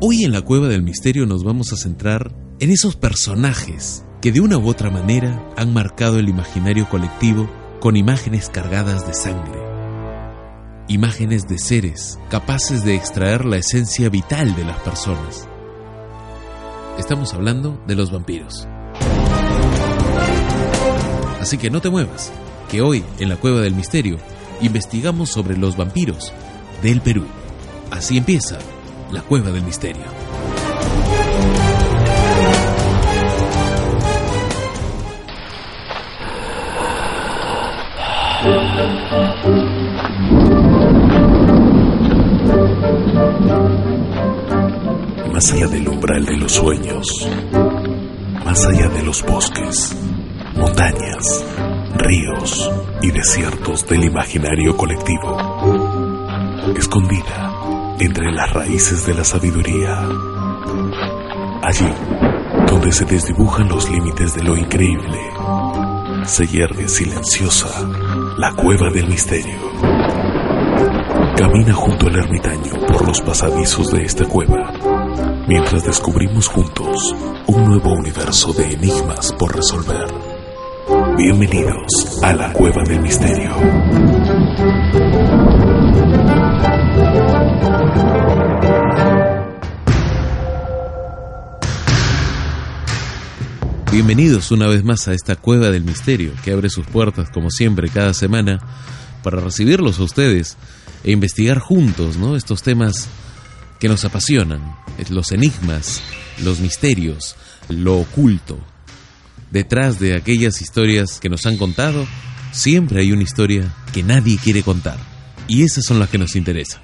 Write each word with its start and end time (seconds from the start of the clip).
Hoy 0.00 0.22
en 0.22 0.30
la 0.30 0.42
Cueva 0.42 0.68
del 0.68 0.84
Misterio 0.84 1.26
nos 1.26 1.42
vamos 1.42 1.72
a 1.72 1.76
centrar 1.76 2.32
en 2.60 2.70
esos 2.70 2.94
personajes 2.94 4.04
que 4.22 4.30
de 4.30 4.40
una 4.40 4.56
u 4.56 4.68
otra 4.68 4.90
manera 4.90 5.44
han 5.56 5.72
marcado 5.74 6.20
el 6.20 6.28
imaginario 6.28 6.88
colectivo 6.88 7.50
con 7.80 7.96
imágenes 7.96 8.48
cargadas 8.48 9.08
de 9.08 9.14
sangre. 9.14 9.60
Imágenes 10.86 11.48
de 11.48 11.58
seres 11.58 12.16
capaces 12.30 12.84
de 12.84 12.94
extraer 12.94 13.44
la 13.44 13.56
esencia 13.56 14.08
vital 14.08 14.54
de 14.54 14.66
las 14.66 14.78
personas. 14.78 15.48
Estamos 16.96 17.34
hablando 17.34 17.82
de 17.88 17.96
los 17.96 18.12
vampiros. 18.12 18.68
Así 21.40 21.58
que 21.58 21.70
no 21.70 21.80
te 21.80 21.90
muevas, 21.90 22.32
que 22.70 22.82
hoy 22.82 23.02
en 23.18 23.28
la 23.28 23.36
Cueva 23.36 23.62
del 23.62 23.74
Misterio 23.74 24.18
investigamos 24.60 25.28
sobre 25.28 25.56
los 25.56 25.76
vampiros 25.76 26.32
del 26.84 27.00
Perú. 27.00 27.26
Así 27.90 28.16
empieza 28.16 28.60
la 29.12 29.22
Cueva 29.22 29.50
del 29.50 29.62
Misterio. 29.62 30.02
Más 45.32 45.52
allá 45.52 45.66
del 45.68 45.88
umbral 45.88 46.24
de 46.24 46.36
los 46.36 46.52
sueños, 46.52 47.28
más 48.44 48.66
allá 48.66 48.88
de 48.88 49.02
los 49.04 49.24
bosques, 49.24 49.96
montañas, 50.56 51.44
ríos 51.94 52.70
y 53.02 53.10
desiertos 53.10 53.86
del 53.86 54.04
imaginario 54.04 54.76
colectivo, 54.76 55.36
escondida 56.76 57.47
entre 58.00 58.30
las 58.32 58.52
raíces 58.52 59.06
de 59.06 59.14
la 59.14 59.24
sabiduría. 59.24 59.98
Allí, 61.62 61.88
donde 62.66 62.92
se 62.92 63.04
desdibujan 63.04 63.68
los 63.68 63.90
límites 63.90 64.34
de 64.34 64.42
lo 64.42 64.56
increíble, 64.56 65.18
se 66.24 66.46
hierve 66.46 66.88
silenciosa 66.88 67.68
la 68.36 68.54
cueva 68.54 68.90
del 68.90 69.08
misterio. 69.08 69.58
Camina 71.36 71.72
junto 71.72 72.06
al 72.06 72.16
ermitaño 72.16 72.86
por 72.86 73.06
los 73.06 73.20
pasadizos 73.20 73.90
de 73.90 74.04
esta 74.04 74.24
cueva, 74.26 74.72
mientras 75.46 75.84
descubrimos 75.84 76.48
juntos 76.48 77.14
un 77.46 77.64
nuevo 77.64 77.92
universo 77.92 78.52
de 78.52 78.72
enigmas 78.72 79.32
por 79.32 79.54
resolver. 79.54 80.06
Bienvenidos 81.16 82.20
a 82.22 82.32
la 82.32 82.52
cueva 82.52 82.82
del 82.84 83.00
misterio. 83.00 84.17
Bienvenidos 93.98 94.52
una 94.52 94.68
vez 94.68 94.84
más 94.84 95.08
a 95.08 95.12
esta 95.12 95.34
cueva 95.34 95.70
del 95.70 95.82
misterio 95.82 96.32
que 96.44 96.52
abre 96.52 96.70
sus 96.70 96.86
puertas 96.86 97.30
como 97.30 97.50
siempre 97.50 97.88
cada 97.88 98.14
semana 98.14 98.60
para 99.24 99.40
recibirlos 99.40 99.98
a 99.98 100.04
ustedes 100.04 100.56
e 101.02 101.10
investigar 101.10 101.58
juntos 101.58 102.16
¿no? 102.16 102.36
estos 102.36 102.62
temas 102.62 103.08
que 103.80 103.88
nos 103.88 104.04
apasionan, 104.04 104.76
los 105.10 105.32
enigmas, 105.32 106.00
los 106.44 106.60
misterios, 106.60 107.34
lo 107.68 107.98
oculto. 107.98 108.60
Detrás 109.50 109.98
de 109.98 110.14
aquellas 110.14 110.62
historias 110.62 111.18
que 111.18 111.28
nos 111.28 111.44
han 111.46 111.56
contado, 111.56 112.06
siempre 112.52 113.00
hay 113.00 113.10
una 113.10 113.24
historia 113.24 113.74
que 113.92 114.04
nadie 114.04 114.38
quiere 114.38 114.62
contar. 114.62 114.98
Y 115.48 115.64
esas 115.64 115.84
son 115.84 115.98
las 115.98 116.08
que 116.08 116.18
nos 116.18 116.36
interesan. 116.36 116.82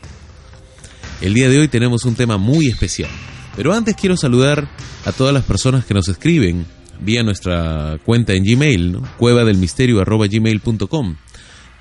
El 1.20 1.32
día 1.32 1.48
de 1.48 1.60
hoy 1.60 1.68
tenemos 1.68 2.06
un 2.06 2.16
tema 2.16 2.38
muy 2.38 2.66
especial. 2.66 3.10
Pero 3.54 3.72
antes 3.72 3.94
quiero 3.94 4.16
saludar 4.16 4.68
a 5.04 5.12
todas 5.12 5.32
las 5.32 5.44
personas 5.44 5.84
que 5.84 5.94
nos 5.94 6.08
escriben 6.08 6.66
vía 7.00 7.22
nuestra 7.22 7.98
cuenta 8.04 8.34
en 8.34 8.44
Gmail, 8.44 8.92
¿no? 8.92 9.02
cuevadelmisterio.gmail.com 9.18 11.16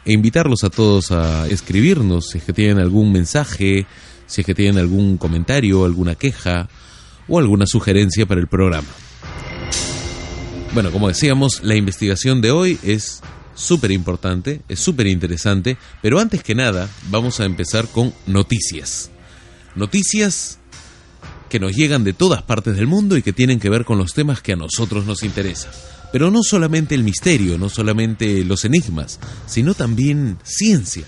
e 0.06 0.12
invitarlos 0.12 0.64
a 0.64 0.70
todos 0.70 1.12
a 1.12 1.48
escribirnos 1.48 2.30
si 2.30 2.40
es 2.40 2.44
que 2.44 2.54
tienen 2.54 2.80
algún 2.80 3.12
mensaje, 3.12 3.86
si 4.26 4.42
es 4.42 4.46
que 4.48 4.54
tienen 4.54 4.78
algún 4.78 5.18
comentario, 5.18 5.86
alguna 5.86 6.16
queja 6.16 6.68
o 7.28 7.40
alguna 7.40 7.66
sugerencia 7.66 8.26
para 8.26 8.42
el 8.42 8.48
programa. 8.48 8.90
Bueno, 10.74 10.92
como 10.92 11.08
decíamos, 11.08 11.64
la 11.64 11.76
investigación 11.76 12.42
de 12.42 12.52
hoy 12.52 12.80
es 12.84 13.22
súper 13.56 13.92
importante, 13.92 14.62
es 14.68 14.80
súper 14.80 15.08
interesante, 15.08 15.78
pero 16.02 16.20
antes 16.20 16.44
que 16.44 16.56
nada 16.56 16.90
vamos 17.10 17.40
a 17.40 17.46
empezar 17.46 17.88
con 17.88 18.14
noticias. 18.26 19.12
Noticias 19.76 20.60
que 21.54 21.60
nos 21.60 21.76
llegan 21.76 22.04
de 22.04 22.14
todas 22.14 22.42
partes 22.42 22.76
del 22.78 22.88
mundo 22.88 23.16
y 23.16 23.22
que 23.22 23.32
tienen 23.32 23.60
que 23.60 23.70
ver 23.70 23.86
con 23.86 24.00
los 24.00 24.16
temas 24.16 24.42
que 24.42 24.54
a 24.54 24.56
nosotros 24.56 25.06
nos 25.06 25.22
interesan. 25.22 25.72
Pero 26.12 26.32
no 26.32 26.42
solamente 26.42 26.96
el 26.96 27.04
misterio, 27.04 27.60
no 27.60 27.70
solamente 27.70 28.44
los 28.44 28.66
enigmas, 28.66 29.20
sino 29.46 29.76
también 29.76 30.40
ciencia. 30.42 31.04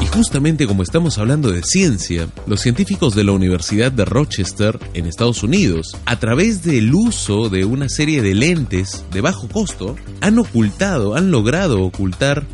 Y 0.00 0.06
justamente 0.06 0.66
como 0.66 0.82
estamos 0.82 1.18
hablando 1.18 1.52
de 1.52 1.62
ciencia, 1.62 2.28
los 2.46 2.62
científicos 2.62 3.14
de 3.14 3.24
la 3.24 3.32
Universidad 3.32 3.92
de 3.92 4.06
Rochester, 4.06 4.78
en 4.94 5.04
Estados 5.04 5.42
Unidos, 5.42 5.94
a 6.06 6.18
través 6.18 6.62
del 6.62 6.94
uso 6.94 7.50
de 7.50 7.66
una 7.66 7.90
serie 7.90 8.22
de 8.22 8.34
lentes 8.34 9.04
de 9.12 9.20
bajo 9.20 9.48
costo, 9.48 9.96
han 10.22 10.38
ocultado, 10.38 11.14
han 11.14 11.30
logrado 11.30 11.82
ocultar 11.82 12.46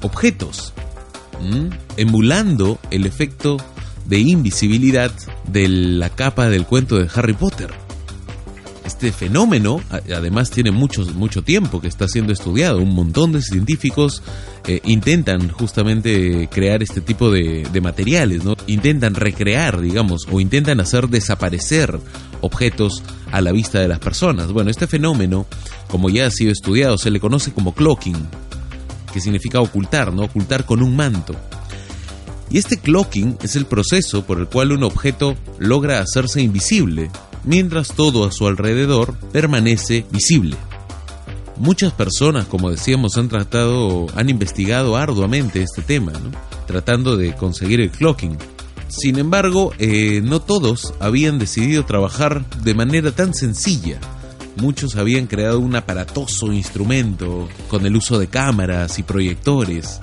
objetos, 0.00 0.72
emulando 1.98 2.78
el 2.90 3.04
efecto 3.04 3.58
de 4.08 4.18
invisibilidad 4.18 5.12
de 5.46 5.68
la 5.68 6.10
capa 6.10 6.48
del 6.48 6.64
cuento 6.64 6.96
de 6.96 7.08
Harry 7.14 7.34
Potter. 7.34 7.70
Este 8.84 9.12
fenómeno, 9.12 9.82
además, 9.90 10.50
tiene 10.50 10.70
mucho, 10.70 11.04
mucho 11.14 11.42
tiempo 11.42 11.78
que 11.78 11.88
está 11.88 12.08
siendo 12.08 12.32
estudiado. 12.32 12.78
Un 12.78 12.94
montón 12.94 13.32
de 13.32 13.42
científicos 13.42 14.22
eh, 14.66 14.80
intentan 14.84 15.50
justamente 15.50 16.48
crear 16.50 16.82
este 16.82 17.02
tipo 17.02 17.30
de, 17.30 17.68
de, 17.70 17.80
materiales, 17.82 18.44
¿no? 18.44 18.56
Intentan 18.66 19.14
recrear, 19.14 19.78
digamos, 19.82 20.26
o 20.30 20.40
intentan 20.40 20.80
hacer 20.80 21.08
desaparecer 21.08 22.00
objetos 22.40 23.02
a 23.30 23.42
la 23.42 23.52
vista 23.52 23.78
de 23.78 23.88
las 23.88 23.98
personas. 23.98 24.52
Bueno, 24.52 24.70
este 24.70 24.86
fenómeno, 24.86 25.46
como 25.88 26.08
ya 26.08 26.26
ha 26.26 26.30
sido 26.30 26.50
estudiado, 26.50 26.96
se 26.96 27.10
le 27.10 27.20
conoce 27.20 27.52
como 27.52 27.74
cloaking, 27.74 28.16
que 29.12 29.20
significa 29.20 29.60
ocultar, 29.60 30.14
¿no? 30.14 30.22
Ocultar 30.22 30.64
con 30.64 30.82
un 30.82 30.96
manto. 30.96 31.36
Y 32.50 32.58
este 32.58 32.78
cloaking 32.78 33.38
es 33.42 33.56
el 33.56 33.66
proceso 33.66 34.24
por 34.24 34.38
el 34.38 34.46
cual 34.48 34.72
un 34.72 34.84
objeto 34.84 35.36
logra 35.58 36.00
hacerse 36.00 36.40
invisible, 36.40 37.10
mientras 37.44 37.92
todo 37.92 38.24
a 38.24 38.32
su 38.32 38.46
alrededor 38.46 39.14
permanece 39.32 40.06
visible. 40.10 40.56
Muchas 41.58 41.92
personas, 41.92 42.46
como 42.46 42.70
decíamos, 42.70 43.16
han 43.16 43.28
tratado, 43.28 44.06
han 44.14 44.30
investigado 44.30 44.96
arduamente 44.96 45.60
este 45.60 45.82
tema, 45.82 46.12
tratando 46.66 47.16
de 47.16 47.34
conseguir 47.34 47.80
el 47.80 47.90
cloaking. 47.90 48.38
Sin 48.88 49.18
embargo, 49.18 49.72
eh, 49.78 50.22
no 50.22 50.40
todos 50.40 50.94
habían 51.00 51.38
decidido 51.38 51.84
trabajar 51.84 52.48
de 52.62 52.74
manera 52.74 53.10
tan 53.10 53.34
sencilla. 53.34 53.98
Muchos 54.56 54.96
habían 54.96 55.26
creado 55.26 55.58
un 55.58 55.76
aparatoso 55.76 56.52
instrumento 56.52 57.48
con 57.68 57.84
el 57.84 57.96
uso 57.96 58.18
de 58.18 58.28
cámaras 58.28 58.98
y 58.98 59.02
proyectores, 59.02 60.00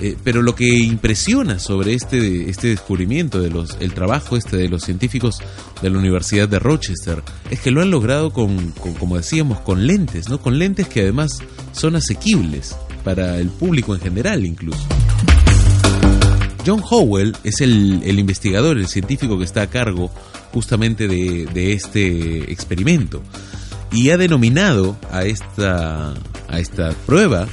eh, 0.00 0.16
pero 0.22 0.42
lo 0.42 0.54
que 0.54 0.78
impresiona 0.78 1.58
sobre 1.58 1.94
este, 1.94 2.50
este 2.50 2.68
descubrimiento, 2.68 3.40
de 3.40 3.50
los, 3.50 3.76
el 3.80 3.94
trabajo 3.94 4.36
este 4.36 4.56
de 4.56 4.68
los 4.68 4.82
científicos 4.82 5.38
de 5.80 5.90
la 5.90 5.98
Universidad 5.98 6.48
de 6.48 6.58
Rochester, 6.58 7.22
es 7.50 7.60
que 7.60 7.70
lo 7.70 7.82
han 7.82 7.90
logrado 7.90 8.32
con, 8.32 8.72
como 8.98 9.16
decíamos, 9.16 9.60
con 9.60 9.86
lentes, 9.86 10.28
¿no? 10.28 10.38
Con 10.38 10.58
lentes 10.58 10.88
que 10.88 11.00
además 11.00 11.32
son 11.72 11.96
asequibles 11.96 12.76
para 13.04 13.38
el 13.38 13.48
público 13.48 13.94
en 13.94 14.00
general 14.00 14.44
incluso. 14.44 14.84
John 16.66 16.82
Howell 16.88 17.36
es 17.44 17.60
el, 17.60 18.02
el 18.04 18.18
investigador, 18.18 18.76
el 18.76 18.88
científico 18.88 19.38
que 19.38 19.44
está 19.44 19.62
a 19.62 19.66
cargo 19.68 20.10
justamente 20.52 21.06
de, 21.06 21.46
de 21.46 21.72
este 21.72 22.50
experimento 22.50 23.22
y 23.92 24.10
ha 24.10 24.16
denominado 24.16 24.96
a 25.12 25.24
esta, 25.24 26.14
a 26.48 26.58
esta 26.58 26.90
prueba 27.06 27.46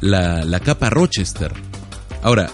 la, 0.00 0.44
la 0.44 0.60
capa 0.60 0.90
Rochester. 0.90 1.52
Ahora, 2.22 2.50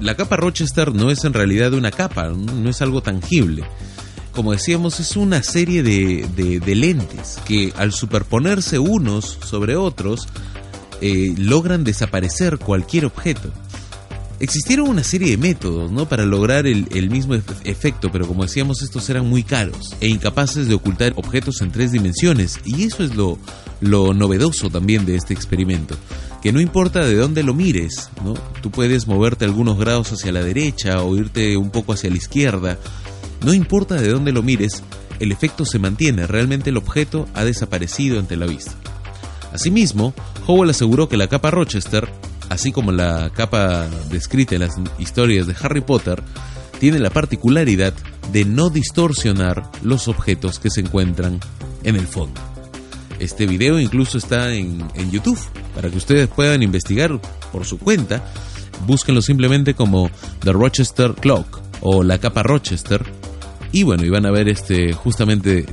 la 0.00 0.14
capa 0.16 0.36
Rochester 0.36 0.94
no 0.94 1.10
es 1.10 1.24
en 1.24 1.34
realidad 1.34 1.74
una 1.74 1.90
capa, 1.90 2.28
no 2.28 2.70
es 2.70 2.80
algo 2.82 3.02
tangible. 3.02 3.64
Como 4.32 4.52
decíamos, 4.52 5.00
es 5.00 5.16
una 5.16 5.42
serie 5.42 5.82
de, 5.82 6.26
de, 6.36 6.74
lentes 6.74 7.38
que 7.44 7.72
al 7.76 7.92
superponerse 7.92 8.78
unos 8.78 9.38
sobre 9.44 9.76
otros 9.76 10.28
eh, 11.00 11.34
logran 11.36 11.84
desaparecer 11.84 12.58
cualquier 12.58 13.06
objeto. 13.06 13.50
Existieron 14.38 14.88
una 14.88 15.04
serie 15.04 15.32
de 15.32 15.36
métodos 15.36 15.92
¿no? 15.92 16.08
para 16.08 16.24
lograr 16.24 16.66
el, 16.66 16.86
el, 16.92 17.10
mismo 17.10 17.34
efecto, 17.34 18.10
pero 18.10 18.26
como 18.26 18.44
decíamos, 18.44 18.80
estos 18.80 19.10
eran 19.10 19.28
muy 19.28 19.42
caros 19.42 19.94
e 20.00 20.08
incapaces 20.08 20.66
de 20.66 20.74
ocultar 20.74 21.12
objetos 21.16 21.60
en 21.60 21.70
tres 21.70 21.92
dimensiones, 21.92 22.58
y 22.64 22.84
eso 22.84 23.04
es 23.04 23.14
lo, 23.16 23.38
lo 23.82 24.14
novedoso 24.14 24.70
también 24.70 25.04
de 25.04 25.16
este 25.16 25.34
experimento 25.34 25.98
que 26.42 26.52
no 26.52 26.60
importa 26.60 27.04
de 27.04 27.16
dónde 27.16 27.42
lo 27.42 27.54
mires, 27.54 28.10
¿no? 28.24 28.34
Tú 28.62 28.70
puedes 28.70 29.06
moverte 29.06 29.44
algunos 29.44 29.78
grados 29.78 30.12
hacia 30.12 30.32
la 30.32 30.42
derecha 30.42 31.02
o 31.02 31.16
irte 31.16 31.56
un 31.56 31.70
poco 31.70 31.92
hacia 31.92 32.10
la 32.10 32.16
izquierda. 32.16 32.78
No 33.44 33.52
importa 33.52 33.96
de 33.96 34.08
dónde 34.08 34.32
lo 34.32 34.42
mires, 34.42 34.82
el 35.18 35.32
efecto 35.32 35.64
se 35.64 35.78
mantiene, 35.78 36.26
realmente 36.26 36.70
el 36.70 36.78
objeto 36.78 37.28
ha 37.34 37.44
desaparecido 37.44 38.18
ante 38.18 38.36
la 38.36 38.46
vista. 38.46 38.72
Asimismo, 39.52 40.14
Howell 40.46 40.70
aseguró 40.70 41.08
que 41.08 41.16
la 41.16 41.28
capa 41.28 41.50
Rochester, 41.50 42.08
así 42.48 42.72
como 42.72 42.92
la 42.92 43.30
capa 43.34 43.86
descrita 44.10 44.54
en 44.54 44.62
las 44.62 44.76
historias 44.98 45.46
de 45.46 45.56
Harry 45.60 45.82
Potter, 45.82 46.22
tiene 46.78 46.98
la 46.98 47.10
particularidad 47.10 47.92
de 48.32 48.44
no 48.46 48.70
distorsionar 48.70 49.70
los 49.82 50.08
objetos 50.08 50.58
que 50.58 50.70
se 50.70 50.80
encuentran 50.80 51.40
en 51.82 51.96
el 51.96 52.06
fondo. 52.06 52.40
Este 53.20 53.46
video 53.46 53.78
incluso 53.78 54.16
está 54.16 54.52
en, 54.54 54.80
YouTube 55.10 55.38
para 55.74 55.90
que 55.90 55.98
ustedes 55.98 56.26
puedan 56.26 56.62
investigar 56.62 57.20
por 57.52 57.66
su 57.66 57.78
cuenta. 57.78 58.24
Búsquenlo 58.86 59.20
simplemente 59.20 59.74
como 59.74 60.10
The 60.42 60.52
Rochester 60.52 61.12
Clock 61.12 61.60
o 61.82 62.02
la 62.02 62.18
capa 62.18 62.42
Rochester. 62.42 63.04
Y 63.72 63.82
bueno, 63.82 64.04
y 64.04 64.08
van 64.08 64.24
a 64.24 64.30
ver 64.30 64.48
este 64.48 64.94
justamente 64.94 65.66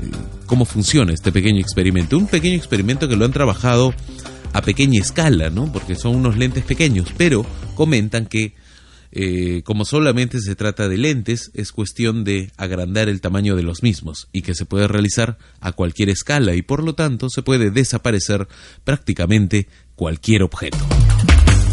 cómo 0.46 0.66
funciona 0.66 1.14
este 1.14 1.32
pequeño 1.32 1.62
experimento. 1.62 2.18
Un 2.18 2.28
pequeño 2.28 2.56
experimento 2.56 3.08
que 3.08 3.16
lo 3.16 3.24
han 3.24 3.32
trabajado 3.32 3.94
a 4.52 4.62
pequeña 4.62 5.00
escala, 5.00 5.50
¿no? 5.50 5.72
Porque 5.72 5.96
son 5.96 6.18
unos 6.18 6.38
lentes 6.38 6.66
pequeños, 6.66 7.14
pero 7.16 7.46
comentan 7.76 8.26
que 8.26 8.54
eh, 9.12 9.62
como 9.64 9.86
solamente 9.86 10.40
se 10.40 10.56
trata 10.56 10.88
de 10.88 10.98
lentes, 10.98 11.52
es 11.54 11.72
cuestión 11.72 12.24
de 12.24 12.52
agrandar 12.58 13.10
el 13.10 13.22
tamaño 13.22 13.56
de 13.56 13.64
los 13.64 13.84
mismos 13.84 14.28
y 14.32 14.42
que 14.42 14.56
se 14.56 14.66
puede 14.66 14.88
realizar 14.88 15.38
a 15.60 15.72
cualquier 15.72 16.10
escala 16.10 16.56
y 16.56 16.62
por 16.62 16.84
lo 16.84 16.96
tanto 16.96 17.30
se 17.30 17.42
puede 17.42 17.72
desaparecer 17.72 18.48
prácticamente 18.84 19.68
cualquier 19.96 20.44
objeto. 20.44 20.78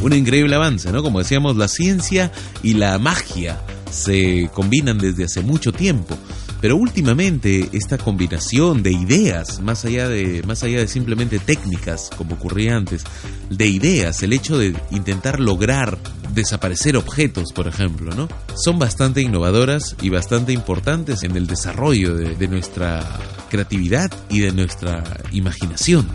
Un 0.03 0.13
increíble 0.13 0.55
avance, 0.55 0.93
¿no? 0.93 1.03
Como 1.03 1.19
decíamos, 1.19 1.57
la 1.57 1.69
ciencia 1.69 2.31
y 2.63 2.75
la 2.75 2.99
magia 2.99 3.61
se 3.91 4.51
combinan 4.53 4.99
desde 4.99 5.25
hace 5.25 5.41
mucho 5.41 5.73
tiempo. 5.73 6.19
Pero 6.65 6.79
últimamente 6.79 7.69
esta 7.75 7.99
combinación 7.99 8.83
de 8.83 8.91
ideas, 8.91 9.61
más 9.61 9.85
allá 9.85 10.09
de, 10.09 10.43
más 10.47 10.63
allá 10.63 10.79
de 10.79 10.89
simplemente 10.89 11.39
técnicas, 11.39 12.09
como 12.17 12.37
ocurría 12.37 12.75
antes, 12.75 13.05
de 13.51 13.67
ideas, 13.67 14.23
el 14.23 14.33
hecho 14.33 14.57
de 14.57 14.75
intentar 14.91 15.41
lograr 15.41 15.99
desaparecer 16.33 16.97
objetos, 16.97 17.53
por 17.53 17.69
ejemplo, 17.69 18.15
¿no? 18.15 18.31
Son 18.57 18.79
bastante 18.79 19.21
innovadoras 19.21 19.95
y 20.01 20.09
bastante 20.09 20.55
importantes 20.55 21.23
en 21.23 21.37
el 21.37 21.47
desarrollo 21.47 22.15
de, 22.15 22.49
nuestra 22.49 23.05
creatividad 23.51 24.11
y 24.31 24.41
de 24.41 24.53
nuestra 24.53 25.05
imaginación. 25.33 26.09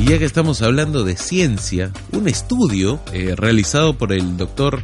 Y 0.00 0.06
ya 0.06 0.18
que 0.18 0.24
estamos 0.24 0.62
hablando 0.62 1.04
de 1.04 1.16
ciencia, 1.16 1.92
un 2.10 2.26
estudio 2.26 2.98
eh, 3.12 3.36
realizado 3.36 3.96
por 3.96 4.12
el 4.12 4.36
doctor 4.36 4.82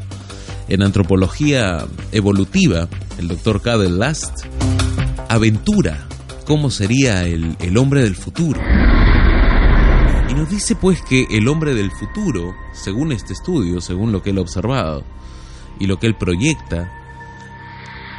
en 0.69 0.83
antropología 0.83 1.87
evolutiva, 2.13 2.89
el 3.19 3.29
doctor 3.29 3.63
Cadel 3.63 3.99
Last, 3.99 4.45
aventura 5.29 6.07
cómo 6.47 6.71
sería 6.71 7.25
el, 7.25 7.57
el 7.61 7.77
hombre 7.77 8.03
del 8.03 8.15
futuro. 8.15 8.61
Y 10.29 10.35
nos 10.35 10.49
dice 10.51 10.77
pues 10.77 11.01
que 11.03 11.27
el 11.31 11.49
hombre 11.49 11.75
del 11.75 11.91
futuro, 11.91 12.55
según 12.73 13.13
este 13.13 13.33
estudio, 13.33 13.81
según 13.81 14.13
lo 14.13 14.23
que 14.23 14.31
él 14.31 14.39
ha 14.39 14.43
observado 14.43 15.05
y 15.79 15.87
lo 15.87 15.99
que 15.99 16.07
él 16.07 16.17
proyecta, 16.17 16.91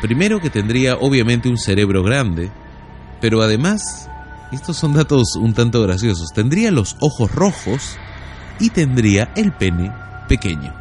primero 0.01 0.39
que 0.39 0.49
tendría 0.49 0.95
obviamente 0.95 1.49
un 1.49 1.57
cerebro 1.57 2.03
grande, 2.03 2.51
pero 3.21 3.41
además, 3.41 4.09
estos 4.51 4.77
son 4.77 4.93
datos 4.93 5.35
un 5.35 5.53
tanto 5.53 5.83
graciosos, 5.83 6.29
tendría 6.33 6.71
los 6.71 6.95
ojos 6.99 7.31
rojos 7.31 7.97
y 8.59 8.69
tendría 8.69 9.31
el 9.35 9.53
pene 9.53 9.91
pequeño 10.27 10.79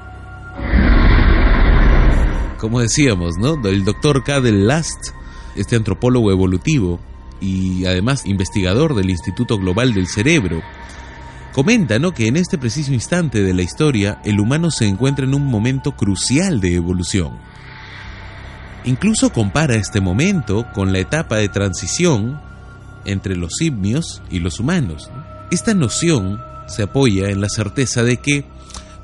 como 2.59 2.81
decíamos, 2.81 3.37
¿no? 3.39 3.55
El 3.67 3.85
doctor 3.85 4.25
Cadel 4.25 4.67
Last, 4.67 5.13
este 5.57 5.77
antropólogo 5.77 6.31
evolutivo 6.31 7.01
y 7.41 7.87
además 7.87 8.27
investigador 8.27 8.95
del 8.95 9.11
Instituto 9.11 9.59
Global 9.59 9.95
del 9.95 10.09
Cerebro, 10.09 10.61
comenta. 11.53 11.99
Que 12.15 12.27
en 12.27 12.37
este 12.37 12.59
preciso 12.59 12.93
instante 12.93 13.43
de 13.43 13.55
la 13.55 13.63
historia 13.63 14.21
el 14.25 14.41
humano 14.41 14.71
se 14.71 14.87
encuentra 14.87 15.25
en 15.25 15.35
un 15.35 15.47
momento 15.47 15.93
crucial 15.93 16.61
de 16.61 16.75
evolución. 16.75 17.39
Incluso 18.85 19.33
compara 19.33 19.75
este 19.75 20.01
momento 20.01 20.67
con 20.75 20.93
la 20.93 20.99
etapa 20.99 21.37
de 21.37 21.49
transición 21.49 22.41
entre 23.05 23.37
los 23.37 23.55
simios 23.59 24.23
y 24.31 24.41
los 24.41 24.61
humanos. 24.61 25.11
Esta 25.51 25.75
noción 25.75 26.41
se 26.67 26.83
apoya 26.83 27.31
en 27.31 27.41
la 27.41 27.49
certeza 27.49 28.03
de 28.03 28.19
que, 28.19 28.45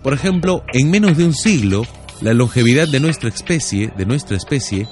por 0.02 0.12
ejemplo, 0.12 0.64
en 0.72 0.90
menos 0.90 1.16
de 1.16 1.24
un 1.24 1.34
siglo, 1.34 1.86
la 2.24 2.32
longevidad 2.32 2.88
de 2.88 3.00
nuestra 3.00 3.28
especie, 3.28 3.92
de 3.98 4.06
nuestra 4.06 4.38
especie, 4.38 4.88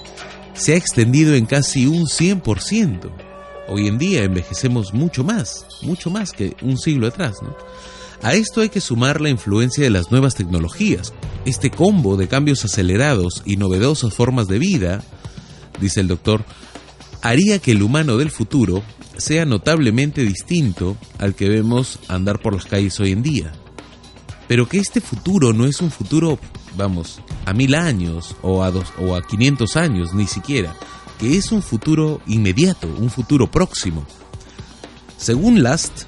se 0.52 0.75
ha 0.75 0.76
extendido 0.76 1.34
en 1.34 1.46
casi 1.46 1.87
un 1.87 2.05
100%. 2.05 3.11
Hoy 3.69 3.88
en 3.88 3.96
día 3.96 4.23
envejecemos 4.23 4.93
mucho 4.93 5.25
más, 5.25 5.64
mucho 5.81 6.11
más 6.11 6.32
que 6.32 6.55
un 6.61 6.76
siglo 6.76 7.06
atrás, 7.06 7.38
A 8.20 8.34
esto 8.34 8.61
hay 8.61 8.69
que 8.69 8.82
sumar 8.82 9.23
la 9.23 9.31
influencia 9.31 9.82
de 9.82 9.88
las 9.88 10.11
nuevas 10.11 10.34
tecnologías. 10.34 11.14
Este 11.46 11.70
combo 11.70 12.19
de 12.19 12.29
cambios 12.29 12.67
acelerados 12.67 13.43
y 13.46 13.56
novedosas 13.56 14.12
formas 14.12 14.46
de 14.46 14.58
vida, 14.58 15.02
dice 15.81 16.00
el 16.00 16.08
doctor, 16.08 16.44
haría 17.23 17.61
que 17.61 17.73
el 17.73 17.82
humano 17.82 18.19
del 18.19 18.31
futuro 18.31 18.82
sea 19.17 19.46
notablemente 19.46 20.23
distinto 20.23 20.99
al 21.19 21.34
que 21.34 21.49
vemos 21.49 21.99
andar 22.08 22.40
por 22.40 22.52
las 22.52 22.67
calles 22.67 23.00
hoy 23.00 23.12
en 23.12 23.23
día. 23.23 23.52
Pero 24.48 24.68
que 24.68 24.78
este 24.78 25.00
futuro 25.00 25.52
no 25.52 25.66
es 25.66 25.80
un 25.80 25.90
futuro 25.90 26.38
vamos, 26.76 27.20
a 27.44 27.52
mil 27.52 27.74
años 27.74 28.36
o 28.43 28.62
a, 28.62 28.70
dos, 28.70 28.86
o 28.98 29.14
a 29.14 29.22
500 29.22 29.76
años, 29.76 30.14
ni 30.14 30.26
siquiera, 30.26 30.74
que 31.19 31.36
es 31.36 31.52
un 31.52 31.62
futuro 31.62 32.20
inmediato, 32.26 32.88
un 32.98 33.10
futuro 33.10 33.50
próximo. 33.50 34.06
Según 35.17 35.62
Last, 35.62 36.02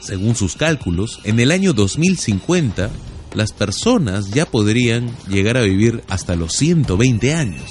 según 0.00 0.34
sus 0.34 0.56
cálculos, 0.56 1.20
en 1.24 1.40
el 1.40 1.50
año 1.50 1.72
2050 1.72 2.90
las 3.34 3.52
personas 3.52 4.30
ya 4.30 4.46
podrían 4.46 5.14
llegar 5.28 5.56
a 5.56 5.62
vivir 5.62 6.02
hasta 6.08 6.34
los 6.34 6.54
120 6.54 7.34
años. 7.34 7.62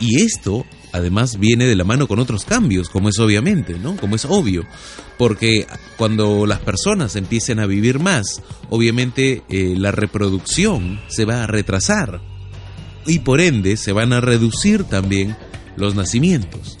Y 0.00 0.22
esto 0.22 0.64
además 0.92 1.38
viene 1.38 1.66
de 1.66 1.76
la 1.76 1.84
mano 1.84 2.06
con 2.06 2.18
otros 2.18 2.44
cambios, 2.44 2.88
como 2.88 3.08
es 3.08 3.18
obviamente, 3.18 3.78
¿no? 3.78 3.96
Como 3.96 4.16
es 4.16 4.24
obvio, 4.24 4.64
porque 5.18 5.66
cuando 5.96 6.46
las 6.46 6.60
personas 6.60 7.16
empiecen 7.16 7.60
a 7.60 7.66
vivir 7.66 7.98
más, 7.98 8.42
obviamente 8.68 9.42
eh, 9.48 9.74
la 9.76 9.92
reproducción 9.92 11.00
se 11.08 11.24
va 11.24 11.44
a 11.44 11.46
retrasar 11.46 12.20
y 13.06 13.20
por 13.20 13.40
ende 13.40 13.76
se 13.76 13.92
van 13.92 14.12
a 14.12 14.20
reducir 14.20 14.84
también 14.84 15.36
los 15.76 15.94
nacimientos. 15.94 16.78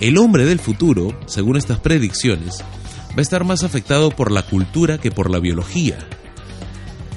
El 0.00 0.18
hombre 0.18 0.44
del 0.44 0.58
futuro, 0.58 1.18
según 1.26 1.56
estas 1.56 1.78
predicciones, 1.80 2.62
va 3.10 3.18
a 3.18 3.22
estar 3.22 3.44
más 3.44 3.62
afectado 3.62 4.10
por 4.10 4.30
la 4.30 4.42
cultura 4.42 4.98
que 4.98 5.10
por 5.10 5.30
la 5.30 5.38
biología. 5.38 5.98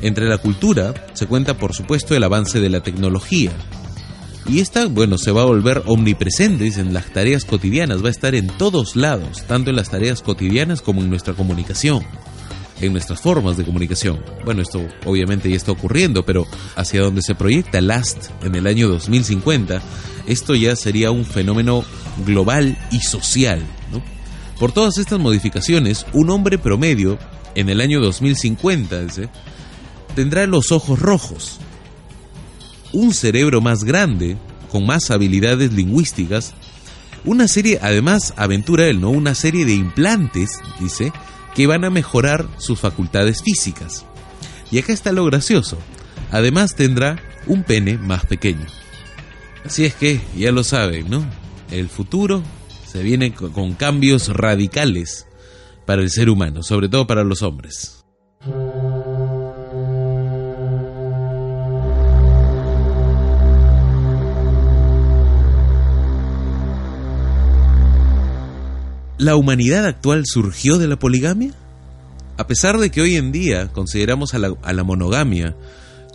Entre 0.02 0.28
la 0.28 0.38
cultura 0.38 0.94
se 1.14 1.26
cuenta 1.26 1.58
por 1.58 1.74
supuesto 1.74 2.16
el 2.16 2.24
avance 2.24 2.60
de 2.60 2.70
la 2.70 2.82
tecnología, 2.82 3.52
y 4.48 4.60
esta, 4.60 4.88
bueno, 4.88 5.18
se 5.18 5.32
va 5.32 5.42
a 5.42 5.46
volver 5.46 5.84
omnipresente 5.86 6.68
en 6.68 6.94
las 6.94 7.08
tareas 7.08 7.44
cotidianas, 7.44 8.04
va 8.04 8.08
a 8.08 8.12
estar 8.12 8.34
en 8.34 8.48
todos 8.48 8.96
lados, 8.96 9.44
tanto 9.46 9.70
en 9.70 9.76
las 9.76 9.90
tareas 9.90 10.22
cotidianas 10.22 10.82
como 10.82 11.02
en 11.02 11.10
nuestra 11.10 11.34
comunicación, 11.34 12.04
en 12.80 12.94
nuestras 12.94 13.20
formas 13.20 13.58
de 13.58 13.66
comunicación. 13.66 14.24
Bueno, 14.46 14.62
esto 14.62 14.88
obviamente 15.06 15.50
ya 15.50 15.58
está 15.58 15.74
ocurriendo, 15.74 16.26
pero 16.26 16.48
hacia 16.76 17.02
donde 17.02 17.22
se 17.22 17.36
proyecta 17.36 17.82
Last 17.82 18.30
en 18.44 18.56
el 18.56 18.68
año 18.68 18.88
2050, 18.88 19.82
esto 20.28 20.56
ya 20.56 20.76
sería 20.76 21.12
un 21.12 21.26
fenómeno 21.26 21.84
global 22.26 22.78
y 22.92 23.00
social. 23.00 23.62
Por 24.60 24.72
todas 24.72 24.98
estas 24.98 25.20
modificaciones, 25.20 26.06
un 26.14 26.32
hombre 26.32 26.58
promedio 26.58 27.20
en 27.54 27.70
el 27.70 27.80
año 27.80 28.00
2050 28.00 29.06
tendrá 30.16 30.48
los 30.48 30.72
ojos 30.72 31.00
rojos, 31.00 31.60
un 32.94 33.14
cerebro 33.14 33.62
más 33.62 33.84
grande, 33.84 34.38
con 34.72 34.86
más 34.86 35.12
habilidades 35.12 35.74
lingüísticas, 35.74 36.54
una 37.26 37.48
serie, 37.48 37.80
además, 37.82 38.34
aventura 38.38 38.88
él, 38.88 39.02
¿no? 39.02 39.10
Una 39.10 39.36
serie 39.36 39.66
de 39.66 39.74
implantes, 39.74 40.52
dice, 40.80 41.12
que 41.56 41.68
van 41.68 41.84
a 41.84 41.90
mejorar 41.90 42.48
sus 42.58 42.80
facultades 42.80 43.42
físicas. 43.44 44.06
Y 44.72 44.80
acá 44.80 44.94
está 44.94 45.12
lo 45.12 45.26
gracioso. 45.26 45.78
Además 46.32 46.76
tendrá 46.76 47.20
un 47.46 47.64
pene 47.64 47.98
más 47.98 48.26
pequeño. 48.26 48.66
Así 49.66 49.86
es 49.86 49.96
que, 49.96 50.22
ya 50.38 50.52
lo 50.52 50.64
saben, 50.64 51.10
¿no? 51.10 51.26
El 51.72 51.90
futuro 51.90 52.44
se 52.86 53.04
viene 53.04 53.34
con 53.34 53.74
cambios 53.74 54.30
radicales 54.30 55.28
para 55.86 56.02
el 56.02 56.10
ser 56.10 56.30
humano, 56.30 56.64
sobre 56.64 56.90
todo 56.90 57.08
para 57.08 57.24
los 57.24 57.42
hombres. 57.42 58.06
¿La 69.18 69.36
humanidad 69.36 69.86
actual 69.86 70.24
surgió 70.26 70.78
de 70.78 70.88
la 70.88 71.00
poligamia? 71.00 71.52
A 72.38 72.46
pesar 72.46 72.78
de 72.78 72.92
que 72.92 73.02
hoy 73.02 73.16
en 73.16 73.32
día 73.32 73.68
consideramos 73.70 74.36
a 74.36 74.40
la, 74.40 74.84
monogamia 74.84 75.56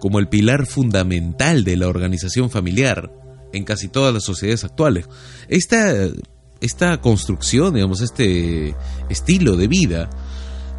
como 0.01 0.21
el 0.21 0.29
pilar 0.29 0.67
fundamental 0.67 1.65
de 1.65 1.77
la 1.77 1.89
organización 1.89 2.49
familiar 2.49 3.11
en 3.53 3.65
casi 3.65 3.89
todas 3.89 4.15
las 4.15 4.23
sociedades 4.23 4.63
actuales, 4.63 5.09
esta, 5.49 5.93
esta 6.61 7.01
construcción, 7.01 7.75
digamos, 7.75 8.03
este 8.03 8.77
estilo 9.09 9.57
de 9.57 9.67
vida, 9.67 10.09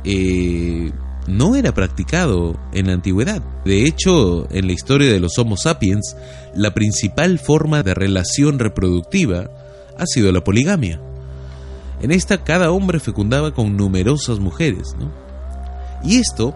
eh, 0.05 0.91
no 1.27 1.55
era 1.55 1.73
practicado 1.73 2.57
en 2.71 2.87
la 2.87 2.93
antigüedad. 2.93 3.41
De 3.65 3.85
hecho, 3.85 4.47
en 4.49 4.67
la 4.67 4.73
historia 4.73 5.11
de 5.11 5.19
los 5.19 5.37
Homo 5.37 5.57
sapiens, 5.57 6.15
la 6.55 6.73
principal 6.73 7.37
forma 7.37 7.83
de 7.83 7.93
relación 7.93 8.59
reproductiva 8.59 9.49
ha 9.97 10.05
sido 10.05 10.31
la 10.31 10.43
poligamia. 10.43 11.01
En 12.01 12.11
esta 12.11 12.43
cada 12.43 12.71
hombre 12.71 12.99
fecundaba 12.99 13.53
con 13.53 13.77
numerosas 13.77 14.39
mujeres, 14.39 14.95
¿no? 14.99 15.11
Y 16.03 16.17
esto, 16.17 16.53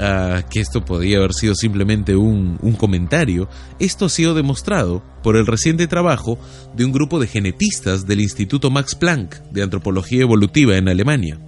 ah, 0.00 0.42
que 0.48 0.60
esto 0.60 0.84
podía 0.84 1.18
haber 1.18 1.34
sido 1.34 1.54
simplemente 1.54 2.16
un, 2.16 2.58
un 2.62 2.72
comentario, 2.74 3.48
esto 3.78 4.06
ha 4.06 4.08
sido 4.08 4.34
demostrado 4.34 5.02
por 5.22 5.36
el 5.36 5.46
reciente 5.46 5.86
trabajo 5.86 6.38
de 6.74 6.84
un 6.84 6.92
grupo 6.92 7.18
de 7.20 7.26
genetistas 7.26 8.06
del 8.06 8.20
Instituto 8.20 8.70
Max 8.70 8.94
Planck 8.94 9.42
de 9.50 9.62
Antropología 9.62 10.22
Evolutiva 10.22 10.76
en 10.76 10.88
Alemania. 10.88 11.38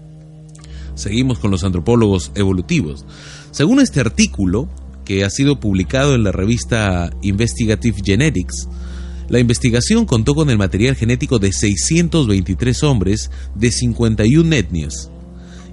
Seguimos 0.94 1.38
con 1.38 1.52
los 1.52 1.62
antropólogos 1.62 2.32
evolutivos. 2.34 3.06
Según 3.52 3.80
este 3.80 4.00
artículo, 4.00 4.68
que 5.04 5.24
ha 5.24 5.30
sido 5.30 5.58
publicado 5.58 6.14
en 6.14 6.22
la 6.22 6.32
revista 6.32 7.10
Investigative 7.22 8.02
Genetics, 8.04 8.68
la 9.28 9.38
investigación 9.38 10.06
contó 10.06 10.34
con 10.34 10.50
el 10.50 10.58
material 10.58 10.96
genético 10.96 11.38
de 11.38 11.52
623 11.52 12.82
hombres 12.82 13.30
de 13.54 13.70
51 13.70 14.54
etnias. 14.54 15.10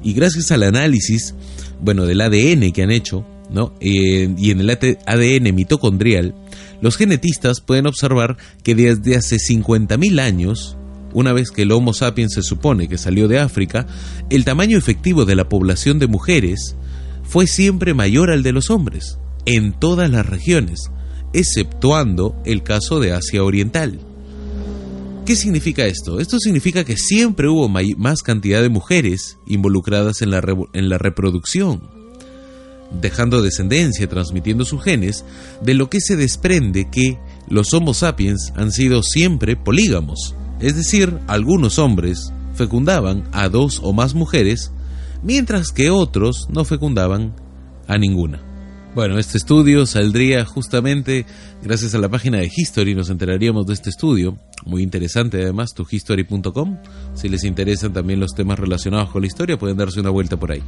Y 0.03 0.13
gracias 0.13 0.51
al 0.51 0.63
análisis, 0.63 1.33
bueno, 1.81 2.05
del 2.05 2.21
ADN 2.21 2.71
que 2.71 2.83
han 2.83 2.91
hecho, 2.91 3.25
¿no? 3.49 3.73
Eh, 3.79 4.33
y 4.37 4.51
en 4.51 4.59
el 4.59 4.69
ADN 4.69 5.55
mitocondrial, 5.55 6.35
los 6.81 6.97
genetistas 6.97 7.61
pueden 7.61 7.87
observar 7.87 8.37
que 8.63 8.75
desde 8.75 9.15
hace 9.15 9.37
50.000 9.37 10.19
años, 10.19 10.77
una 11.13 11.31
vez 11.31 11.49
que 11.49 11.61
el 11.61 11.71
Homo 11.71 11.93
sapiens 11.93 12.33
se 12.33 12.43
supone 12.43 12.87
que 12.87 12.97
salió 12.97 13.27
de 13.27 13.39
África, 13.39 13.87
el 14.29 14.43
tamaño 14.43 14.77
efectivo 14.77 15.25
de 15.25 15.35
la 15.35 15.47
población 15.47 15.97
de 15.97 16.07
mujeres 16.07 16.75
fue 17.23 17.47
siempre 17.47 17.93
mayor 17.93 18.31
al 18.31 18.43
de 18.43 18.51
los 18.51 18.69
hombres, 18.69 19.17
en 19.45 19.71
todas 19.71 20.09
las 20.09 20.25
regiones, 20.25 20.91
exceptuando 21.35 22.41
el 22.45 22.63
caso 22.63 22.99
de 22.99 23.11
Asia 23.11 23.43
Oriental. 23.43 23.99
¿Qué 25.25 25.35
significa 25.35 25.85
esto? 25.85 26.19
Esto 26.19 26.39
significa 26.39 26.85
que 26.85 26.97
siempre 26.97 27.49
hubo 27.49 27.67
más 27.67 28.21
cantidad 28.21 28.61
de 28.61 28.69
mujeres 28.69 29.37
involucradas 29.45 30.21
en 30.21 30.29
la, 30.29 30.97
reproducción, 30.97 31.89
dejando 33.01 33.41
descendencia, 33.41 34.07
transmitiendo 34.07 34.63
sus 34.65 34.81
genes, 34.81 35.25
de 35.61 35.73
lo 35.73 35.89
que 35.89 35.99
se 35.99 36.15
desprende 36.15 36.89
que 36.89 37.19
los 37.49 37.73
Homo 37.73 37.93
sapiens 37.93 38.53
han 38.55 38.71
sido 38.71 39.03
siempre 39.03 39.57
polígamos, 39.57 40.35
es 40.61 40.75
decir, 40.75 41.19
algunos 41.27 41.79
hombres 41.79 42.31
fecundaban 42.53 43.27
a 43.33 43.49
dos 43.49 43.81
o 43.83 43.91
más 43.91 44.13
mujeres, 44.13 44.71
mientras 45.21 45.71
que 45.71 45.89
otros 45.89 46.47
no 46.49 46.63
fecundaban 46.63 47.35
a 47.87 47.97
ninguna. 47.97 48.54
Bueno, 48.95 49.19
este 49.19 49.37
estudio 49.37 49.85
saldría 49.85 50.45
justamente 50.45 51.25
gracias 51.61 51.93
a 51.95 51.97
la 51.97 52.07
página 52.07 52.37
de 52.37 52.49
History, 52.55 52.95
nos 52.95 53.09
enteraríamos 53.09 53.67
de 53.67 53.73
este 53.73 53.89
estudio, 53.89 54.37
muy 54.65 54.83
interesante 54.83 55.41
además, 55.41 55.73
tuhistory.com. 55.73 56.77
Si 57.13 57.27
les 57.27 57.43
interesan 57.43 57.91
también 57.91 58.21
los 58.21 58.31
temas 58.33 58.57
relacionados 58.57 59.09
con 59.09 59.21
la 59.21 59.27
historia, 59.27 59.59
pueden 59.59 59.75
darse 59.75 59.99
una 59.99 60.11
vuelta 60.11 60.39
por 60.39 60.53
ahí. 60.53 60.63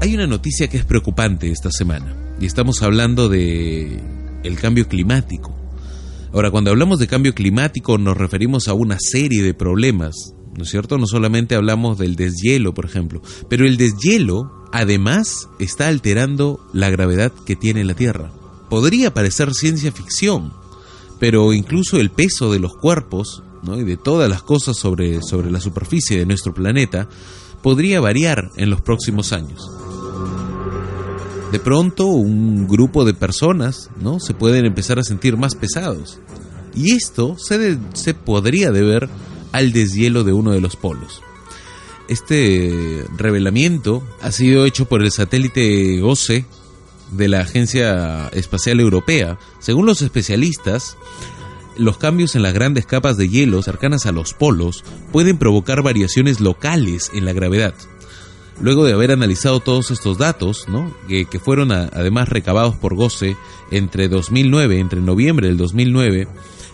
Hay 0.00 0.14
una 0.14 0.26
noticia 0.26 0.68
que 0.68 0.78
es 0.78 0.86
preocupante 0.86 1.50
esta 1.50 1.70
semana, 1.70 2.16
y 2.40 2.46
estamos 2.46 2.82
hablando 2.82 3.28
de 3.28 4.00
el 4.44 4.56
cambio 4.58 4.88
climático. 4.88 5.54
Ahora, 6.32 6.50
cuando 6.50 6.70
hablamos 6.70 6.98
de 6.98 7.06
cambio 7.06 7.34
climático 7.34 7.98
nos 7.98 8.16
referimos 8.16 8.66
a 8.66 8.72
una 8.72 8.96
serie 8.98 9.42
de 9.42 9.52
problemas, 9.52 10.14
¿no 10.56 10.62
es 10.62 10.70
cierto? 10.70 10.96
No 10.96 11.06
solamente 11.06 11.54
hablamos 11.54 11.98
del 11.98 12.16
deshielo, 12.16 12.72
por 12.72 12.86
ejemplo, 12.86 13.20
pero 13.50 13.66
el 13.66 13.76
deshielo 13.76 14.61
además 14.72 15.48
está 15.58 15.88
alterando 15.88 16.60
la 16.72 16.90
gravedad 16.90 17.32
que 17.46 17.56
tiene 17.56 17.84
la 17.84 17.94
Tierra. 17.94 18.30
Podría 18.68 19.14
parecer 19.14 19.52
ciencia 19.54 19.92
ficción, 19.92 20.52
pero 21.20 21.52
incluso 21.52 22.00
el 22.00 22.10
peso 22.10 22.50
de 22.50 22.58
los 22.58 22.74
cuerpos 22.74 23.42
y 23.64 23.84
de 23.84 23.96
todas 23.96 24.28
las 24.28 24.42
cosas 24.42 24.76
sobre, 24.76 25.22
sobre 25.22 25.50
la 25.50 25.60
superficie 25.60 26.18
de 26.18 26.26
nuestro 26.26 26.52
planeta 26.52 27.08
podría 27.62 28.00
variar 28.00 28.50
en 28.56 28.70
los 28.70 28.80
próximos 28.80 29.32
años. 29.32 29.70
De 31.52 31.60
pronto 31.60 32.06
un 32.06 32.66
grupo 32.66 33.04
de 33.04 33.14
personas 33.14 33.90
¿no? 34.00 34.18
se 34.20 34.34
pueden 34.34 34.64
empezar 34.64 34.98
a 34.98 35.04
sentir 35.04 35.36
más 35.36 35.54
pesados. 35.54 36.18
Y 36.74 36.92
esto 36.94 37.36
se, 37.38 37.78
se 37.92 38.14
podría 38.14 38.72
deber 38.72 39.08
al 39.52 39.72
deshielo 39.72 40.24
de 40.24 40.32
uno 40.32 40.52
de 40.52 40.62
los 40.62 40.76
polos. 40.76 41.20
Este 42.08 43.04
revelamiento 43.16 44.02
ha 44.20 44.32
sido 44.32 44.66
hecho 44.66 44.86
por 44.86 45.02
el 45.02 45.10
satélite 45.10 45.98
GOSE 46.00 46.44
de 47.12 47.28
la 47.28 47.40
Agencia 47.40 48.28
Espacial 48.28 48.80
Europea. 48.80 49.38
Según 49.60 49.86
los 49.86 50.02
especialistas, 50.02 50.96
los 51.76 51.98
cambios 51.98 52.34
en 52.34 52.42
las 52.42 52.54
grandes 52.54 52.86
capas 52.86 53.16
de 53.16 53.28
hielo 53.28 53.62
cercanas 53.62 54.06
a 54.06 54.12
los 54.12 54.34
polos 54.34 54.84
pueden 55.12 55.38
provocar 55.38 55.82
variaciones 55.82 56.40
locales 56.40 57.10
en 57.14 57.24
la 57.24 57.32
gravedad. 57.32 57.74
Luego 58.60 58.84
de 58.84 58.92
haber 58.92 59.10
analizado 59.10 59.60
todos 59.60 59.90
estos 59.90 60.18
datos, 60.18 60.66
que, 61.08 61.24
que, 61.24 61.38
fueron 61.40 61.72
además 61.72 62.28
recabados 62.28 62.76
por 62.76 62.94
GOSE 62.94 63.36
entre 63.70 64.08
2009, 64.08 64.78
entre 64.78 65.00
noviembre 65.00 65.48
del 65.48 65.56
2009 65.56 66.28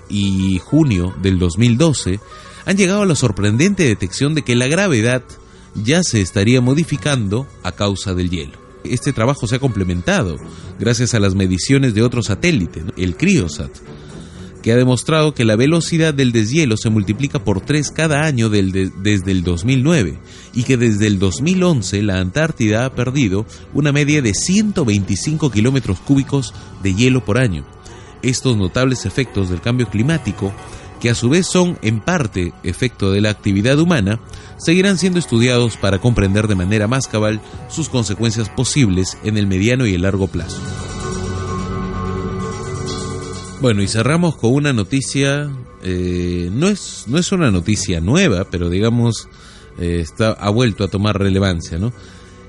y 0.09 0.59
junio 0.59 1.15
del 1.23 1.39
2012, 1.39 2.21
han 2.69 2.77
llegado 2.77 3.01
a 3.01 3.07
la 3.07 3.15
sorprendente 3.15 3.85
detección 3.85 4.35
de 4.35 4.43
que 4.43 4.55
la 4.55 4.67
gravedad 4.67 5.23
ya 5.75 6.03
se 6.03 6.21
estaría 6.21 6.61
modificando 6.61 7.47
a 7.63 7.73
causa 7.73 8.13
del 8.13 8.29
hielo. 8.29 8.59
Este 8.85 9.15
trabajo 9.15 9.47
se 9.47 9.57
ha 9.57 9.59
complementado 9.59 10.37
gracias 10.79 11.15
a 11.15 11.19
las 11.19 11.35
mediciones 11.35 11.95
de 11.95 12.03
otro 12.03 12.23
satélite, 12.23 12.85
el 12.99 13.17
CRIOSAT, 13.17 13.71
que 14.63 14.73
ha 14.73 14.77
demostrado 14.77 15.33
que 15.33 15.47
la 15.47 15.57
velocidad 15.57 16.13
del 16.13 16.31
deshielo 16.31 16.77
se 16.77 16.91
multiplica 16.91 17.43
por 17.43 17.63
tres 17.63 17.91
cada 17.91 18.27
año 18.27 18.51
desde 18.51 19.31
el 19.31 19.45
2009 19.45 20.19
y 20.53 20.65
que 20.65 20.77
desde 20.77 21.07
el 21.07 21.19
2011 21.19 22.03
la 22.03 22.21
Antártida 22.21 22.85
ha 22.85 22.95
perdido 22.95 23.47
una 23.73 23.93
media 23.93 24.21
de 24.21 24.35
125 24.35 25.51
kilómetros 25.51 26.01
cúbicos 26.01 26.53
de 26.83 26.95
hielo 26.95 27.25
por 27.25 27.39
año. 27.39 27.65
Estos 28.21 28.59
notables 28.59 29.07
efectos 29.07 29.49
del 29.49 29.63
cambio 29.63 29.89
climático 29.89 30.53
que 31.01 31.11
a 31.11 31.15
su 31.15 31.29
vez 31.29 31.47
son 31.47 31.79
en 31.83 32.01
parte 32.01 32.53
efecto 32.63 33.11
de 33.11 33.21
la 33.21 33.31
actividad 33.31 33.79
humana, 33.79 34.21
seguirán 34.59 34.99
siendo 34.99 35.19
estudiados 35.19 35.77
para 35.77 36.01
comprender 36.01 36.49
de 36.49 36.55
manera 36.55 36.89
más 36.89 37.07
cabal 37.07 37.41
sus 37.69 37.89
consecuencias 37.89 38.49
posibles 38.49 39.17
en 39.25 39.37
el 39.37 39.47
mediano 39.47 39.87
y 39.87 39.95
el 39.95 40.03
largo 40.03 40.29
plazo. 40.29 40.61
Bueno, 43.61 43.83
y 43.83 43.89
cerramos 43.89 44.37
con 44.37 44.53
una 44.55 44.73
noticia, 44.73 45.51
eh, 45.83 46.49
no, 46.53 46.69
es, 46.69 47.05
no 47.09 47.19
es 47.19 47.33
una 47.33 47.51
noticia 47.51 48.01
nueva, 48.01 48.45
pero 48.45 48.71
digamos, 48.71 49.29
eh, 49.79 49.99
está, 50.01 50.31
ha 50.31 50.51
vuelto 50.51 50.85
a 50.85 50.89
tomar 50.89 51.19
relevancia, 51.19 51.79
¿no? 51.79 51.93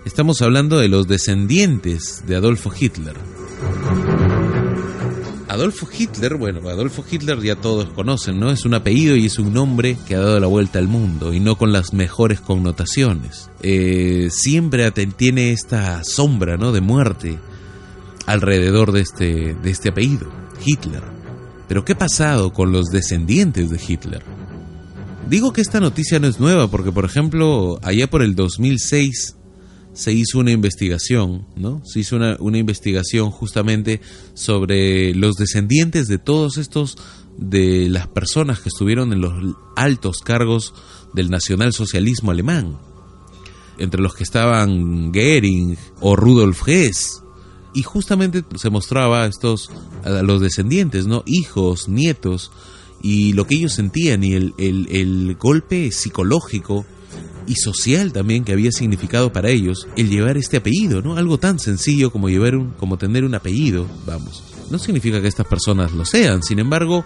Estamos 0.05 0.41
hablando 0.41 0.77
de 0.79 0.87
los 0.87 1.07
descendientes 1.07 2.23
de 2.27 2.35
Adolfo 2.35 2.71
Hitler. 2.77 3.15
Adolfo 5.49 5.89
Hitler, 5.91 6.35
bueno, 6.35 6.69
Adolfo 6.69 7.03
Hitler 7.09 7.41
ya 7.41 7.55
todos 7.55 7.89
conocen, 7.89 8.39
¿no? 8.39 8.51
Es 8.51 8.65
un 8.65 8.75
apellido 8.75 9.15
y 9.15 9.25
es 9.25 9.39
un 9.39 9.51
nombre 9.51 9.97
que 10.07 10.13
ha 10.13 10.19
dado 10.19 10.39
la 10.39 10.45
vuelta 10.45 10.77
al 10.77 10.87
mundo 10.87 11.33
y 11.33 11.39
no 11.39 11.57
con 11.57 11.73
las 11.73 11.91
mejores 11.91 12.39
connotaciones. 12.39 13.49
Eh, 13.63 14.29
siempre 14.31 14.91
tiene 14.91 15.51
esta 15.51 16.03
sombra, 16.03 16.57
¿no? 16.57 16.71
De 16.71 16.81
muerte 16.81 17.39
alrededor 18.27 18.91
de 18.91 19.01
este, 19.01 19.55
de 19.55 19.71
este 19.71 19.89
apellido, 19.89 20.31
Hitler. 20.63 21.01
Pero 21.67 21.83
¿qué 21.83 21.93
ha 21.93 21.97
pasado 21.97 22.53
con 22.53 22.71
los 22.71 22.91
descendientes 22.91 23.71
de 23.71 23.81
Hitler? 23.85 24.21
Digo 25.27 25.51
que 25.51 25.61
esta 25.61 25.79
noticia 25.79 26.19
no 26.19 26.27
es 26.27 26.39
nueva 26.39 26.69
porque, 26.69 26.91
por 26.91 27.05
ejemplo, 27.05 27.79
allá 27.81 28.07
por 28.07 28.21
el 28.21 28.35
2006 28.35 29.35
se 29.93 30.13
hizo 30.13 30.39
una 30.39 30.51
investigación, 30.51 31.45
¿no? 31.55 31.81
Se 31.85 31.99
hizo 31.99 32.15
una, 32.15 32.37
una 32.39 32.57
investigación 32.57 33.31
justamente 33.31 34.01
sobre 34.33 35.13
los 35.13 35.35
descendientes 35.35 36.07
de 36.07 36.17
todos 36.17 36.57
estos, 36.57 36.97
de 37.37 37.89
las 37.89 38.07
personas 38.07 38.59
que 38.59 38.69
estuvieron 38.69 39.13
en 39.13 39.21
los 39.21 39.55
altos 39.75 40.19
cargos 40.19 40.73
del 41.13 41.29
nacionalsocialismo 41.29 42.31
alemán, 42.31 42.77
entre 43.77 44.01
los 44.01 44.13
que 44.13 44.23
estaban 44.23 45.11
Goering 45.11 45.77
o 46.01 46.15
Rudolf 46.15 46.67
Hess, 46.67 47.23
y 47.73 47.83
justamente 47.83 48.43
se 48.55 48.69
mostraba 48.69 49.23
a 49.23 49.27
estos, 49.27 49.69
a 50.03 50.21
los 50.21 50.41
descendientes, 50.41 51.07
¿no? 51.07 51.23
Hijos, 51.25 51.87
nietos, 51.87 52.51
y 53.01 53.33
lo 53.33 53.47
que 53.47 53.55
ellos 53.55 53.73
sentían 53.73 54.23
y 54.23 54.33
el, 54.33 54.53
el, 54.57 54.87
el 54.91 55.35
golpe 55.35 55.91
psicológico 55.91 56.85
y 57.49 57.55
social 57.55 58.13
también 58.13 58.45
que 58.45 58.53
había 58.53 58.71
significado 58.71 59.33
para 59.33 59.49
ellos 59.49 59.87
el 59.97 60.09
llevar 60.09 60.37
este 60.37 60.57
apellido, 60.57 61.01
¿no? 61.01 61.17
Algo 61.17 61.39
tan 61.39 61.59
sencillo 61.59 62.11
como 62.11 62.29
llevar 62.29 62.55
un, 62.55 62.71
como 62.71 62.97
tener 62.97 63.25
un 63.25 63.35
apellido, 63.35 63.87
vamos. 64.05 64.43
No 64.69 64.77
significa 64.77 65.19
que 65.21 65.27
estas 65.27 65.47
personas 65.47 65.91
lo 65.91 66.05
sean, 66.05 66.43
sin 66.43 66.59
embargo, 66.59 67.03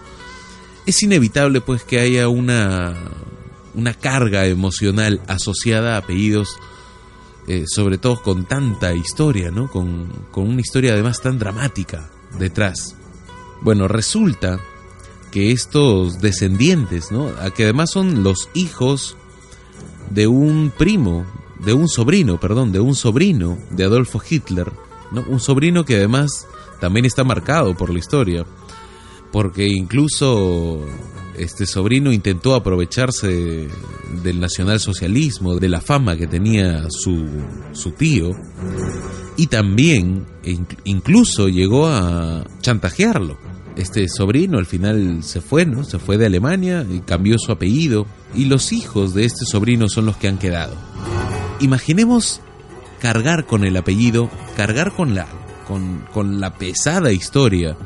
es 0.86 1.02
inevitable 1.02 1.60
pues 1.62 1.82
que 1.82 1.98
haya 1.98 2.28
una 2.28 2.94
una 3.74 3.94
carga 3.94 4.46
emocional 4.46 5.20
asociada 5.26 5.94
a 5.94 5.98
apellidos 5.98 6.56
eh, 7.48 7.64
sobre 7.66 7.98
todo 7.98 8.22
con 8.22 8.44
tanta 8.44 8.94
historia, 8.94 9.50
¿no? 9.50 9.68
Con, 9.68 10.08
con 10.30 10.48
una 10.48 10.60
historia 10.60 10.92
además 10.92 11.20
tan 11.20 11.38
dramática 11.38 12.10
detrás. 12.38 12.96
Bueno, 13.60 13.88
resulta 13.88 14.60
que 15.30 15.50
estos 15.50 16.20
descendientes, 16.20 17.10
¿no? 17.10 17.32
que 17.56 17.64
además 17.64 17.90
son 17.90 18.22
los 18.22 18.48
hijos 18.54 19.16
de 20.10 20.26
un 20.26 20.72
primo, 20.76 21.24
de 21.64 21.72
un 21.72 21.88
sobrino, 21.88 22.38
perdón, 22.38 22.72
de 22.72 22.80
un 22.80 22.94
sobrino 22.94 23.58
de 23.70 23.84
Adolfo 23.84 24.20
Hitler. 24.28 24.72
Un 25.28 25.40
sobrino 25.40 25.84
que 25.84 25.96
además 25.96 26.46
también 26.80 27.06
está 27.06 27.24
marcado 27.24 27.76
por 27.76 27.90
la 27.90 27.98
historia, 27.98 28.44
porque 29.32 29.66
incluso 29.66 30.84
este 31.36 31.66
sobrino 31.66 32.12
intentó 32.12 32.54
aprovecharse 32.54 33.68
del 34.22 34.40
nacionalsocialismo, 34.40 35.56
de 35.56 35.68
la 35.68 35.80
fama 35.80 36.16
que 36.16 36.26
tenía 36.26 36.84
su, 36.90 37.26
su 37.72 37.92
tío, 37.92 38.30
y 39.36 39.46
también 39.46 40.26
e 40.42 40.58
incluso 40.84 41.48
llegó 41.48 41.86
a 41.88 42.44
chantajearlo. 42.60 43.38
Este 43.76 44.08
sobrino 44.08 44.58
al 44.58 44.66
final 44.66 45.24
se 45.24 45.40
fue, 45.40 45.66
¿no? 45.66 45.84
Se 45.84 45.98
fue 45.98 46.16
de 46.16 46.26
Alemania 46.26 46.86
y 46.88 47.00
cambió 47.00 47.38
su 47.38 47.50
apellido, 47.50 48.06
y 48.34 48.44
los 48.44 48.72
hijos 48.72 49.14
de 49.14 49.24
este 49.24 49.44
sobrino 49.44 49.88
son 49.88 50.06
los 50.06 50.16
que 50.16 50.28
han 50.28 50.38
quedado. 50.38 50.76
Imaginemos 51.60 52.40
cargar 53.00 53.46
con 53.46 53.64
el 53.64 53.76
apellido, 53.76 54.30
cargar 54.56 54.92
con 54.92 55.14
la, 55.14 55.26
con, 55.66 56.04
con 56.12 56.40
la 56.40 56.54
pesada 56.54 57.12
historia 57.12 57.76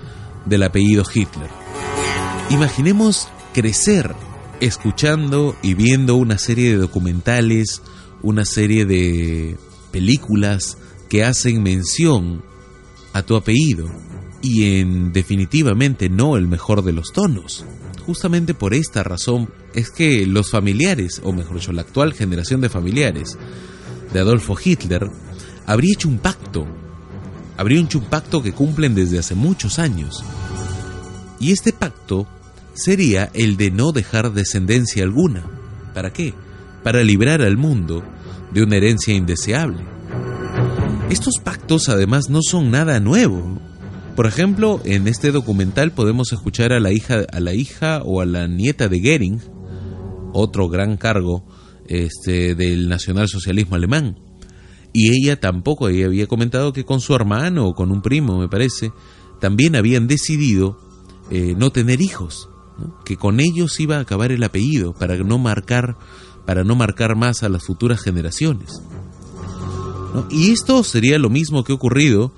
del 0.45 0.63
apellido 0.63 1.05
Hitler. 1.13 1.49
Imaginemos 2.51 3.29
crecer 3.55 4.15
escuchando 4.61 5.57
y 5.63 5.75
viendo 5.75 6.17
una 6.17 6.39
serie 6.39 6.71
de 6.71 6.77
documentales, 6.77 7.83
una 8.23 8.45
serie 8.45 8.85
de 8.85 9.57
películas 9.91 10.77
que 11.09 11.25
hacen 11.25 11.63
mención 11.63 12.43
a 13.13 13.23
tu 13.23 13.37
apellido 13.37 13.89
y 14.43 14.79
en 14.79 15.13
definitivamente 15.13 16.09
no 16.09 16.37
el 16.37 16.47
mejor 16.49 16.83
de 16.83 16.93
los 16.93 17.13
tonos. 17.13 17.65
Justamente 18.07 18.55
por 18.55 18.75
esta 18.75 19.03
razón 19.03 19.51
es 19.75 19.91
que 19.91 20.27
los 20.27 20.51
familiares, 20.51 21.21
o 21.25 21.33
mejor 21.33 21.57
dicho, 21.57 21.73
la 21.73 21.83
actual 21.83 22.15
generación 22.15 22.61
de 22.61 22.69
familiares 22.69 23.37
de 24.13 24.21
Adolfo 24.21 24.57
Hitler, 24.63 25.11
habría 25.67 25.93
hecho 25.93 26.09
un 26.09 26.19
pacto, 26.19 26.67
habría 27.57 27.81
hecho 27.81 27.99
un 27.99 28.07
pacto 28.07 28.43
que 28.43 28.53
cumplen 28.53 28.95
desde 28.95 29.19
hace 29.19 29.35
muchos 29.35 29.79
años. 29.79 30.25
Y 31.39 31.53
este 31.53 31.73
pacto 31.73 32.27
sería 32.75 33.31
el 33.35 33.57
de 33.57 33.71
no 33.71 33.93
dejar 33.93 34.33
descendencia 34.33 35.03
alguna. 35.03 35.45
¿Para 35.95 36.13
qué? 36.13 36.33
Para 36.83 37.03
librar 37.03 37.43
al 37.43 37.57
mundo 37.57 38.03
de 38.53 38.63
una 38.63 38.77
herencia 38.77 39.15
indeseable. 39.15 39.85
Estos 41.11 41.35
pactos 41.43 41.89
además 41.89 42.29
no 42.29 42.41
son 42.43 42.71
nada 42.71 43.01
nuevo. 43.01 43.61
Por 44.19 44.27
ejemplo, 44.27 44.81
en 44.85 45.07
este 45.07 45.31
documental 45.31 45.93
podemos 45.93 46.33
escuchar 46.33 46.73
a 46.73 46.81
la 46.81 46.91
hija, 46.91 47.25
a 47.33 47.39
la 47.39 47.55
hija 47.55 48.03
o 48.05 48.21
a 48.21 48.27
la 48.27 48.49
nieta 48.49 48.89
de 48.89 48.99
Goering, 48.99 49.41
otro 50.33 50.69
gran 50.69 50.97
cargo 50.97 51.47
este, 51.87 52.57
del 52.57 52.89
nacionalsocialismo 52.89 53.77
alemán. 53.77 54.19
Y 54.93 55.11
ella 55.17 55.39
tampoco, 55.39 55.89
ella 55.89 56.07
había 56.07 56.27
comentado 56.27 56.73
que 56.73 56.85
con 56.85 57.01
su 57.01 57.15
hermano 57.15 57.69
o 57.69 57.75
con 57.75 57.93
un 57.93 58.03
primo, 58.03 58.41
me 58.41 58.49
parece, 58.49 58.91
también 59.41 59.77
habían 59.77 60.09
decidido 60.09 60.81
eh, 61.31 61.55
no 61.57 61.71
tener 61.71 62.01
hijos 62.01 62.49
que 63.05 63.17
con 63.17 63.39
ellos 63.39 63.79
iba 63.79 63.99
a 63.99 64.01
acabar 64.01 64.33
el 64.33 64.43
apellido 64.43 64.95
para 64.95 65.17
no 65.19 65.39
marcar, 65.39 65.97
para 66.45 66.65
no 66.65 66.75
marcar 66.75 67.15
más 67.15 67.45
a 67.45 67.49
las 67.49 67.63
futuras 67.63 68.03
generaciones. 68.03 68.83
Y 70.29 70.51
esto 70.51 70.83
sería 70.83 71.21
lo 71.21 71.31
mismo 71.31 71.63
que 71.63 71.73
ocurrido 71.73 72.33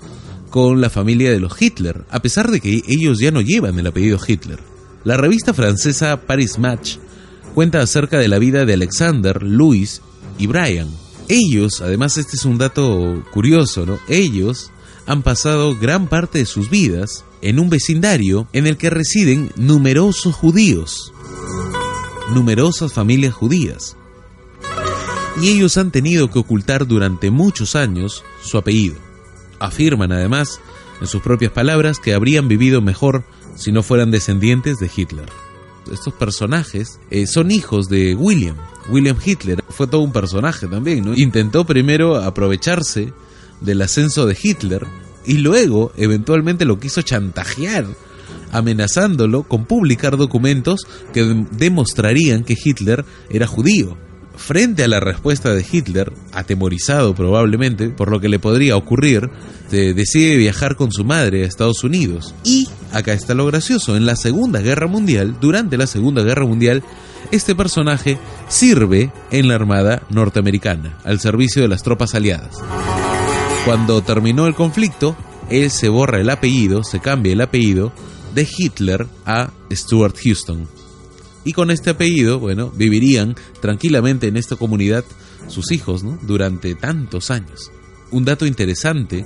con 0.51 0.81
la 0.81 0.89
familia 0.89 1.31
de 1.31 1.39
los 1.39 1.59
Hitler, 1.59 2.03
a 2.11 2.21
pesar 2.21 2.51
de 2.51 2.59
que 2.59 2.83
ellos 2.87 3.17
ya 3.19 3.31
no 3.31 3.41
llevan 3.41 3.79
el 3.79 3.87
apellido 3.87 4.19
Hitler. 4.25 4.59
La 5.03 5.17
revista 5.17 5.53
francesa 5.53 6.27
Paris 6.27 6.59
Match 6.59 6.97
cuenta 7.55 7.79
acerca 7.81 8.19
de 8.19 8.27
la 8.27 8.37
vida 8.37 8.65
de 8.65 8.73
Alexander, 8.73 9.41
Louis 9.41 10.01
y 10.37 10.47
Brian. 10.47 10.89
Ellos, 11.29 11.81
además 11.81 12.17
este 12.17 12.35
es 12.35 12.45
un 12.45 12.57
dato 12.57 13.23
curioso, 13.31 13.85
¿no? 13.85 13.97
Ellos 14.09 14.71
han 15.07 15.23
pasado 15.23 15.77
gran 15.79 16.07
parte 16.07 16.39
de 16.39 16.45
sus 16.45 16.69
vidas 16.69 17.23
en 17.41 17.57
un 17.57 17.69
vecindario 17.69 18.47
en 18.51 18.67
el 18.67 18.77
que 18.77 18.89
residen 18.89 19.51
numerosos 19.55 20.35
judíos, 20.35 21.13
numerosas 22.33 22.91
familias 22.91 23.33
judías. 23.33 23.95
Y 25.41 25.49
ellos 25.49 25.77
han 25.77 25.91
tenido 25.91 26.29
que 26.29 26.39
ocultar 26.39 26.85
durante 26.85 27.31
muchos 27.31 27.77
años 27.77 28.23
su 28.43 28.57
apellido. 28.57 29.10
Afirman 29.61 30.11
además, 30.11 30.59
en 30.99 31.07
sus 31.07 31.21
propias 31.21 31.51
palabras, 31.51 31.99
que 31.99 32.13
habrían 32.13 32.47
vivido 32.47 32.81
mejor 32.81 33.23
si 33.55 33.71
no 33.71 33.83
fueran 33.83 34.11
descendientes 34.11 34.79
de 34.79 34.89
Hitler. 34.93 35.29
Estos 35.91 36.13
personajes 36.13 36.99
eh, 37.09 37.27
son 37.27 37.51
hijos 37.51 37.87
de 37.89 38.15
William. 38.15 38.55
William 38.89 39.17
Hitler 39.23 39.63
fue 39.69 39.87
todo 39.87 40.01
un 40.01 40.11
personaje 40.11 40.67
también, 40.67 41.05
¿no? 41.05 41.13
Intentó 41.15 41.65
primero 41.65 42.17
aprovecharse 42.17 43.13
del 43.61 43.81
ascenso 43.81 44.25
de 44.25 44.37
Hitler 44.41 44.85
y 45.25 45.37
luego 45.37 45.91
eventualmente 45.95 46.65
lo 46.65 46.79
quiso 46.79 47.01
chantajear, 47.01 47.85
amenazándolo 48.51 49.43
con 49.43 49.65
publicar 49.65 50.17
documentos 50.17 50.81
que 51.13 51.45
demostrarían 51.51 52.43
que 52.43 52.57
Hitler 52.61 53.05
era 53.29 53.47
judío. 53.47 53.97
Frente 54.35 54.83
a 54.83 54.87
la 54.87 54.99
respuesta 54.99 55.53
de 55.53 55.65
Hitler, 55.69 56.13
atemorizado 56.33 57.13
probablemente 57.13 57.89
por 57.89 58.09
lo 58.09 58.19
que 58.19 58.29
le 58.29 58.39
podría 58.39 58.75
ocurrir, 58.75 59.29
decide 59.69 60.35
viajar 60.37 60.75
con 60.75 60.91
su 60.91 61.03
madre 61.03 61.43
a 61.43 61.47
Estados 61.47 61.83
Unidos. 61.83 62.33
Y, 62.43 62.67
acá 62.91 63.13
está 63.13 63.33
lo 63.33 63.45
gracioso, 63.45 63.95
en 63.95 64.05
la 64.05 64.15
Segunda 64.15 64.61
Guerra 64.61 64.87
Mundial, 64.87 65.37
durante 65.39 65.77
la 65.77 65.87
Segunda 65.87 66.23
Guerra 66.23 66.45
Mundial, 66.45 66.83
este 67.31 67.55
personaje 67.55 68.17
sirve 68.47 69.11
en 69.31 69.47
la 69.47 69.55
Armada 69.55 70.03
norteamericana, 70.09 70.97
al 71.03 71.19
servicio 71.19 71.61
de 71.61 71.67
las 71.67 71.83
tropas 71.83 72.15
aliadas. 72.15 72.57
Cuando 73.65 74.01
terminó 74.01 74.47
el 74.47 74.55
conflicto, 74.55 75.15
él 75.49 75.69
se 75.69 75.89
borra 75.89 76.19
el 76.19 76.29
apellido, 76.29 76.83
se 76.83 76.99
cambia 76.99 77.33
el 77.33 77.41
apellido 77.41 77.93
de 78.33 78.47
Hitler 78.57 79.07
a 79.25 79.51
Stuart 79.71 80.15
Houston. 80.23 80.80
Y 81.43 81.53
con 81.53 81.71
este 81.71 81.89
apellido, 81.89 82.39
bueno, 82.39 82.71
vivirían 82.75 83.35
tranquilamente 83.61 84.27
en 84.27 84.37
esta 84.37 84.55
comunidad 84.55 85.03
sus 85.47 85.71
hijos, 85.71 86.03
¿no? 86.03 86.19
Durante 86.21 86.75
tantos 86.75 87.31
años. 87.31 87.71
Un 88.11 88.25
dato 88.25 88.45
interesante 88.45 89.25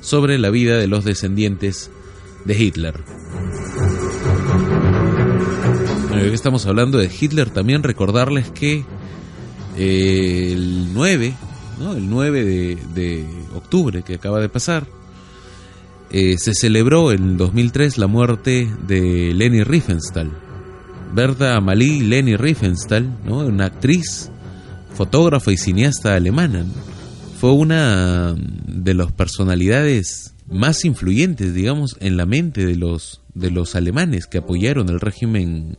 sobre 0.00 0.38
la 0.38 0.50
vida 0.50 0.76
de 0.76 0.86
los 0.86 1.04
descendientes 1.04 1.90
de 2.44 2.62
Hitler. 2.62 2.94
Bueno, 6.08 6.22
estamos 6.32 6.66
hablando 6.66 6.98
de 6.98 7.10
Hitler, 7.20 7.50
también 7.50 7.82
recordarles 7.82 8.50
que 8.50 8.84
eh, 9.76 10.52
el 10.52 10.94
9 10.94 11.34
el 11.94 12.08
9 12.08 12.78
de, 12.94 13.26
octubre 13.54 14.02
que 14.02 14.14
acaba 14.14 14.40
de 14.40 14.48
pasar, 14.48 14.86
eh, 16.10 16.36
se 16.38 16.54
celebró 16.54 17.12
en 17.12 17.36
2003 17.36 17.98
la 17.98 18.06
muerte 18.06 18.70
de 18.86 19.32
Leni 19.34 19.62
Riefenstahl. 19.62 20.45
Berta 21.16 21.56
Amalie 21.56 22.02
Leni 22.02 22.36
Riefenstahl, 22.36 23.08
¿no? 23.24 23.38
una 23.38 23.64
actriz, 23.64 24.30
fotógrafa 24.92 25.50
y 25.50 25.56
cineasta 25.56 26.14
alemana, 26.14 26.66
fue 27.40 27.52
una 27.52 28.34
de 28.36 28.92
las 28.92 29.12
personalidades 29.12 30.34
más 30.46 30.84
influyentes, 30.84 31.54
digamos, 31.54 31.96
en 32.00 32.18
la 32.18 32.26
mente 32.26 32.66
de 32.66 32.76
los, 32.76 33.22
de 33.32 33.50
los 33.50 33.74
alemanes 33.76 34.26
que 34.26 34.36
apoyaron 34.36 34.90
el 34.90 35.00
régimen 35.00 35.78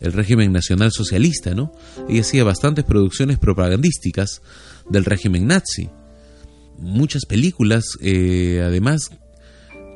el 0.00 0.12
régimen 0.12 0.52
nacional 0.52 0.92
socialista, 0.92 1.54
¿no? 1.54 1.72
Ella 2.06 2.20
hacía 2.20 2.44
bastantes 2.44 2.84
producciones 2.84 3.38
propagandísticas 3.38 4.42
del 4.90 5.06
régimen 5.06 5.46
nazi. 5.46 5.88
muchas 6.78 7.24
películas, 7.24 7.96
eh, 8.02 8.60
además, 8.62 9.12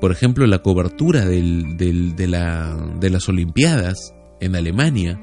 por 0.01 0.13
ejemplo, 0.13 0.47
la 0.47 0.63
cobertura 0.63 1.27
del, 1.27 1.77
de, 1.77 2.27
la, 2.27 2.75
de 2.99 3.11
las 3.11 3.29
Olimpiadas 3.29 4.15
en 4.41 4.57
Alemania 4.57 5.21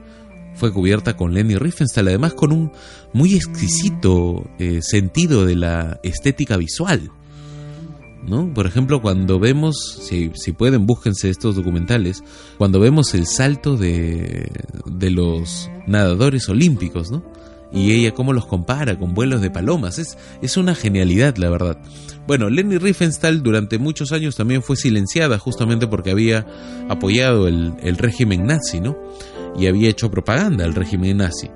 fue 0.56 0.72
cubierta 0.72 1.16
con 1.16 1.34
Lenny 1.34 1.58
Riefenstahl, 1.58 2.08
además 2.08 2.34
con 2.34 2.52
un 2.52 2.72
muy 3.14 3.36
exquisito 3.36 4.44
eh, 4.58 4.82
sentido 4.82 5.46
de 5.46 5.56
la 5.56 6.00
estética 6.04 6.58
visual. 6.58 7.12
¿No? 8.26 8.52
Por 8.56 8.66
ejemplo, 8.66 9.04
cuando 9.04 9.40
vemos, 9.40 10.00
si, 10.02 10.32
si, 10.34 10.52
pueden, 10.52 10.88
búsquense 10.88 11.30
estos 11.30 11.56
documentales, 11.56 12.24
cuando 12.58 12.80
vemos 12.80 13.14
el 13.14 13.28
salto 13.28 13.78
de, 13.78 14.52
de 14.88 15.12
los 15.12 15.70
nadadores 15.86 16.50
olímpicos, 16.50 17.12
¿no? 17.12 17.24
Y 17.72 17.92
ella 17.92 18.14
cómo 18.14 18.34
los 18.34 18.46
compara 18.46 18.98
con 18.98 19.14
vuelos 19.14 19.42
de 19.42 19.52
palomas. 19.52 20.00
Es, 20.00 20.18
es 20.42 20.58
una 20.58 20.76
genialidad, 20.76 21.36
la 21.38 21.50
verdad. 21.50 21.78
Bueno, 22.28 22.50
Leni 22.50 22.78
Riefenstahl 22.78 23.44
durante 23.44 23.78
muchos 23.78 24.12
años 24.12 24.36
también 24.36 24.64
fue 24.64 24.76
silenciada 24.76 25.38
justamente 25.38 25.88
porque 25.88 26.12
había 26.12 26.46
apoyado 26.90 27.48
el, 27.48 27.74
el 27.82 27.98
régimen 27.98 28.46
nazi, 28.46 28.80
¿no? 28.80 28.98
Y 29.58 29.68
había 29.68 29.90
hecho 29.90 30.10
propaganda 30.12 30.66
al 30.66 30.74
régimen 30.74 31.18
nazi. 31.18 31.50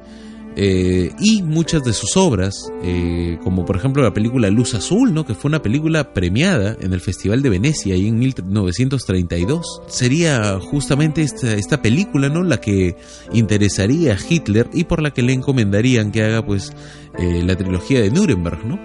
Eh, 0.61 1.13
y 1.21 1.41
muchas 1.41 1.85
de 1.85 1.93
sus 1.93 2.17
obras, 2.17 2.69
eh, 2.83 3.39
como 3.45 3.65
por 3.65 3.77
ejemplo 3.77 4.03
la 4.03 4.13
película 4.13 4.49
Luz 4.49 4.73
Azul, 4.73 5.13
¿no? 5.13 5.25
que 5.25 5.33
fue 5.33 5.47
una 5.47 5.61
película 5.61 6.13
premiada 6.13 6.75
en 6.81 6.91
el 6.91 6.99
Festival 6.99 7.41
de 7.41 7.47
Venecia 7.47 7.95
ahí 7.95 8.09
en 8.09 8.19
1932, 8.19 9.83
sería 9.87 10.59
justamente 10.59 11.21
esta, 11.21 11.53
esta 11.53 11.81
película 11.81 12.27
¿no? 12.27 12.43
la 12.43 12.59
que 12.59 12.97
interesaría 13.31 14.15
a 14.15 14.17
Hitler 14.17 14.69
y 14.73 14.83
por 14.83 15.01
la 15.01 15.11
que 15.11 15.21
le 15.21 15.31
encomendarían 15.31 16.11
que 16.11 16.23
haga 16.23 16.45
pues 16.45 16.73
eh, 17.17 17.41
la 17.45 17.55
trilogía 17.55 18.01
de 18.01 18.11
Nuremberg, 18.11 18.65
¿no? 18.65 18.77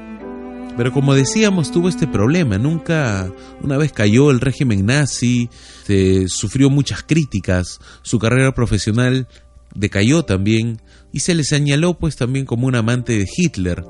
Pero 0.76 0.92
como 0.92 1.14
decíamos, 1.14 1.72
tuvo 1.72 1.88
este 1.88 2.06
problema. 2.06 2.56
Nunca, 2.56 3.32
una 3.62 3.78
vez 3.78 3.92
cayó 3.92 4.30
el 4.30 4.40
régimen 4.40 4.86
nazi, 4.86 5.48
se 5.84 6.28
sufrió 6.28 6.70
muchas 6.70 7.02
críticas, 7.02 7.80
su 8.02 8.20
carrera 8.20 8.54
profesional 8.54 9.26
decayó 9.74 10.24
también 10.24 10.80
y 11.14 11.20
se 11.20 11.36
le 11.36 11.44
señaló 11.44 11.96
pues 11.96 12.16
también 12.16 12.44
como 12.44 12.66
un 12.66 12.74
amante 12.74 13.16
de 13.16 13.28
Hitler. 13.36 13.84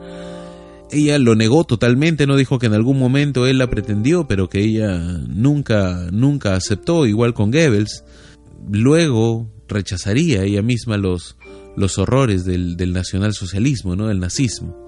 Ella 0.91 1.19
lo 1.19 1.35
negó 1.35 1.65
totalmente, 1.65 2.27
no 2.27 2.37
dijo 2.37 2.59
que 2.59 2.67
en 2.67 2.75
algún 2.75 2.99
momento 2.99 3.47
él 3.47 3.57
la 3.57 3.71
pretendió, 3.71 4.29
pero 4.29 4.51
que 4.51 4.61
ella 4.61 4.99
nunca, 5.27 6.07
nunca 6.13 6.55
aceptó, 6.55 7.07
igual 7.07 7.33
con 7.33 7.51
Goebbels. 7.51 8.05
Luego 8.71 9.51
rechazaría 9.69 10.45
ella 10.45 10.61
misma 10.61 10.99
los, 10.99 11.39
los 11.79 11.97
horrores 11.97 12.45
del, 12.45 12.77
del 12.77 12.93
nacionalsocialismo, 12.93 13.97
¿no? 13.97 14.09
del 14.09 14.21
nazismo. 14.21 14.87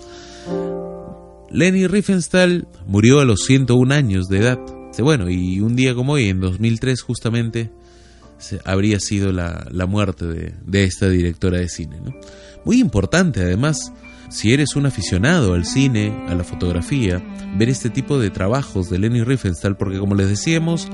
Leni 1.50 1.86
Riefenstahl 1.86 2.68
murió 2.86 3.20
a 3.20 3.24
los 3.24 3.44
101 3.46 3.94
años 3.94 4.26
de 4.28 4.38
edad. 4.40 4.58
Bueno, 4.98 5.30
y 5.30 5.60
un 5.60 5.74
día 5.74 5.94
como 5.94 6.12
hoy, 6.12 6.28
en 6.28 6.40
2003 6.40 7.00
justamente, 7.00 7.70
habría 8.64 9.00
sido 9.00 9.32
la, 9.32 9.86
muerte 9.86 10.26
de, 10.26 10.84
esta 10.84 11.08
directora 11.08 11.58
de 11.58 11.68
cine. 11.68 11.98
Muy 12.64 12.80
importante 12.80 13.40
además, 13.40 13.92
si 14.28 14.52
eres 14.52 14.76
un 14.76 14.86
aficionado 14.86 15.54
al 15.54 15.64
cine, 15.64 16.26
a 16.28 16.34
la 16.34 16.44
fotografía, 16.44 17.22
ver 17.56 17.68
este 17.68 17.90
tipo 17.90 18.18
de 18.18 18.30
trabajos 18.30 18.90
de 18.90 18.98
Leni 18.98 19.22
Riefenstahl, 19.22 19.76
porque 19.76 19.98
como 19.98 20.14
les 20.14 20.28
decíamos, 20.28 20.88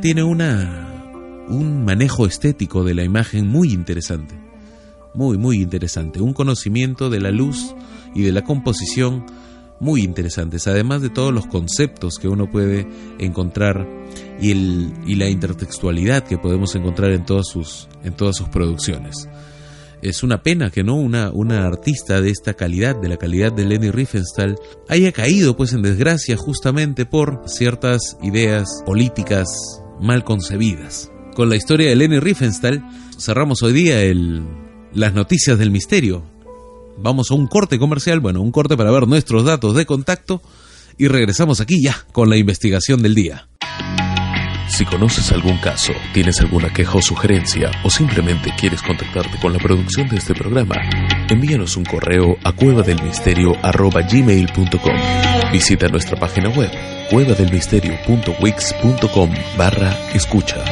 tiene 0.00 0.22
una, 0.22 1.44
un 1.48 1.84
manejo 1.84 2.26
estético 2.26 2.84
de 2.84 2.94
la 2.94 3.04
imagen 3.04 3.46
muy 3.46 3.72
interesante. 3.72 4.34
Muy, 5.14 5.38
muy 5.38 5.62
interesante. 5.62 6.20
Un 6.20 6.34
conocimiento 6.34 7.08
de 7.08 7.20
la 7.20 7.30
luz 7.30 7.74
y 8.14 8.22
de 8.22 8.32
la 8.32 8.42
composición 8.42 9.24
muy 9.80 10.02
interesantes, 10.02 10.66
además 10.66 11.02
de 11.02 11.10
todos 11.10 11.32
los 11.32 11.46
conceptos 11.46 12.18
que 12.18 12.28
uno 12.28 12.50
puede 12.50 12.86
encontrar 13.18 13.86
y, 14.40 14.50
el, 14.52 14.92
y 15.06 15.14
la 15.16 15.28
intertextualidad 15.28 16.24
que 16.24 16.38
podemos 16.38 16.74
encontrar 16.74 17.12
en 17.12 17.24
todas 17.24 17.46
sus, 17.48 17.88
en 18.04 18.14
todas 18.14 18.36
sus 18.36 18.48
producciones. 18.48 19.28
Es 20.02 20.22
una 20.22 20.42
pena 20.42 20.70
que 20.70 20.84
no 20.84 20.94
una, 20.94 21.30
una 21.30 21.66
artista 21.66 22.20
de 22.20 22.30
esta 22.30 22.54
calidad, 22.54 23.00
de 23.00 23.08
la 23.08 23.16
calidad 23.16 23.52
de 23.52 23.64
Leni 23.64 23.90
Riefenstahl, 23.90 24.56
haya 24.88 25.10
caído 25.10 25.56
pues 25.56 25.72
en 25.72 25.82
desgracia 25.82 26.36
justamente 26.36 27.06
por 27.06 27.42
ciertas 27.46 28.16
ideas 28.22 28.68
políticas 28.84 29.48
mal 30.00 30.22
concebidas. 30.24 31.10
Con 31.34 31.48
la 31.48 31.56
historia 31.56 31.88
de 31.88 31.96
Leni 31.96 32.20
Riefenstahl 32.20 32.84
cerramos 33.18 33.62
hoy 33.62 33.72
día 33.72 34.02
el, 34.02 34.46
las 34.92 35.14
noticias 35.14 35.58
del 35.58 35.70
misterio, 35.70 36.24
Vamos 36.98 37.30
a 37.30 37.34
un 37.34 37.46
corte 37.46 37.78
comercial, 37.78 38.20
bueno, 38.20 38.40
un 38.40 38.50
corte 38.50 38.76
para 38.76 38.90
ver 38.90 39.06
nuestros 39.06 39.44
datos 39.44 39.74
de 39.74 39.86
contacto 39.86 40.42
y 40.98 41.08
regresamos 41.08 41.60
aquí 41.60 41.82
ya 41.82 42.06
con 42.12 42.30
la 42.30 42.36
investigación 42.36 43.02
del 43.02 43.14
día. 43.14 43.48
Si 44.68 44.84
conoces 44.84 45.32
algún 45.32 45.58
caso, 45.58 45.92
tienes 46.12 46.40
alguna 46.40 46.72
queja 46.72 46.98
o 46.98 47.02
sugerencia 47.02 47.70
o 47.84 47.90
simplemente 47.90 48.52
quieres 48.58 48.82
contactarte 48.82 49.38
con 49.40 49.52
la 49.52 49.58
producción 49.58 50.08
de 50.08 50.16
este 50.16 50.34
programa, 50.34 50.76
envíanos 51.30 51.76
un 51.76 51.84
correo 51.84 52.36
a 52.44 52.52
cuevadelmisterio.gmail.com 52.52 55.52
Visita 55.52 55.88
nuestra 55.88 56.18
página 56.18 56.48
web 56.50 56.70
cuevadelmisterio.wix.com 57.10 59.30
barra 59.56 59.96
escucha. 60.12 60.62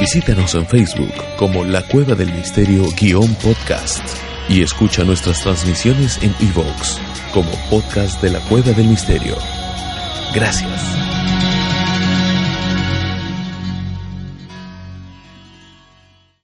Visítanos 0.00 0.54
en 0.54 0.66
Facebook 0.66 1.14
como 1.38 1.64
La 1.64 1.86
Cueva 1.86 2.14
del 2.14 2.30
Misterio-podcast 2.34 4.25
y 4.48 4.62
escucha 4.62 5.02
nuestras 5.04 5.42
transmisiones 5.42 6.22
en 6.22 6.34
iVoox 6.40 6.98
como 7.32 7.50
podcast 7.68 8.22
de 8.22 8.30
la 8.30 8.40
Cueva 8.48 8.72
del 8.72 8.86
Misterio. 8.86 9.36
Gracias. 10.34 10.80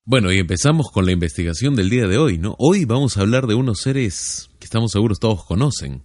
Bueno, 0.05 0.33
y 0.33 0.39
empezamos 0.39 0.91
con 0.91 1.07
la 1.07 1.13
investigación 1.13 1.77
del 1.77 1.89
día 1.89 2.07
de 2.07 2.19
hoy, 2.19 2.39
¿no? 2.39 2.57
Hoy 2.59 2.85
vamos 2.85 3.17
a 3.17 3.21
hablar 3.21 3.47
de 3.47 3.55
unos 3.55 3.81
seres 3.81 4.51
que 4.59 4.65
estamos 4.65 4.91
seguros 4.91 5.21
todos 5.21 5.45
conocen. 5.45 6.03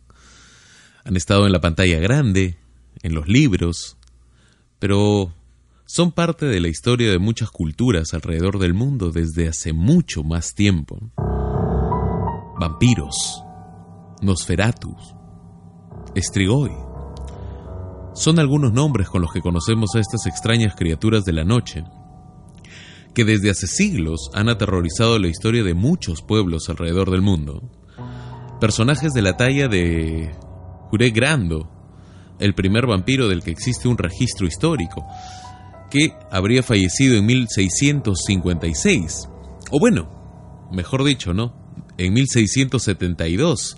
Han 1.04 1.18
estado 1.18 1.46
en 1.46 1.52
la 1.52 1.62
pantalla 1.62 2.00
grande, 2.00 2.58
en 3.02 3.16
los 3.16 3.28
libros, 3.28 3.98
pero 4.78 5.34
son 5.86 6.12
parte 6.12 6.46
de 6.46 6.60
la 6.60 6.68
historia 6.68 7.10
de 7.10 7.18
muchas 7.18 7.50
culturas 7.50 8.14
alrededor 8.14 8.60
del 8.60 8.76
mundo 8.76 9.10
desde 9.10 9.48
hace 9.48 9.74
mucho 9.74 10.24
más 10.24 10.54
tiempo 10.54 11.12
vampiros, 12.60 13.44
Nosferatus, 14.22 15.16
Strigoi. 16.16 16.72
Son 18.14 18.40
algunos 18.40 18.72
nombres 18.74 19.10
con 19.10 19.22
los 19.22 19.32
que 19.32 19.42
conocemos 19.42 19.92
a 19.96 20.00
estas 20.00 20.26
extrañas 20.26 20.76
criaturas 20.76 21.24
de 21.24 21.34
la 21.34 21.44
noche, 21.44 21.84
que 23.14 23.26
desde 23.26 23.52
hace 23.52 23.68
siglos 23.68 24.32
han 24.34 24.50
aterrorizado 24.50 25.20
la 25.20 25.28
historia 25.28 25.64
de 25.64 25.76
muchos 25.76 26.24
pueblos 26.24 26.68
alrededor 26.70 27.12
del 27.12 27.22
mundo. 27.22 27.62
Personajes 28.60 29.14
de 29.14 29.22
la 29.22 29.38
talla 29.38 29.68
de 29.68 30.36
Juré 30.90 31.12
Grando, 31.12 31.70
el 32.40 32.56
primer 32.56 32.88
vampiro 32.88 33.28
del 33.28 33.44
que 33.44 33.52
existe 33.52 33.88
un 33.88 34.00
registro 34.00 34.48
histórico, 34.48 35.06
que 35.92 36.14
habría 36.32 36.64
fallecido 36.64 37.18
en 37.18 37.26
1656. 37.28 39.30
O 39.72 39.80
bueno, 39.80 40.70
mejor 40.72 41.04
dicho, 41.04 41.34
¿no? 41.34 41.67
En 41.98 42.14
1672, 42.14 43.78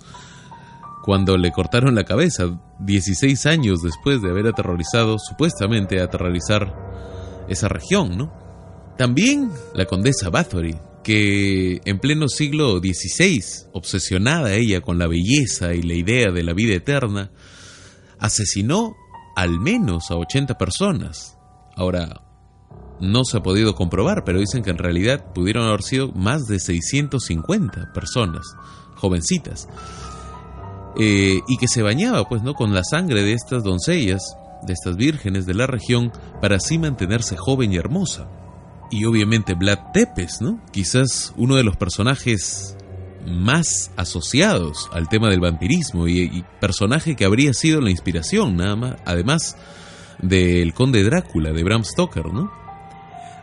cuando 1.02 1.36
le 1.36 1.50
cortaron 1.52 1.94
la 1.94 2.04
cabeza, 2.04 2.60
16 2.80 3.46
años 3.46 3.82
después 3.82 4.22
de 4.22 4.30
haber 4.30 4.46
aterrorizado, 4.46 5.18
supuestamente 5.18 6.00
aterrorizar 6.00 6.74
esa 7.48 7.68
región, 7.68 8.16
¿no? 8.16 8.32
También 8.96 9.50
la 9.74 9.86
condesa 9.86 10.28
Bathory, 10.28 10.76
que 11.02 11.80
en 11.84 11.98
pleno 11.98 12.28
siglo 12.28 12.78
XVI, 12.78 13.42
obsesionada 13.72 14.52
ella 14.54 14.82
con 14.82 14.98
la 14.98 15.06
belleza 15.06 15.74
y 15.74 15.82
la 15.82 15.94
idea 15.94 16.30
de 16.30 16.42
la 16.42 16.52
vida 16.52 16.74
eterna, 16.74 17.30
asesinó 18.18 18.94
al 19.36 19.58
menos 19.58 20.10
a 20.10 20.16
80 20.16 20.58
personas. 20.58 21.38
Ahora, 21.76 22.20
no 23.00 23.24
se 23.24 23.38
ha 23.38 23.42
podido 23.42 23.74
comprobar, 23.74 24.24
pero 24.24 24.38
dicen 24.38 24.62
que 24.62 24.70
en 24.70 24.78
realidad 24.78 25.32
pudieron 25.34 25.66
haber 25.66 25.82
sido 25.82 26.12
más 26.12 26.46
de 26.46 26.60
650 26.60 27.92
personas, 27.92 28.46
jovencitas, 28.96 29.68
eh, 30.98 31.40
y 31.48 31.56
que 31.56 31.68
se 31.68 31.82
bañaba, 31.82 32.28
pues, 32.28 32.42
¿no? 32.42 32.54
Con 32.54 32.74
la 32.74 32.84
sangre 32.84 33.22
de 33.22 33.32
estas 33.32 33.64
doncellas, 33.64 34.22
de 34.66 34.72
estas 34.72 34.96
vírgenes 34.96 35.46
de 35.46 35.54
la 35.54 35.66
región, 35.66 36.12
para 36.40 36.56
así 36.56 36.78
mantenerse 36.78 37.36
joven 37.36 37.72
y 37.72 37.76
hermosa. 37.76 38.28
Y 38.90 39.04
obviamente 39.04 39.54
Vlad 39.54 39.92
Tepes, 39.94 40.40
¿no? 40.40 40.60
Quizás 40.72 41.32
uno 41.36 41.56
de 41.56 41.62
los 41.62 41.76
personajes 41.76 42.76
más 43.26 43.92
asociados 43.96 44.88
al 44.92 45.08
tema 45.08 45.28
del 45.28 45.40
vampirismo 45.40 46.08
y, 46.08 46.22
y 46.22 46.44
personaje 46.60 47.14
que 47.16 47.24
habría 47.24 47.54
sido 47.54 47.80
la 47.80 47.90
inspiración, 47.90 48.56
nada 48.56 48.76
más, 48.76 48.96
además 49.04 49.56
del 50.22 50.74
conde 50.74 51.02
Drácula 51.04 51.52
de 51.52 51.62
Bram 51.62 51.84
Stoker, 51.84 52.26
¿no? 52.32 52.59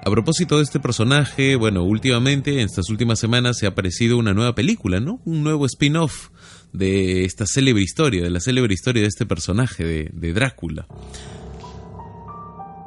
A 0.06 0.10
propósito 0.10 0.58
de 0.58 0.64
este 0.64 0.80
personaje, 0.80 1.56
bueno, 1.56 1.84
últimamente, 1.84 2.54
en 2.54 2.68
estas 2.68 2.90
últimas 2.90 3.20
semanas, 3.20 3.58
se 3.58 3.66
ha 3.66 3.70
aparecido 3.70 4.18
una 4.18 4.34
nueva 4.34 4.56
película, 4.56 5.00
¿no? 5.00 5.20
Un 5.26 5.44
nuevo 5.44 5.66
spin-off 5.66 6.30
de 6.72 7.26
esta 7.26 7.46
célebre 7.46 7.84
historia, 7.84 8.24
de 8.24 8.30
la 8.30 8.40
célebre 8.40 8.74
historia 8.74 9.02
de 9.02 9.08
este 9.08 9.26
personaje, 9.26 9.84
de, 9.84 10.34
Drácula. 10.34 10.88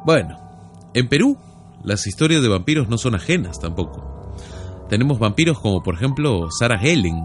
Bueno, 0.04 0.38
en 0.94 1.08
Perú 1.08 1.38
las 1.84 2.06
historias 2.06 2.42
de 2.42 2.48
vampiros 2.48 2.88
no 2.88 2.98
son 2.98 3.14
ajenas 3.14 3.58
tampoco. 3.58 4.36
Tenemos 4.88 5.18
vampiros 5.18 5.58
como 5.60 5.82
por 5.82 5.94
ejemplo 5.94 6.48
Sarah 6.58 6.80
Helen 6.82 7.20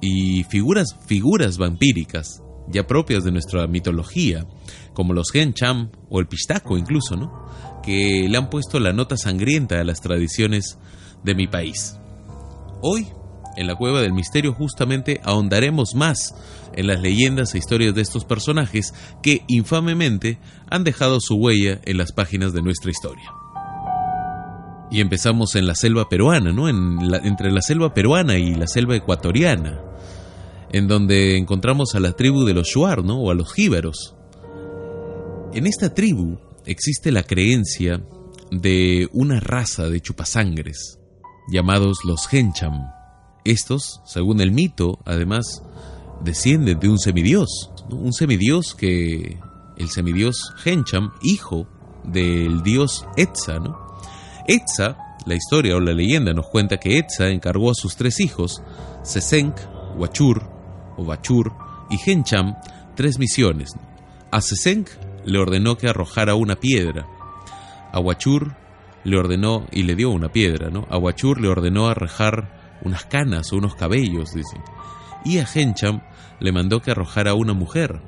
y 0.00 0.44
figuras, 0.44 0.96
figuras 1.06 1.58
vampíricas 1.58 2.42
ya 2.68 2.86
propias 2.86 3.24
de 3.24 3.32
nuestra 3.32 3.66
mitología, 3.66 4.46
como 4.92 5.12
los 5.12 5.30
Gencham 5.32 5.90
o 6.08 6.20
el 6.20 6.26
Pistaco 6.26 6.76
incluso, 6.76 7.16
¿no? 7.16 7.46
Que 7.82 8.26
le 8.28 8.38
han 8.38 8.48
puesto 8.48 8.80
la 8.80 8.92
nota 8.92 9.16
sangrienta 9.16 9.80
a 9.80 9.84
las 9.84 10.00
tradiciones 10.00 10.78
de 11.22 11.34
mi 11.34 11.46
país. 11.46 11.96
Hoy, 12.80 13.08
en 13.56 13.66
la 13.66 13.76
Cueva 13.76 14.00
del 14.00 14.12
Misterio, 14.12 14.54
justamente 14.54 15.20
ahondaremos 15.24 15.94
más 15.94 16.34
en 16.74 16.86
las 16.86 17.00
leyendas 17.00 17.54
e 17.54 17.58
historias 17.58 17.94
de 17.94 18.02
estos 18.02 18.24
personajes 18.24 18.94
que 19.22 19.44
infamemente 19.46 20.38
han 20.70 20.84
dejado 20.84 21.20
su 21.20 21.36
huella 21.36 21.80
en 21.84 21.98
las 21.98 22.12
páginas 22.12 22.52
de 22.52 22.62
nuestra 22.62 22.90
historia. 22.90 23.30
Y 24.90 25.00
empezamos 25.00 25.54
en 25.54 25.66
la 25.66 25.74
selva 25.74 26.08
peruana, 26.08 26.52
¿no? 26.52 26.68
entre 26.68 27.50
la 27.50 27.62
selva 27.62 27.94
peruana 27.94 28.36
y 28.36 28.54
la 28.54 28.66
selva 28.66 28.96
ecuatoriana, 28.96 29.80
en 30.70 30.86
donde 30.86 31.38
encontramos 31.38 31.94
a 31.94 32.00
la 32.00 32.12
tribu 32.12 32.44
de 32.44 32.54
los 32.54 32.68
Shuar, 32.68 33.04
¿no? 33.04 33.18
O 33.20 33.30
a 33.30 33.34
los 33.34 33.52
jíbaros. 33.52 34.14
En 35.54 35.66
esta 35.66 35.94
tribu 35.94 36.38
existe 36.66 37.12
la 37.12 37.22
creencia 37.22 38.02
de 38.50 39.08
una 39.12 39.40
raza 39.40 39.88
de 39.88 40.00
chupasangres, 40.00 40.98
llamados 41.48 41.98
los 42.04 42.32
Hencham. 42.32 42.90
Estos, 43.44 44.00
según 44.04 44.40
el 44.40 44.52
mito, 44.52 45.00
además, 45.04 45.62
descienden 46.22 46.78
de 46.78 46.88
un 46.88 46.98
semidios, 46.98 47.70
un 47.90 48.12
semidios 48.12 48.74
que 48.74 49.38
el 49.76 49.88
semidios 49.88 50.54
Hencham, 50.64 51.12
hijo 51.22 51.66
del 52.04 52.62
dios 52.62 53.06
Etza, 53.16 53.58
¿no? 53.58 53.78
Etza, 54.46 54.96
la 55.24 55.34
historia 55.34 55.76
o 55.76 55.80
la 55.80 55.92
leyenda 55.92 56.32
nos 56.32 56.48
cuenta 56.48 56.78
que 56.78 56.98
Etza 56.98 57.28
encargó 57.28 57.70
a 57.70 57.74
sus 57.74 57.96
tres 57.96 58.20
hijos, 58.20 58.62
Sesenk, 59.02 59.56
Huachur 59.96 60.42
o 60.96 61.04
Bachur 61.04 61.52
y 61.90 61.98
Hencham, 62.10 62.56
tres 62.96 63.18
misiones. 63.18 63.72
A 64.30 64.40
Sesenk 64.40 64.88
le 65.24 65.38
ordenó 65.38 65.76
que 65.76 65.88
arrojara 65.88 66.34
una 66.34 66.56
piedra. 66.56 67.06
A 67.92 68.00
Huachur 68.00 68.54
le 69.04 69.18
ordenó 69.18 69.66
y 69.70 69.82
le 69.82 69.94
dio 69.94 70.10
una 70.10 70.30
piedra, 70.30 70.70
¿no? 70.70 70.86
A 70.90 70.98
Huachur 70.98 71.40
le 71.40 71.48
ordenó 71.48 71.88
arrojar 71.88 72.78
unas 72.82 73.04
canas 73.04 73.52
o 73.52 73.56
unos 73.56 73.74
cabellos, 73.74 74.32
dice. 74.34 74.60
Y 75.24 75.38
a 75.38 75.46
Hencham 75.52 76.02
le 76.40 76.52
mandó 76.52 76.80
que 76.80 76.90
arrojara 76.90 77.34
una 77.34 77.52
mujer. 77.52 78.02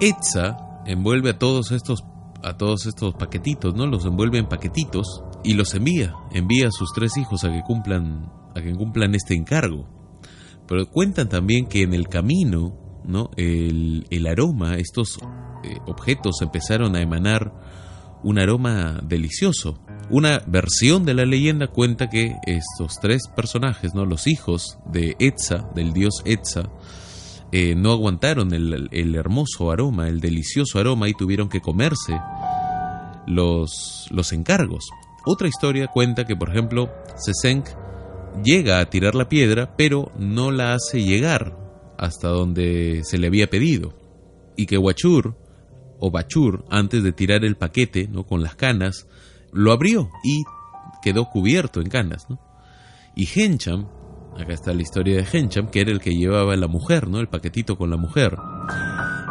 Etza 0.00 0.56
envuelve 0.86 1.30
a 1.30 1.38
todos 1.38 1.72
estos 1.72 2.04
a 2.42 2.56
todos 2.56 2.86
estos 2.86 3.14
paquetitos, 3.14 3.74
¿no? 3.74 3.86
Los 3.86 4.06
envuelve 4.06 4.38
en 4.38 4.48
paquetitos 4.48 5.22
y 5.44 5.52
los 5.52 5.74
envía, 5.74 6.14
envía 6.32 6.68
a 6.68 6.72
sus 6.72 6.90
tres 6.94 7.18
hijos 7.18 7.44
a 7.44 7.50
que 7.50 7.60
cumplan 7.60 8.30
a 8.54 8.62
que 8.62 8.74
cumplan 8.74 9.14
este 9.14 9.34
encargo. 9.34 9.86
Pero 10.66 10.88
cuentan 10.88 11.28
también 11.28 11.66
que 11.66 11.82
en 11.82 11.94
el 11.94 12.08
camino, 12.08 12.79
¿no? 13.04 13.30
El, 13.36 14.26
aroma, 14.28 14.76
estos 14.76 15.18
eh, 15.64 15.78
objetos 15.86 16.42
empezaron 16.42 16.96
a 16.96 17.00
emanar 17.00 17.52
un 18.22 18.38
aroma 18.38 19.00
delicioso. 19.02 19.78
Una 20.10 20.42
versión 20.46 21.04
de 21.04 21.14
la 21.14 21.24
leyenda 21.24 21.68
cuenta 21.68 22.10
que 22.10 22.36
estos 22.46 22.98
tres 23.00 23.22
personajes, 23.34 23.94
¿no? 23.94 24.04
los 24.04 24.26
hijos 24.26 24.78
de 24.86 25.16
Etza, 25.18 25.68
del 25.74 25.92
dios 25.92 26.22
Etza, 26.24 26.70
eh, 27.52 27.74
no 27.74 27.92
aguantaron 27.92 28.52
el, 28.52 28.88
el, 28.92 29.14
hermoso 29.16 29.70
aroma, 29.70 30.08
el 30.08 30.20
delicioso 30.20 30.78
aroma 30.78 31.08
y 31.08 31.14
tuvieron 31.14 31.48
que 31.48 31.60
comerse 31.60 32.20
los, 33.26 34.06
los 34.10 34.32
encargos. 34.32 34.88
Otra 35.26 35.48
historia 35.48 35.88
cuenta 35.88 36.24
que, 36.24 36.36
por 36.36 36.50
ejemplo, 36.50 36.90
Sesenk 37.16 37.66
llega 38.44 38.80
a 38.80 38.88
tirar 38.88 39.14
la 39.14 39.28
piedra, 39.28 39.74
pero 39.76 40.12
no 40.16 40.50
la 40.50 40.74
hace 40.74 41.02
llegar 41.02 41.59
hasta 42.00 42.28
donde 42.28 43.02
se 43.04 43.18
le 43.18 43.26
había 43.26 43.48
pedido. 43.48 43.92
Y 44.56 44.64
que 44.64 44.78
Huachur, 44.78 45.36
o 45.98 46.10
Bachur, 46.10 46.64
antes 46.70 47.02
de 47.02 47.12
tirar 47.12 47.44
el 47.44 47.56
paquete 47.56 48.08
¿no? 48.08 48.24
con 48.24 48.42
las 48.42 48.54
canas, 48.54 49.06
lo 49.52 49.70
abrió 49.70 50.08
y 50.24 50.42
quedó 51.02 51.26
cubierto 51.26 51.80
en 51.80 51.90
canas. 51.90 52.26
Y 53.14 53.28
Hencham, 53.34 53.86
acá 54.34 54.54
está 54.54 54.72
la 54.72 54.80
historia 54.80 55.16
de 55.16 55.26
Hencham, 55.30 55.70
que 55.70 55.82
era 55.82 55.90
el 55.90 56.00
que 56.00 56.14
llevaba 56.14 56.56
la 56.56 56.68
mujer, 56.68 57.06
¿no? 57.06 57.20
el 57.20 57.28
paquetito 57.28 57.76
con 57.76 57.90
la 57.90 57.98
mujer, 57.98 58.34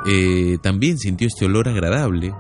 eh, 0.06 0.58
también 0.62 1.00
sintió 1.00 1.28
este 1.28 1.46
olor 1.46 1.70
agradable. 1.70 2.34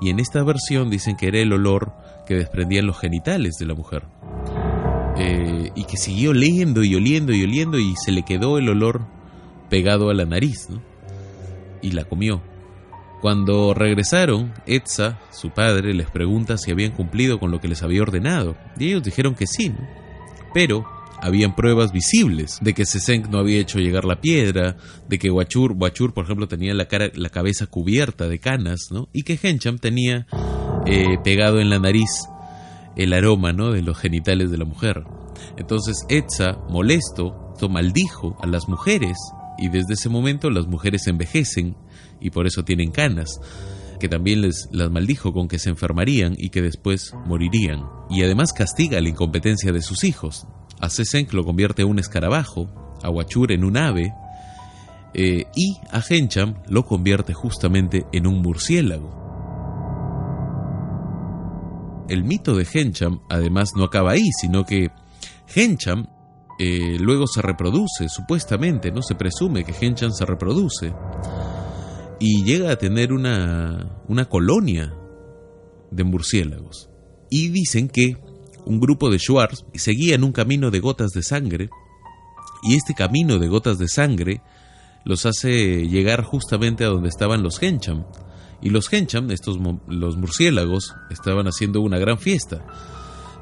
Y 0.00 0.10
en 0.10 0.20
esta 0.20 0.44
versión 0.44 0.90
dicen 0.90 1.16
que 1.16 1.26
era 1.26 1.40
el 1.40 1.52
olor 1.52 1.92
que 2.24 2.34
desprendían 2.34 2.86
los 2.86 2.98
genitales 2.98 3.56
de 3.58 3.66
la 3.66 3.74
mujer. 3.74 4.04
Eh, 5.18 5.72
y 5.74 5.84
que 5.84 5.96
siguió 5.96 6.30
oliendo 6.30 6.84
y 6.84 6.94
oliendo 6.94 7.32
y 7.32 7.42
oliendo 7.42 7.78
y 7.78 7.94
se 7.96 8.12
le 8.12 8.22
quedó 8.22 8.56
el 8.56 8.68
olor 8.68 9.19
pegado 9.70 10.10
a 10.10 10.14
la 10.14 10.26
nariz, 10.26 10.68
¿no? 10.68 10.82
Y 11.80 11.92
la 11.92 12.04
comió. 12.04 12.42
Cuando 13.22 13.74
regresaron, 13.74 14.52
Etza, 14.66 15.18
su 15.30 15.50
padre, 15.50 15.94
les 15.94 16.10
pregunta 16.10 16.58
si 16.58 16.70
habían 16.70 16.92
cumplido 16.92 17.38
con 17.38 17.50
lo 17.50 17.60
que 17.60 17.68
les 17.68 17.82
había 17.82 18.02
ordenado, 18.02 18.56
y 18.78 18.88
ellos 18.88 19.02
dijeron 19.02 19.34
que 19.34 19.46
sí, 19.46 19.72
pero 20.52 20.84
habían 21.22 21.54
pruebas 21.54 21.92
visibles 21.92 22.58
de 22.62 22.72
que 22.72 22.86
Sesenk 22.86 23.28
no 23.28 23.38
había 23.38 23.60
hecho 23.60 23.78
llegar 23.78 24.04
la 24.04 24.20
piedra, 24.20 24.76
de 25.06 25.18
que 25.18 25.30
Wachur, 25.30 25.72
Wachur 25.72 26.14
por 26.14 26.24
ejemplo, 26.24 26.48
tenía 26.48 26.72
la, 26.74 26.86
cara, 26.86 27.10
la 27.14 27.28
cabeza 27.28 27.66
cubierta 27.66 28.26
de 28.26 28.38
canas, 28.38 28.88
¿no? 28.90 29.08
y 29.12 29.22
que 29.22 29.38
Hencham 29.40 29.78
tenía 29.78 30.26
eh, 30.86 31.18
pegado 31.22 31.60
en 31.60 31.68
la 31.68 31.78
nariz 31.78 32.10
el 32.96 33.12
aroma 33.12 33.52
¿no? 33.52 33.70
de 33.70 33.82
los 33.82 33.98
genitales 33.98 34.50
de 34.50 34.58
la 34.58 34.64
mujer. 34.64 35.04
Entonces 35.58 36.06
Etza, 36.08 36.58
molesto, 36.70 37.50
maldijo 37.68 38.36
a 38.40 38.46
las 38.46 38.68
mujeres, 38.68 39.16
y 39.60 39.68
desde 39.68 39.94
ese 39.94 40.08
momento 40.08 40.50
las 40.50 40.66
mujeres 40.66 41.06
envejecen, 41.06 41.76
y 42.20 42.30
por 42.30 42.46
eso 42.46 42.64
tienen 42.64 42.90
canas, 42.90 43.40
que 44.00 44.08
también 44.08 44.40
les 44.40 44.68
las 44.72 44.90
maldijo 44.90 45.32
con 45.32 45.46
que 45.46 45.58
se 45.58 45.68
enfermarían 45.68 46.34
y 46.36 46.48
que 46.48 46.62
después 46.62 47.12
morirían. 47.26 47.84
Y 48.08 48.24
además 48.24 48.52
castiga 48.52 49.00
la 49.00 49.10
incompetencia 49.10 49.72
de 49.72 49.82
sus 49.82 50.02
hijos. 50.04 50.46
A 50.80 50.88
Sesenk 50.88 51.32
lo 51.34 51.44
convierte 51.44 51.82
en 51.82 51.88
un 51.88 51.98
escarabajo, 51.98 52.70
a 53.02 53.10
Wachur 53.10 53.52
en 53.52 53.64
un 53.64 53.76
ave, 53.76 54.14
eh, 55.12 55.44
y 55.54 55.76
a 55.90 56.02
Hencham 56.08 56.54
lo 56.68 56.84
convierte 56.86 57.34
justamente 57.34 58.06
en 58.12 58.26
un 58.26 58.40
murciélago. 58.40 59.20
El 62.08 62.24
mito 62.24 62.56
de 62.56 62.66
Hencham 62.72 63.20
además 63.28 63.72
no 63.76 63.84
acaba 63.84 64.12
ahí, 64.12 64.30
sino 64.40 64.64
que 64.64 64.90
Hencham 65.54 66.06
eh, 66.62 66.98
luego 67.00 67.26
se 67.26 67.40
reproduce, 67.40 68.10
supuestamente, 68.10 68.92
¿no? 68.92 69.00
Se 69.00 69.14
presume 69.14 69.64
que 69.64 69.72
Hencham 69.72 70.10
se 70.10 70.26
reproduce 70.26 70.92
y 72.18 72.44
llega 72.44 72.70
a 72.70 72.76
tener 72.76 73.14
una, 73.14 74.02
una 74.08 74.26
colonia 74.26 74.94
de 75.90 76.04
murciélagos. 76.04 76.90
Y 77.30 77.48
dicen 77.48 77.88
que 77.88 78.18
un 78.66 78.78
grupo 78.78 79.08
de 79.08 79.18
Schwartz 79.18 79.64
seguían 79.72 80.22
un 80.22 80.32
camino 80.32 80.70
de 80.70 80.80
gotas 80.80 81.12
de 81.12 81.22
sangre 81.22 81.70
y 82.62 82.74
este 82.74 82.92
camino 82.92 83.38
de 83.38 83.48
gotas 83.48 83.78
de 83.78 83.88
sangre 83.88 84.42
los 85.06 85.24
hace 85.24 85.88
llegar 85.88 86.24
justamente 86.24 86.84
a 86.84 86.88
donde 86.88 87.08
estaban 87.08 87.42
los 87.42 87.62
Hencham. 87.62 88.04
Y 88.60 88.68
los 88.68 88.92
Hencham, 88.92 89.30
estos 89.30 89.58
los 89.88 90.18
murciélagos, 90.18 90.94
estaban 91.08 91.46
haciendo 91.46 91.80
una 91.80 91.98
gran 91.98 92.18
fiesta. 92.18 92.66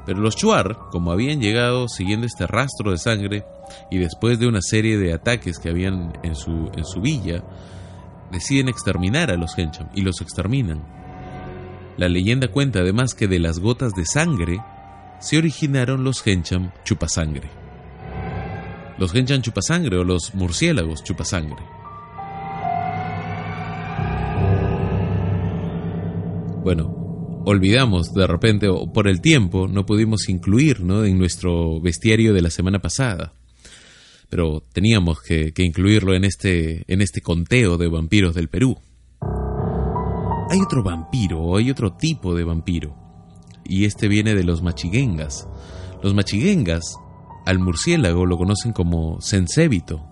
Pero 0.09 0.21
los 0.21 0.35
Chuar, 0.35 0.75
como 0.89 1.11
habían 1.11 1.39
llegado 1.39 1.87
siguiendo 1.87 2.25
este 2.25 2.47
rastro 2.47 2.89
de 2.89 2.97
sangre 2.97 3.45
y 3.91 3.99
después 3.99 4.39
de 4.39 4.47
una 4.47 4.59
serie 4.59 4.97
de 4.97 5.13
ataques 5.13 5.59
que 5.59 5.69
habían 5.69 6.17
en 6.23 6.33
su, 6.33 6.71
en 6.75 6.83
su 6.83 6.99
villa, 6.99 7.43
deciden 8.31 8.69
exterminar 8.69 9.29
a 9.29 9.37
los 9.37 9.55
Hencham 9.55 9.87
y 9.93 10.01
los 10.01 10.19
exterminan. 10.21 10.81
La 11.95 12.09
leyenda 12.09 12.47
cuenta 12.47 12.79
además 12.79 13.13
que 13.13 13.27
de 13.27 13.37
las 13.37 13.59
gotas 13.59 13.93
de 13.93 14.03
sangre 14.07 14.59
se 15.19 15.37
originaron 15.37 16.03
los 16.03 16.25
Hencham 16.25 16.71
chupasangre. 16.83 17.51
Los 18.97 19.13
Hencham 19.13 19.43
chupasangre 19.43 19.95
o 19.95 20.03
los 20.03 20.33
murciélagos 20.33 21.03
chupasangre. 21.03 21.63
Bueno, 26.63 26.99
olvidamos 27.45 28.13
de 28.13 28.27
repente 28.27 28.67
o 28.69 28.91
por 28.91 29.07
el 29.07 29.21
tiempo 29.21 29.67
no 29.67 29.85
pudimos 29.85 30.29
incluir 30.29 30.81
¿no? 30.81 31.05
en 31.05 31.17
nuestro 31.17 31.79
bestiario 31.79 32.33
de 32.33 32.41
la 32.41 32.49
semana 32.49 32.79
pasada 32.79 33.33
pero 34.29 34.63
teníamos 34.73 35.21
que, 35.21 35.51
incluirlo 35.57 36.13
en 36.13 36.23
este, 36.23 36.83
en 36.87 37.01
este 37.01 37.21
conteo 37.21 37.77
de 37.77 37.87
vampiros 37.87 38.35
del 38.35 38.47
Perú. 38.47 38.77
Hay 40.51 40.59
otro 40.61 40.83
vampiro, 40.83 41.41
o 41.41 41.57
hay 41.57 41.69
otro 41.69 41.93
tipo 41.93 42.35
de 42.35 42.43
vampiro, 42.43 42.95
y 43.65 43.85
este 43.85 44.07
viene 44.07 44.35
de 44.35 44.43
los 44.43 44.61
machiguengas. 44.61 45.47
Los 46.01 46.13
machiguengas 46.13 46.83
al 47.45 47.59
murciélago 47.59 48.25
lo 48.25 48.37
conocen 48.37 48.71
como 48.71 49.19
Sensébito. 49.21 50.05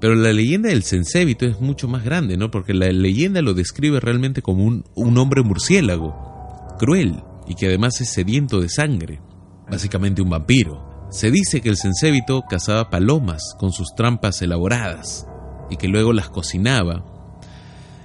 Pero 0.00 0.14
la 0.14 0.32
leyenda 0.32 0.68
del 0.68 0.84
Sensébito 0.84 1.44
es 1.46 1.60
mucho 1.60 1.88
más 1.88 2.04
grande, 2.04 2.36
¿no? 2.36 2.50
Porque 2.50 2.72
la 2.72 2.86
leyenda 2.88 3.42
lo 3.42 3.54
describe 3.54 3.98
realmente 4.00 4.42
como 4.42 4.64
un, 4.64 4.84
un 4.94 5.18
hombre 5.18 5.42
murciélago, 5.42 6.76
cruel 6.78 7.22
y 7.46 7.54
que 7.54 7.66
además 7.66 8.00
es 8.00 8.10
sediento 8.10 8.60
de 8.60 8.68
sangre, 8.68 9.20
básicamente 9.68 10.22
un 10.22 10.30
vampiro. 10.30 11.08
Se 11.10 11.30
dice 11.30 11.60
que 11.60 11.70
el 11.70 11.76
Sensébito 11.76 12.42
cazaba 12.48 12.90
palomas 12.90 13.56
con 13.58 13.72
sus 13.72 13.94
trampas 13.96 14.42
elaboradas 14.42 15.26
y 15.70 15.76
que 15.76 15.88
luego 15.88 16.12
las 16.12 16.28
cocinaba, 16.28 17.04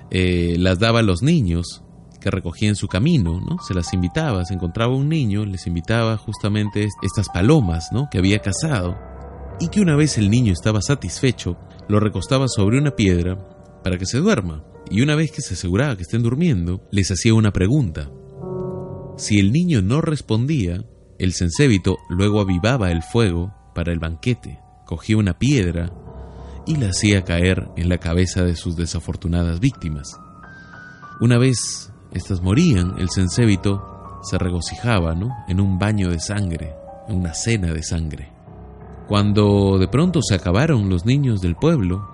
eh, 0.10 0.56
las 0.58 0.80
daba 0.80 1.00
a 1.00 1.04
los 1.04 1.22
niños 1.22 1.84
que 2.22 2.32
recogía 2.32 2.70
en 2.70 2.78
su 2.78 2.88
camino, 2.88 3.42
¿no? 3.42 3.58
Se 3.60 3.74
las 3.74 3.94
invitaba, 3.94 4.46
se 4.46 4.54
encontraba 4.54 4.96
un 4.96 5.10
niño, 5.10 5.46
les 5.46 5.68
invitaba 5.68 6.16
justamente 6.18 6.88
estas 7.02 7.28
palomas, 7.28 7.90
¿no? 7.92 8.08
Que 8.10 8.20
había 8.20 8.40
cazado 8.40 8.98
y 9.60 9.70
que 9.70 9.82
una 9.82 9.96
vez 9.96 10.18
el 10.18 10.30
niño 10.30 10.54
estaba 10.54 10.82
satisfecho, 10.82 11.58
lo 11.88 12.00
recostaba 12.00 12.48
sobre 12.48 12.78
una 12.78 12.96
piedra 12.96 13.38
para 13.84 13.98
que 13.98 14.06
se 14.06 14.20
duerma. 14.20 14.64
Y 14.90 15.02
una 15.02 15.16
vez 15.16 15.32
que 15.32 15.42
se 15.42 15.54
aseguraba 15.54 15.96
que 15.96 16.04
estén 16.04 16.24
durmiendo, 16.24 16.82
les 16.92 17.10
hacía 17.12 17.34
una 17.34 17.52
pregunta. 17.52 18.10
Si 19.18 19.40
el 19.40 19.52
niño 19.52 19.82
no 19.82 20.02
respondía, 20.02 20.84
el 21.20 21.34
sensébito 21.34 21.98
luego 22.10 22.42
avivaba 22.42 22.92
el 22.92 23.02
fuego 23.02 23.54
para 23.74 23.92
el 23.92 24.00
banquete, 24.00 24.60
cogía 24.86 25.18
una 25.18 25.38
piedra 25.38 25.92
y 26.66 26.76
la 26.78 26.90
hacía 26.90 27.24
caer 27.24 27.70
en 27.78 27.90
la 27.90 27.98
cabeza 27.98 28.44
de 28.44 28.56
sus 28.56 28.76
desafortunadas 28.76 29.60
víctimas. 29.60 30.20
Una 31.22 31.38
vez 31.38 31.92
estas 32.12 32.42
morían, 32.42 32.96
el 33.00 33.10
sensébito 33.10 34.20
se 34.24 34.38
regocijaba, 34.38 35.16
¿no? 35.16 35.30
En 35.48 35.60
un 35.60 35.78
baño 35.78 36.10
de 36.10 36.20
sangre, 36.20 36.76
en 37.08 37.16
una 37.18 37.34
cena 37.34 37.74
de 37.74 37.84
sangre. 37.84 38.33
Cuando 39.08 39.78
de 39.80 39.88
pronto 39.88 40.22
se 40.22 40.36
acabaron 40.36 40.90
los 40.90 41.06
niños 41.06 41.42
del 41.42 41.56
pueblo, 41.56 42.08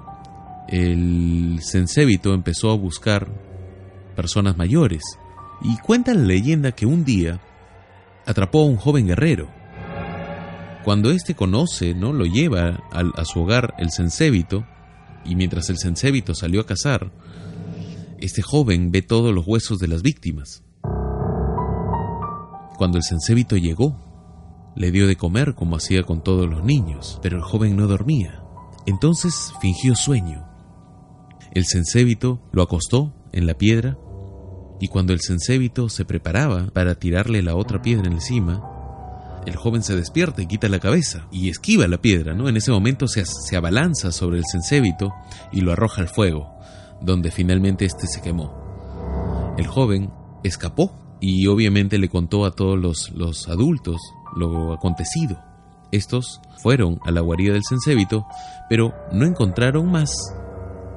el 0.67 1.59
sensébito 1.61 2.33
empezó 2.33 2.71
a 2.71 2.75
buscar 2.75 3.27
personas 4.15 4.57
mayores 4.57 5.01
y 5.61 5.77
cuenta 5.77 6.13
la 6.13 6.23
leyenda 6.23 6.71
que 6.71 6.85
un 6.85 7.03
día 7.03 7.39
atrapó 8.25 8.61
a 8.61 8.65
un 8.65 8.77
joven 8.77 9.07
guerrero. 9.07 9.49
Cuando 10.83 11.11
éste 11.11 11.35
conoce, 11.35 11.93
¿no? 11.93 12.13
Lo 12.13 12.25
lleva 12.25 12.83
a, 12.91 13.25
su 13.25 13.41
hogar 13.41 13.75
el 13.77 13.91
sensébito 13.91 14.65
y 15.25 15.35
mientras 15.35 15.69
el 15.69 15.77
sensébito 15.77 16.33
salió 16.33 16.61
a 16.61 16.65
cazar, 16.65 17.11
este 18.19 18.41
joven 18.41 18.91
ve 18.91 19.01
todos 19.01 19.33
los 19.33 19.45
huesos 19.45 19.77
de 19.79 19.87
las 19.87 20.01
víctimas. 20.01 20.63
Cuando 22.77 22.97
el 22.97 23.03
sensébito 23.03 23.57
llegó, 23.57 24.08
le 24.79 24.91
dio 24.91 25.05
de 25.05 25.15
comer 25.15 25.53
como 25.53 25.75
hacía 25.75 26.01
con 26.01 26.23
todos 26.23 26.49
los 26.49 26.63
niños, 26.63 27.19
pero 27.21 27.37
el 27.37 27.43
joven 27.43 27.75
no 27.75 27.85
dormía. 27.85 28.41
Entonces 28.87 29.53
fingió 29.61 29.93
sueño. 29.93 30.47
El 31.51 31.65
sensébito 31.65 32.41
lo 32.51 32.63
acostó 32.63 33.13
en 33.31 33.45
la 33.45 33.53
piedra 33.53 33.97
y 34.79 34.87
cuando 34.87 35.13
el 35.13 35.19
sensébito 35.19 35.89
se 35.89 36.05
preparaba 36.05 36.67
para 36.73 36.95
tirarle 36.95 37.43
la 37.43 37.55
otra 37.55 37.81
piedra 37.81 38.09
encima, 38.09 38.63
el 39.45 39.55
joven 39.55 39.83
se 39.83 39.95
despierta 39.95 40.41
y 40.41 40.47
quita 40.47 40.69
la 40.69 40.79
cabeza 40.79 41.27
y 41.31 41.49
esquiva 41.49 41.87
la 41.87 42.01
piedra, 42.01 42.33
¿no? 42.33 42.49
En 42.49 42.57
ese 42.57 42.71
momento 42.71 43.07
se, 43.07 43.23
se 43.25 43.55
abalanza 43.55 44.11
sobre 44.11 44.37
el 44.39 44.45
sensébito 44.49 45.13
y 45.51 45.61
lo 45.61 45.71
arroja 45.71 46.01
al 46.01 46.07
fuego 46.07 46.59
donde 47.01 47.31
finalmente 47.31 47.85
éste 47.85 48.07
se 48.07 48.21
quemó. 48.21 49.55
El 49.57 49.67
joven 49.67 50.11
escapó 50.43 50.93
y 51.19 51.47
obviamente 51.47 51.97
le 51.97 52.09
contó 52.09 52.45
a 52.45 52.51
todos 52.51 52.79
los, 52.79 53.11
los 53.11 53.47
adultos 53.49 53.99
lo 54.35 54.73
acontecido. 54.73 55.39
Estos 55.91 56.41
fueron 56.61 56.99
a 57.03 57.11
la 57.11 57.21
guarida 57.21 57.53
del 57.53 57.63
Sensébito, 57.63 58.25
pero 58.69 58.93
no 59.11 59.25
encontraron 59.25 59.91
más 59.91 60.11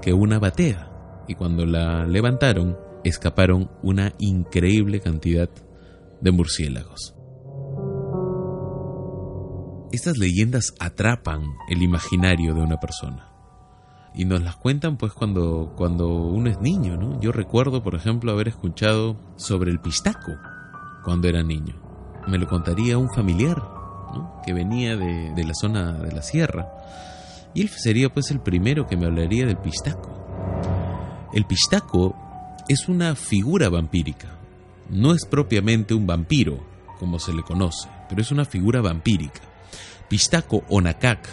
que 0.03 0.13
una 0.13 0.39
batea, 0.39 0.91
y 1.29 1.35
cuando 1.35 1.65
la 1.65 2.07
levantaron, 2.07 2.77
escaparon 3.05 3.71
una 3.83 4.13
increíble 4.19 5.01
cantidad 5.01 5.49
de 6.21 6.31
murciélagos. 6.31 7.15
Estas 9.93 10.17
leyendas 10.19 10.75
atrapan 10.79 11.43
el 11.69 11.83
imaginario 11.83 12.55
de 12.55 12.63
una 12.63 12.79
persona 12.79 13.33
y 14.15 14.25
nos 14.25 14.43
las 14.43 14.57
cuentan 14.57 14.97
pues 14.97 15.13
cuando, 15.13 15.73
cuando 15.77 16.09
uno 16.09 16.51
es 16.51 16.61
niño, 16.61 16.97
¿no? 16.97 17.21
Yo 17.21 17.33
recuerdo, 17.33 17.83
por 17.83 17.95
ejemplo, 17.95 18.33
haber 18.33 18.49
escuchado 18.49 19.17
sobre 19.37 19.71
el 19.71 19.81
pistaco 19.81 20.33
cuando 21.05 21.29
era 21.29 21.43
niño. 21.43 21.82
Me 22.27 22.39
lo 22.39 22.47
contaría 22.47 22.99
un 22.99 23.11
familiar. 23.11 23.63
Que 24.45 24.53
venía 24.53 24.97
de, 24.97 25.33
de 25.35 25.45
la 25.45 25.55
zona 25.55 25.93
de 25.93 26.13
la 26.13 26.23
sierra. 26.23 26.69
Y 27.55 27.63
él 27.63 27.69
sería 27.69 28.13
pues 28.13 28.31
el 28.31 28.41
primero 28.41 28.87
que 28.87 28.97
me 28.97 29.07
hablaría 29.07 29.47
del 29.47 29.57
pistaco. 29.57 30.11
El 31.33 31.47
pistaco 31.47 32.15
es 32.69 32.89
una 32.89 33.15
figura 33.15 33.69
vampírica. 33.69 34.29
No 34.91 35.13
es 35.13 35.25
propiamente 35.25 35.95
un 35.95 36.07
vampiro, 36.07 36.59
como 36.99 37.19
se 37.19 37.33
le 37.33 37.43
conoce, 37.43 37.89
pero 38.09 38.21
es 38.21 38.31
una 38.31 38.45
figura 38.45 38.81
vampírica. 38.81 39.41
Pistaco 40.09 40.63
o 40.69 40.81
Nakak 40.81 41.27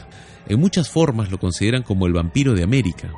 en 0.50 0.60
muchas 0.60 0.90
formas 0.90 1.30
lo 1.30 1.40
consideran 1.40 1.84
como 1.84 2.08
el 2.08 2.14
vampiro 2.14 2.54
de 2.54 2.64
América. 2.64 3.12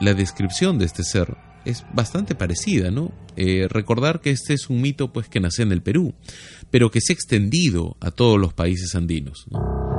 La 0.00 0.14
descripción 0.14 0.78
de 0.78 0.86
este 0.86 1.02
ser 1.02 1.36
es 1.64 1.84
bastante 1.92 2.34
parecida, 2.34 2.90
¿no? 2.90 3.12
Eh, 3.36 3.66
recordar 3.68 4.20
que 4.20 4.30
este 4.30 4.54
es 4.54 4.70
un 4.70 4.80
mito 4.80 5.12
pues 5.12 5.28
que 5.28 5.40
nace 5.40 5.62
en 5.62 5.72
el 5.72 5.82
Perú, 5.82 6.14
pero 6.70 6.90
que 6.90 7.00
se 7.00 7.12
ha 7.12 7.14
extendido 7.14 7.96
a 8.00 8.10
todos 8.10 8.38
los 8.38 8.52
países 8.52 8.94
andinos. 8.94 9.46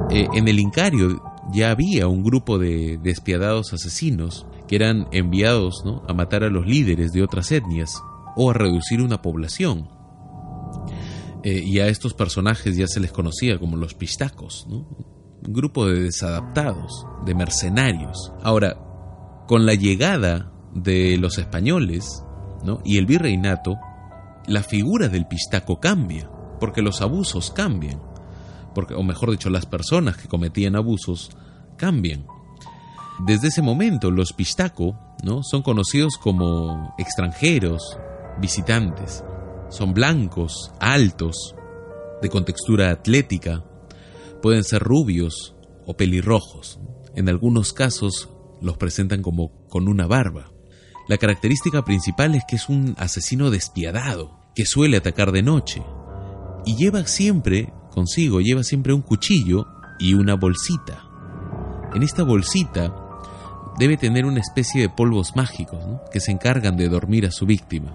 Eh, 0.09 0.27
en 0.33 0.47
el 0.47 0.59
Incario 0.59 1.21
ya 1.51 1.71
había 1.71 2.07
un 2.07 2.23
grupo 2.23 2.57
de 2.57 2.99
despiadados 3.01 3.73
asesinos 3.73 4.45
que 4.67 4.75
eran 4.75 5.07
enviados 5.11 5.83
a 6.07 6.13
matar 6.13 6.43
a 6.43 6.49
los 6.49 6.65
líderes 6.65 7.11
de 7.11 7.23
otras 7.23 7.51
etnias 7.51 8.01
o 8.35 8.51
a 8.51 8.53
reducir 8.53 9.01
una 9.01 9.21
población. 9.21 9.89
Eh, 11.43 11.61
y 11.63 11.79
a 11.79 11.87
estos 11.87 12.13
personajes 12.13 12.75
ya 12.75 12.87
se 12.87 12.99
les 12.99 13.11
conocía 13.11 13.59
como 13.59 13.77
los 13.77 13.93
pistacos, 13.93 14.65
¿no? 14.67 14.87
grupo 15.47 15.85
de 15.85 16.01
desadaptados, 16.01 17.05
de 17.25 17.35
mercenarios. 17.35 18.31
Ahora, 18.41 18.77
con 19.47 19.65
la 19.65 19.75
llegada 19.75 20.51
de 20.75 21.17
los 21.17 21.39
españoles 21.39 22.23
¿no? 22.63 22.79
y 22.85 22.99
el 22.99 23.07
virreinato, 23.07 23.77
la 24.45 24.61
figura 24.61 25.07
del 25.07 25.25
pistaco 25.25 25.79
cambia, 25.79 26.29
porque 26.59 26.83
los 26.83 27.01
abusos 27.01 27.49
cambian, 27.49 27.99
porque, 28.75 28.93
o 28.93 29.01
mejor 29.01 29.31
dicho, 29.31 29.49
las 29.49 29.65
personas 29.65 30.17
que 30.17 30.27
cometían 30.27 30.75
abusos 30.75 31.31
cambian. 31.77 32.27
Desde 33.25 33.47
ese 33.47 33.61
momento, 33.61 34.11
los 34.11 34.33
pistaco 34.33 34.99
¿no? 35.23 35.41
son 35.41 35.63
conocidos 35.63 36.17
como 36.17 36.93
extranjeros, 36.97 37.97
visitantes. 38.39 39.23
Son 39.69 39.93
blancos, 39.93 40.71
altos, 40.79 41.55
de 42.21 42.29
contextura 42.29 42.91
atlética, 42.91 43.63
Pueden 44.45 44.63
ser 44.63 44.83
rubios 44.83 45.55
o 45.87 45.97
pelirrojos. 45.97 46.79
En 47.15 47.29
algunos 47.29 47.73
casos 47.73 48.29
los 48.61 48.77
presentan 48.77 49.23
como 49.23 49.65
con 49.69 49.87
una 49.87 50.05
barba. 50.05 50.51
La 51.07 51.17
característica 51.17 51.83
principal 51.83 52.33
es 52.33 52.43
que 52.47 52.55
es 52.55 52.67
un 52.67 52.95
asesino 52.97 53.51
despiadado, 53.51 54.39
que 54.55 54.65
suele 54.65 54.97
atacar 54.97 55.31
de 55.31 55.43
noche. 55.43 55.83
Y 56.65 56.75
lleva 56.75 57.05
siempre 57.05 57.71
consigo, 57.91 58.41
lleva 58.41 58.63
siempre 58.63 58.93
un 58.93 59.01
cuchillo 59.01 59.67
y 59.99 60.15
una 60.15 60.35
bolsita. 60.35 61.03
En 61.93 62.01
esta 62.01 62.23
bolsita 62.23 62.93
debe 63.77 63.97
tener 63.97 64.25
una 64.25 64.39
especie 64.39 64.81
de 64.81 64.89
polvos 64.89 65.35
mágicos 65.35 65.79
que 66.11 66.19
se 66.19 66.31
encargan 66.31 66.75
de 66.75 66.89
dormir 66.89 67.27
a 67.27 67.31
su 67.31 67.45
víctima. 67.45 67.93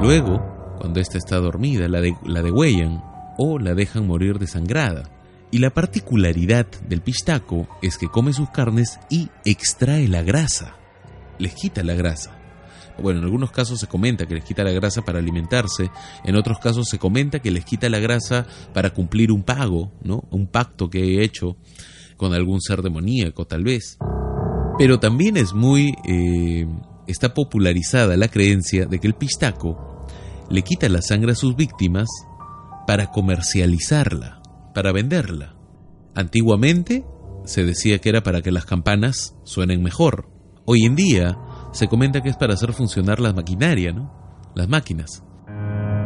Luego, 0.00 0.74
cuando 0.78 1.00
ésta 1.00 1.18
está 1.18 1.36
dormida, 1.36 1.88
la, 1.88 2.00
de, 2.00 2.16
la 2.24 2.42
degüellan 2.42 3.02
o 3.36 3.58
la 3.58 3.74
dejan 3.74 4.06
morir 4.06 4.38
desangrada. 4.38 5.08
Y 5.50 5.58
la 5.58 5.70
particularidad 5.70 6.66
del 6.88 7.00
pistaco 7.00 7.68
es 7.80 7.96
que 7.96 8.08
come 8.08 8.32
sus 8.32 8.50
carnes 8.50 8.98
y 9.08 9.30
extrae 9.44 10.08
la 10.08 10.22
grasa. 10.22 10.74
Les 11.38 11.54
quita 11.54 11.82
la 11.82 11.94
grasa. 11.94 12.36
Bueno, 13.00 13.20
en 13.20 13.26
algunos 13.26 13.52
casos 13.52 13.78
se 13.78 13.86
comenta 13.86 14.26
que 14.26 14.34
les 14.34 14.44
quita 14.44 14.64
la 14.64 14.72
grasa 14.72 15.02
para 15.02 15.20
alimentarse, 15.20 15.90
en 16.24 16.34
otros 16.34 16.58
casos 16.58 16.88
se 16.88 16.98
comenta 16.98 17.38
que 17.38 17.52
les 17.52 17.64
quita 17.64 17.88
la 17.88 18.00
grasa 18.00 18.46
para 18.74 18.90
cumplir 18.90 19.30
un 19.30 19.44
pago, 19.44 19.92
¿no? 20.02 20.24
Un 20.30 20.48
pacto 20.48 20.90
que 20.90 21.00
he 21.00 21.24
hecho 21.24 21.56
con 22.16 22.34
algún 22.34 22.60
ser 22.60 22.82
demoníaco, 22.82 23.46
tal 23.46 23.62
vez. 23.62 23.98
Pero 24.78 24.98
también 24.98 25.36
es 25.36 25.54
muy... 25.54 25.94
Eh, 26.08 26.66
está 27.06 27.34
popularizada 27.34 28.16
la 28.16 28.28
creencia 28.28 28.86
de 28.86 28.98
que 28.98 29.06
el 29.06 29.14
pistaco 29.14 30.06
le 30.50 30.62
quita 30.62 30.88
la 30.88 31.02
sangre 31.02 31.32
a 31.32 31.36
sus 31.36 31.54
víctimas 31.56 32.08
para 32.86 33.06
comercializarla 33.06 34.38
para 34.78 34.92
venderla. 34.92 35.56
Antiguamente 36.14 37.04
se 37.44 37.64
decía 37.64 37.98
que 37.98 38.10
era 38.10 38.22
para 38.22 38.42
que 38.42 38.52
las 38.52 38.64
campanas 38.64 39.34
suenen 39.42 39.82
mejor. 39.82 40.28
Hoy 40.70 40.84
en 40.84 40.96
día 40.96 41.38
se 41.72 41.88
comenta 41.88 42.20
que 42.20 42.28
es 42.28 42.36
para 42.36 42.52
hacer 42.52 42.74
funcionar 42.74 43.20
la 43.20 43.32
maquinaria, 43.32 43.90
¿no? 43.90 44.12
Las 44.54 44.68
máquinas. 44.68 45.22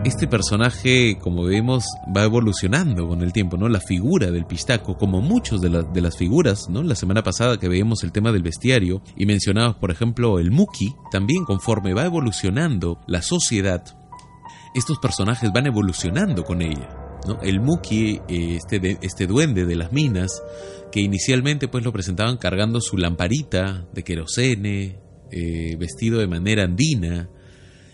este 0.05 0.29
personaje, 0.29 1.19
como 1.19 1.43
vemos, 1.43 1.85
va 2.17 2.23
evolucionando 2.23 3.09
con 3.09 3.23
el 3.23 3.33
tiempo, 3.33 3.57
¿no? 3.57 3.69
La 3.69 3.81
figura 3.81 4.31
del 4.31 4.47
pistaco, 4.47 4.97
como 4.97 5.21
muchos 5.21 5.61
de, 5.61 6.01
las 6.01 6.17
figuras, 6.17 6.69
¿no? 6.69 6.85
La 6.85 6.95
semana 6.95 7.25
pasada 7.25 7.59
que 7.59 7.69
veíamos 7.69 8.05
el 8.05 8.13
tema 8.13 8.31
del 8.31 8.45
bestiario 8.45 9.03
y 9.17 9.27
mencionabas, 9.27 9.75
por 9.79 9.91
ejemplo, 9.91 10.39
el 10.39 10.53
Muki, 10.53 10.95
también 11.11 11.45
conforme 11.45 11.93
va 11.93 12.05
evolucionando 12.05 13.01
la 13.09 13.21
sociedad, 13.21 13.83
estos 14.77 15.01
personajes 15.01 15.53
van 15.53 15.67
evolucionando 15.67 16.45
con 16.45 16.63
ella. 16.63 17.02
El 17.43 17.61
Muki, 17.61 18.21
eh, 18.29 18.57
este, 18.57 18.99
este 19.01 19.27
duende 19.27 19.65
de 19.65 19.77
las 19.77 19.93
minas, 19.93 20.43
que 20.91 21.01
inicialmente 21.01 21.69
pues 21.69 21.85
lo 21.85 21.93
presentaban 21.93 22.37
cargando 22.37 22.81
su 22.81 22.97
lamparita 22.97 23.87
de 23.93 24.03
querosene, 24.03 24.99
eh, 25.31 25.77
vestido 25.79 26.19
de 26.19 26.27
manera 26.27 26.65
andina, 26.65 27.29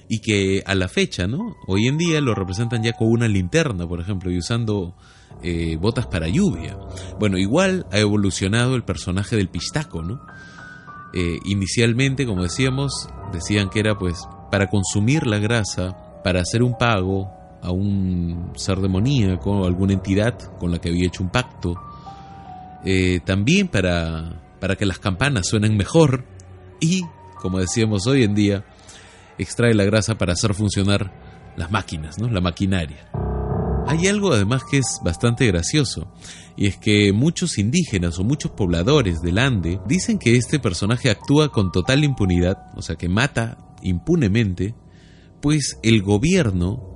y 0.08 0.20
que 0.20 0.62
a 0.64 0.74
la 0.74 0.88
fecha. 0.88 1.26
Hoy 1.66 1.86
en 1.86 1.98
día 1.98 2.20
lo 2.20 2.34
representan 2.34 2.82
ya 2.82 2.92
con 2.92 3.08
una 3.08 3.28
linterna, 3.28 3.86
por 3.86 4.00
ejemplo, 4.00 4.30
y 4.30 4.38
usando 4.38 4.96
eh, 5.42 5.76
botas 5.76 6.06
para 6.06 6.28
lluvia. 6.28 6.78
Bueno, 7.20 7.36
igual 7.36 7.86
ha 7.92 7.98
evolucionado 7.98 8.74
el 8.74 8.84
personaje 8.84 9.36
del 9.36 9.48
pistaco, 9.48 10.02
¿no? 10.02 10.20
inicialmente, 11.46 12.26
como 12.26 12.42
decíamos, 12.42 13.08
decían 13.32 13.70
que 13.70 13.80
era 13.80 13.98
pues 13.98 14.28
para 14.52 14.68
consumir 14.68 15.26
la 15.26 15.38
grasa 15.38 15.96
para 16.22 16.42
hacer 16.42 16.62
un 16.62 16.76
pago 16.76 17.37
a 17.62 17.70
un 17.70 18.52
ser 18.54 18.78
demoníaco 18.78 19.50
o 19.50 19.66
alguna 19.66 19.92
entidad 19.92 20.38
con 20.58 20.70
la 20.70 20.80
que 20.80 20.90
había 20.90 21.06
hecho 21.06 21.22
un 21.22 21.30
pacto. 21.30 21.74
Eh, 22.84 23.20
también 23.24 23.68
para, 23.68 24.40
para 24.60 24.76
que 24.76 24.86
las 24.86 24.98
campanas 24.98 25.46
suenen 25.46 25.76
mejor 25.76 26.24
y, 26.80 27.02
como 27.40 27.58
decíamos 27.58 28.06
hoy 28.06 28.22
en 28.22 28.34
día, 28.34 28.64
extrae 29.38 29.74
la 29.74 29.84
grasa 29.84 30.16
para 30.16 30.32
hacer 30.32 30.54
funcionar 30.54 31.12
las 31.56 31.70
máquinas, 31.70 32.18
¿no? 32.18 32.28
la 32.28 32.40
maquinaria. 32.40 33.08
Hay 33.86 34.06
algo 34.06 34.32
además 34.32 34.64
que 34.70 34.78
es 34.78 35.00
bastante 35.02 35.46
gracioso, 35.46 36.12
y 36.56 36.66
es 36.66 36.76
que 36.76 37.12
muchos 37.12 37.56
indígenas 37.56 38.18
o 38.18 38.24
muchos 38.24 38.50
pobladores 38.50 39.22
del 39.22 39.38
Ande 39.38 39.80
dicen 39.86 40.18
que 40.18 40.36
este 40.36 40.58
personaje 40.58 41.08
actúa 41.08 41.50
con 41.50 41.72
total 41.72 42.04
impunidad, 42.04 42.58
o 42.76 42.82
sea 42.82 42.96
que 42.96 43.08
mata 43.08 43.56
impunemente, 43.82 44.74
pues 45.40 45.78
el 45.82 46.02
gobierno 46.02 46.87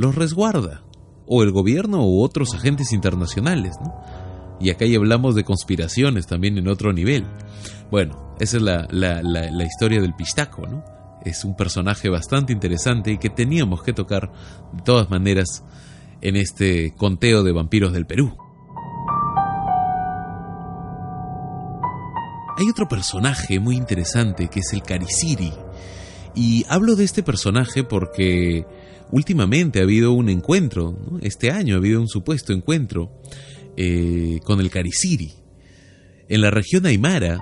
los 0.00 0.14
resguarda, 0.14 0.82
o 1.26 1.42
el 1.42 1.52
gobierno 1.52 2.06
u 2.06 2.22
otros 2.22 2.54
agentes 2.54 2.92
internacionales, 2.92 3.76
Y 4.58 4.70
acá 4.70 4.84
ya 4.84 4.98
hablamos 4.98 5.34
de 5.34 5.44
conspiraciones 5.44 6.26
también 6.26 6.58
en 6.58 6.68
otro 6.68 6.92
nivel. 6.92 7.26
Bueno, 7.90 8.34
esa 8.40 8.56
es 8.58 8.62
la, 8.62 8.86
la, 8.90 9.64
historia 9.64 10.00
del 10.00 10.14
pistaco, 10.14 10.66
¿no? 10.66 10.84
Es 11.24 11.44
un 11.44 11.54
personaje 11.54 12.08
bastante 12.08 12.52
interesante 12.52 13.12
y 13.12 13.18
que 13.18 13.30
teníamos 13.30 13.82
que 13.82 13.92
tocar 13.92 14.30
de 14.72 14.82
todas 14.82 15.10
maneras 15.10 15.64
en 16.20 16.36
este 16.36 16.94
conteo 16.94 17.42
de 17.42 17.52
vampiros 17.52 17.92
del 17.92 18.06
Perú. 18.06 18.36
Hay 22.58 22.68
otro 22.68 22.86
personaje 22.88 23.60
muy 23.60 23.76
interesante 23.76 24.48
que 24.48 24.60
es 24.60 24.72
el 24.72 24.82
Cariciri, 24.82 25.52
y 26.34 26.64
hablo 26.68 26.96
de 26.96 27.04
este 27.04 27.22
personaje 27.22 27.82
porque 27.82 28.66
últimamente 29.12 29.80
ha 29.80 29.82
habido 29.82 30.12
un 30.12 30.28
encuentro, 30.28 30.96
este 31.20 31.50
año 31.50 31.74
ha 31.74 31.78
habido 31.78 32.00
un 32.00 32.08
supuesto 32.08 32.52
encuentro 32.52 33.20
eh, 33.76 34.40
con 34.44 34.60
el 34.60 34.70
Cariciri. 34.70 35.32
En 36.28 36.40
la 36.40 36.50
región 36.50 36.86
Aymara 36.86 37.38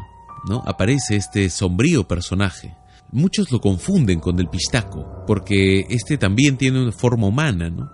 ¿no? 0.48 0.62
aparece 0.66 1.16
este 1.16 1.50
sombrío 1.50 2.08
personaje. 2.08 2.74
Muchos 3.10 3.50
lo 3.50 3.60
confunden 3.60 4.20
con 4.20 4.38
el 4.38 4.48
pistaco, 4.48 5.24
porque 5.26 5.86
este 5.88 6.18
también 6.18 6.56
tiene 6.56 6.82
una 6.82 6.92
forma 6.92 7.26
humana. 7.26 7.70
¿no? 7.70 7.90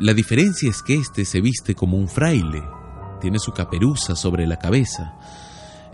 La 0.00 0.14
diferencia 0.14 0.70
es 0.70 0.82
que 0.82 0.94
este 0.94 1.24
se 1.24 1.40
viste 1.40 1.74
como 1.74 1.96
un 1.96 2.08
fraile, 2.08 2.62
tiene 3.20 3.38
su 3.38 3.52
caperuza 3.52 4.16
sobre 4.16 4.46
la 4.46 4.58
cabeza, 4.58 5.14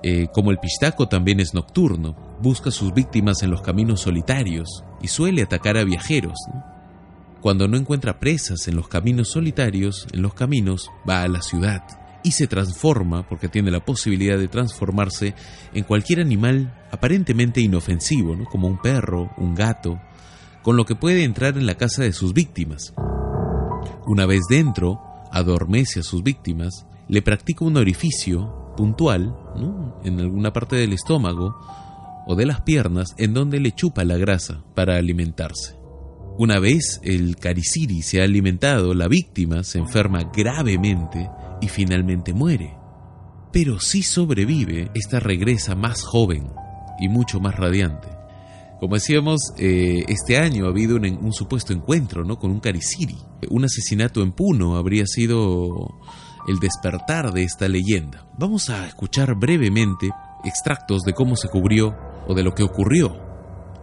eh, 0.02 0.28
como 0.32 0.50
el 0.50 0.58
pistaco 0.58 1.08
también 1.08 1.40
es 1.40 1.52
nocturno, 1.52 2.16
busca 2.40 2.70
sus 2.70 2.94
víctimas 2.94 3.42
en 3.42 3.50
los 3.50 3.60
caminos 3.60 4.00
solitarios 4.00 4.82
y 5.02 5.08
suele 5.08 5.42
atacar 5.42 5.76
a 5.76 5.84
viajeros. 5.84 6.38
Cuando 7.40 7.68
no 7.68 7.78
encuentra 7.78 8.20
presas 8.20 8.68
en 8.68 8.76
los 8.76 8.88
caminos 8.88 9.28
solitarios, 9.28 10.06
en 10.12 10.20
los 10.20 10.34
caminos 10.34 10.90
va 11.08 11.22
a 11.22 11.28
la 11.28 11.40
ciudad 11.40 11.82
y 12.22 12.32
se 12.32 12.46
transforma, 12.46 13.26
porque 13.26 13.48
tiene 13.48 13.70
la 13.70 13.82
posibilidad 13.82 14.36
de 14.36 14.48
transformarse 14.48 15.34
en 15.72 15.84
cualquier 15.84 16.20
animal 16.20 16.78
aparentemente 16.90 17.62
inofensivo, 17.62 18.36
como 18.50 18.68
un 18.68 18.78
perro, 18.78 19.30
un 19.38 19.54
gato, 19.54 19.98
con 20.62 20.76
lo 20.76 20.84
que 20.84 20.96
puede 20.96 21.24
entrar 21.24 21.56
en 21.56 21.64
la 21.64 21.76
casa 21.76 22.02
de 22.02 22.12
sus 22.12 22.34
víctimas. 22.34 22.92
Una 24.06 24.26
vez 24.26 24.42
dentro, 24.50 25.00
adormece 25.32 26.00
a 26.00 26.02
sus 26.02 26.22
víctimas, 26.22 26.86
le 27.08 27.22
practica 27.22 27.64
un 27.64 27.78
orificio 27.78 28.74
puntual, 28.76 29.34
en 30.04 30.20
alguna 30.20 30.52
parte 30.52 30.76
del 30.76 30.92
estómago 30.92 31.56
o 32.26 32.34
de 32.34 32.44
las 32.44 32.60
piernas, 32.60 33.14
en 33.16 33.32
donde 33.32 33.60
le 33.60 33.72
chupa 33.72 34.04
la 34.04 34.18
grasa 34.18 34.62
para 34.74 34.96
alimentarse. 34.96 35.79
Una 36.38 36.58
vez 36.58 37.00
el 37.02 37.36
cariciri 37.36 38.02
se 38.02 38.20
ha 38.20 38.24
alimentado, 38.24 38.94
la 38.94 39.08
víctima 39.08 39.62
se 39.62 39.78
enferma 39.78 40.30
gravemente 40.32 41.28
y 41.60 41.68
finalmente 41.68 42.32
muere. 42.32 42.76
Pero 43.52 43.80
si 43.80 44.02
sobrevive, 44.02 44.90
esta 44.94 45.20
regresa 45.20 45.74
más 45.74 46.02
joven 46.02 46.50
y 46.98 47.08
mucho 47.08 47.40
más 47.40 47.56
radiante. 47.56 48.08
Como 48.78 48.94
decíamos, 48.94 49.52
eh, 49.58 50.04
este 50.08 50.38
año 50.38 50.64
ha 50.64 50.70
habido 50.70 50.96
un, 50.96 51.32
supuesto 51.34 51.74
encuentro 51.74 52.24
¿no? 52.24 52.38
con 52.38 52.50
un 52.50 52.60
cariciri. 52.60 53.18
Un 53.50 53.64
asesinato 53.64 54.22
en 54.22 54.32
Puno 54.32 54.76
habría 54.76 55.04
sido 55.06 56.00
el 56.48 56.58
despertar 56.58 57.32
de 57.32 57.42
esta 57.42 57.68
leyenda. 57.68 58.26
Vamos 58.38 58.70
a 58.70 58.86
escuchar 58.86 59.34
brevemente 59.34 60.08
extractos 60.44 61.02
de 61.02 61.12
cómo 61.12 61.36
se 61.36 61.48
cubrió 61.48 61.94
o 62.26 62.34
de 62.34 62.42
lo 62.42 62.54
que 62.54 62.62
ocurrió 62.62 63.20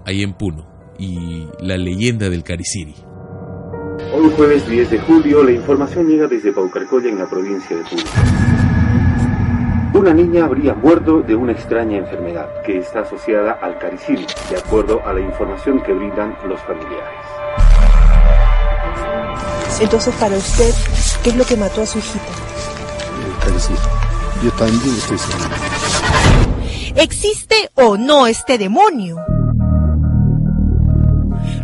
ahí 0.05 0.23
en 0.23 0.33
Puno 0.33 0.76
y 0.97 1.47
la 1.59 1.77
leyenda 1.77 2.29
del 2.29 2.43
Cariciri. 2.43 2.95
Hoy 4.13 4.31
jueves 4.35 4.67
10 4.69 4.91
de 4.91 4.99
julio 4.99 5.43
la 5.43 5.51
información 5.51 6.07
llega 6.07 6.27
desde 6.27 6.53
Paucarcolla 6.53 7.09
en 7.09 7.19
la 7.19 7.29
provincia 7.29 7.75
de 7.75 7.83
Puno. 7.83 8.03
Una 9.93 10.13
niña 10.13 10.45
habría 10.45 10.73
muerto 10.75 11.21
de 11.21 11.35
una 11.35 11.53
extraña 11.53 11.97
enfermedad 11.97 12.61
que 12.63 12.77
está 12.77 13.01
asociada 13.01 13.53
al 13.53 13.79
cariciri, 13.79 14.25
de 14.49 14.57
acuerdo 14.57 15.05
a 15.05 15.13
la 15.13 15.21
información 15.21 15.81
que 15.81 15.93
brindan 15.93 16.37
los 16.47 16.59
familiares. 16.61 17.25
Entonces, 19.81 20.13
para 20.15 20.37
usted, 20.37 20.71
¿qué 21.23 21.29
es 21.31 21.35
lo 21.35 21.45
que 21.45 21.55
mató 21.55 21.81
a 21.81 21.85
su 21.85 21.99
hijita? 21.99 22.25
Yo 24.43 24.51
también 24.51 24.95
estoy 24.95 25.17
seguro. 25.17 25.49
¿Existe 26.95 27.55
o 27.75 27.97
no 27.97 28.27
este 28.27 28.57
demonio? 28.57 29.17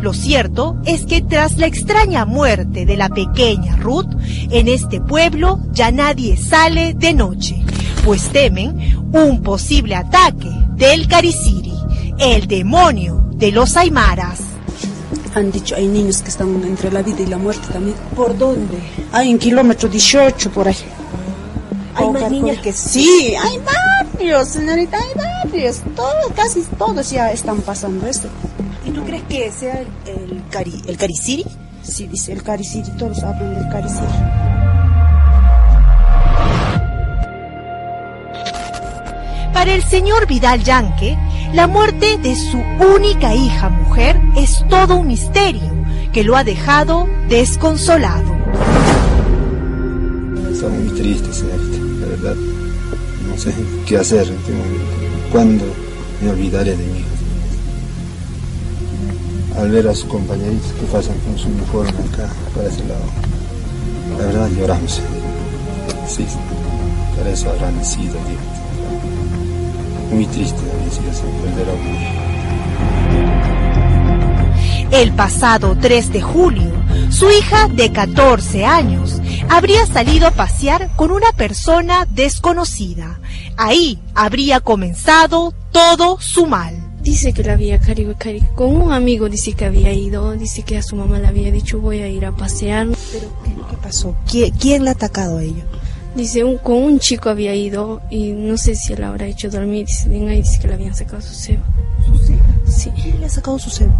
Lo 0.04 0.12
cierto 0.12 0.76
es 0.84 1.06
que 1.06 1.22
tras 1.22 1.56
la 1.56 1.64
extraña 1.64 2.26
muerte 2.26 2.84
de 2.84 2.94
la 2.94 3.08
pequeña 3.08 3.76
Ruth, 3.76 4.10
en 4.50 4.68
este 4.68 5.00
pueblo 5.00 5.60
ya 5.72 5.92
nadie 5.92 6.36
sale 6.36 6.92
de 6.92 7.14
noche, 7.14 7.64
pues 8.04 8.28
temen 8.28 8.98
un 9.14 9.42
posible 9.42 9.94
ataque 9.94 10.50
del 10.76 11.08
Cariciri, 11.08 11.72
el 12.18 12.46
demonio 12.46 13.24
de 13.30 13.50
los 13.50 13.78
Aymaras. 13.78 14.40
Han 15.34 15.50
dicho, 15.50 15.74
hay 15.74 15.86
niños 15.86 16.20
que 16.20 16.28
están 16.28 16.62
entre 16.64 16.92
la 16.92 17.00
vida 17.00 17.22
y 17.22 17.26
la 17.26 17.38
muerte 17.38 17.66
también. 17.72 17.96
¿Por 18.14 18.36
dónde? 18.36 18.76
Hay 19.10 19.30
en 19.30 19.38
kilómetro 19.38 19.88
18 19.88 20.50
por 20.50 20.68
ahí. 20.68 20.76
Hay 21.94 22.10
más 22.10 22.30
niñas 22.30 22.58
que 22.58 22.74
sí, 22.74 23.34
hay 23.42 23.58
varios, 24.12 24.48
señorita, 24.48 24.98
hay 24.98 25.48
varios. 25.48 25.80
Todos, 25.96 26.30
casi 26.36 26.60
todos 26.76 27.10
ya 27.10 27.32
están 27.32 27.62
pasando 27.62 28.06
esto. 28.06 28.28
¿Y 29.14 29.18
tú 29.18 29.24
crees 29.26 29.52
que 29.52 29.52
sea 29.52 29.80
el, 29.80 29.88
el, 30.06 30.42
cari, 30.50 30.82
el 30.86 30.96
cariciri? 30.96 31.44
Sí, 31.82 32.06
dice 32.08 32.32
el 32.32 32.42
cariciri, 32.42 32.90
todos 32.98 33.22
hablan 33.22 33.54
del 33.54 33.68
cariciri. 33.68 34.06
Para 39.52 39.72
el 39.72 39.82
señor 39.84 40.26
Vidal 40.26 40.64
Yanque, 40.64 41.16
la 41.52 41.66
muerte 41.66 42.18
de 42.18 42.34
su 42.34 42.58
única 42.96 43.34
hija 43.34 43.68
mujer 43.68 44.20
es 44.36 44.64
todo 44.68 44.96
un 44.96 45.06
misterio 45.06 45.72
que 46.12 46.24
lo 46.24 46.36
ha 46.36 46.44
dejado 46.44 47.08
desconsolado. 47.28 48.34
Estamos 50.50 50.78
muy 50.78 51.00
tristes, 51.00 51.36
señorita, 51.36 51.78
la 52.00 52.06
verdad. 52.06 52.36
No 53.28 53.38
sé 53.38 53.54
qué 53.86 53.96
hacer 53.96 54.26
en 54.26 54.34
este 54.34 54.52
momento. 54.52 54.84
¿Cuándo 55.30 55.64
me 56.20 56.30
olvidaré 56.30 56.76
de 56.76 56.84
mi 56.84 56.98
hija? 56.98 57.13
Al 59.56 59.70
ver 59.70 59.88
a 59.88 59.94
sus 59.94 60.04
compañeritos 60.06 60.72
que 60.72 60.86
pasan 60.86 61.18
con 61.20 61.38
su 61.38 61.48
uniforme 61.48 61.90
acá, 62.12 62.28
para 62.54 62.68
ese 62.68 62.84
lado, 62.84 63.04
la 64.18 64.26
verdad 64.26 64.50
lloramos. 64.50 65.00
Sí, 66.08 66.26
para 67.16 67.30
eso 67.30 67.50
habrán 67.50 67.84
sido, 67.84 68.14
Dios 68.28 68.54
muy 70.14 70.26
triste 70.26 70.60
perder 71.42 71.68
a 74.90 74.96
El 74.96 75.12
pasado 75.12 75.76
3 75.80 76.12
de 76.12 76.22
julio, 76.22 76.72
Su 77.10 77.30
hija 77.30 77.68
de 77.68 77.92
14 77.92 78.64
años 78.64 79.20
habría 79.48 79.86
salido 79.86 80.26
a 80.28 80.30
pasear 80.30 80.94
con 80.96 81.10
una 81.10 81.32
persona 81.32 82.06
desconocida. 82.10 83.20
Ahí 83.56 83.98
habría 84.14 84.60
comenzado 84.60 85.52
todo 85.72 86.18
su 86.20 86.46
mal. 86.46 86.83
Dice 87.04 87.34
que 87.34 87.44
la 87.44 87.52
había 87.52 87.78
cari, 87.78 88.06
cari 88.16 88.40
con 88.54 88.74
un 88.74 88.90
amigo 88.90 89.28
dice 89.28 89.52
que 89.52 89.66
había 89.66 89.92
ido, 89.92 90.32
dice 90.32 90.62
que 90.62 90.78
a 90.78 90.82
su 90.82 90.96
mamá 90.96 91.18
le 91.18 91.26
había 91.26 91.50
dicho 91.50 91.78
voy 91.78 92.00
a 92.00 92.08
ir 92.08 92.24
a 92.24 92.32
pasear. 92.32 92.88
Pero 93.12 93.28
¿qué, 93.44 93.76
pasó? 93.76 94.16
¿Quién, 94.26 94.54
¿Quién, 94.54 94.84
la 94.84 94.92
ha 94.92 94.94
atacado 94.94 95.36
a 95.36 95.42
ella? 95.42 95.64
Dice 96.16 96.44
un, 96.44 96.56
con 96.56 96.76
un 96.76 96.98
chico 96.98 97.28
había 97.28 97.54
ido 97.54 98.00
y 98.08 98.32
no 98.32 98.56
sé 98.56 98.74
si 98.74 98.96
la 98.96 99.08
habrá 99.08 99.26
hecho 99.26 99.50
dormir, 99.50 99.86
dice, 99.86 100.08
venga 100.08 100.32
y 100.32 100.38
dice 100.38 100.58
que 100.58 100.68
le 100.68 100.74
habían 100.74 100.94
sacado 100.94 101.20
su 101.20 101.34
cebo. 101.34 101.62
¿Su 102.06 102.18
cebo? 102.24 102.42
Sí. 102.66 102.90
¿Quién 103.02 103.20
le 103.20 103.26
ha 103.26 103.28
sacado 103.28 103.58
su 103.58 103.68
cebo? 103.68 103.94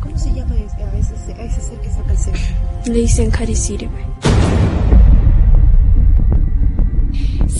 ¿Cómo 0.00 0.18
se 0.18 0.32
llama 0.32 0.54
a 0.54 0.98
ese, 0.98 1.32
a 1.34 1.44
ese 1.44 1.60
ser 1.60 1.78
que 1.80 1.90
saca 1.90 2.12
el 2.12 2.18
cebo? 2.18 2.36
Le 2.86 2.94
dicen 2.94 3.30
caricirbe. 3.30 3.90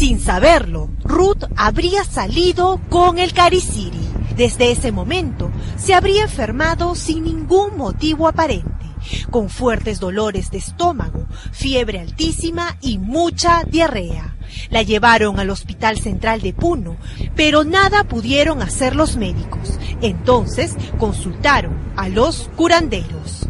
Sin 0.02 0.18
saberlo, 0.18 0.90
Ruth 1.04 1.44
habría 1.54 2.02
salido 2.02 2.80
con 2.88 3.20
el 3.20 3.32
Cariciri. 3.32 4.00
Desde 4.36 4.72
ese 4.72 4.90
momento 4.90 5.48
se 5.76 5.94
habría 5.94 6.24
enfermado 6.24 6.96
sin 6.96 7.22
ningún 7.22 7.76
motivo 7.76 8.26
aparente, 8.26 8.84
con 9.30 9.48
fuertes 9.48 10.00
dolores 10.00 10.50
de 10.50 10.58
estómago, 10.58 11.28
fiebre 11.52 12.00
altísima 12.00 12.76
y 12.80 12.98
mucha 12.98 13.62
diarrea. 13.62 14.34
La 14.70 14.82
llevaron 14.82 15.38
al 15.38 15.50
Hospital 15.50 16.00
Central 16.00 16.40
de 16.40 16.52
Puno, 16.52 16.96
pero 17.36 17.62
nada 17.62 18.02
pudieron 18.02 18.60
hacer 18.60 18.96
los 18.96 19.16
médicos. 19.16 19.78
Entonces 20.00 20.74
consultaron 20.98 21.76
a 21.94 22.08
los 22.08 22.50
curanderos. 22.56 23.46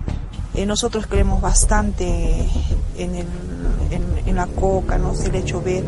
Eh, 0.54 0.66
nosotros 0.66 1.06
creemos 1.06 1.40
bastante 1.40 2.46
en, 2.98 3.24
la 4.36 4.46
coca, 4.46 4.98
¿no? 4.98 5.14
Se 5.14 5.30
le 5.30 5.40
hecho 5.40 5.60
ver 5.60 5.84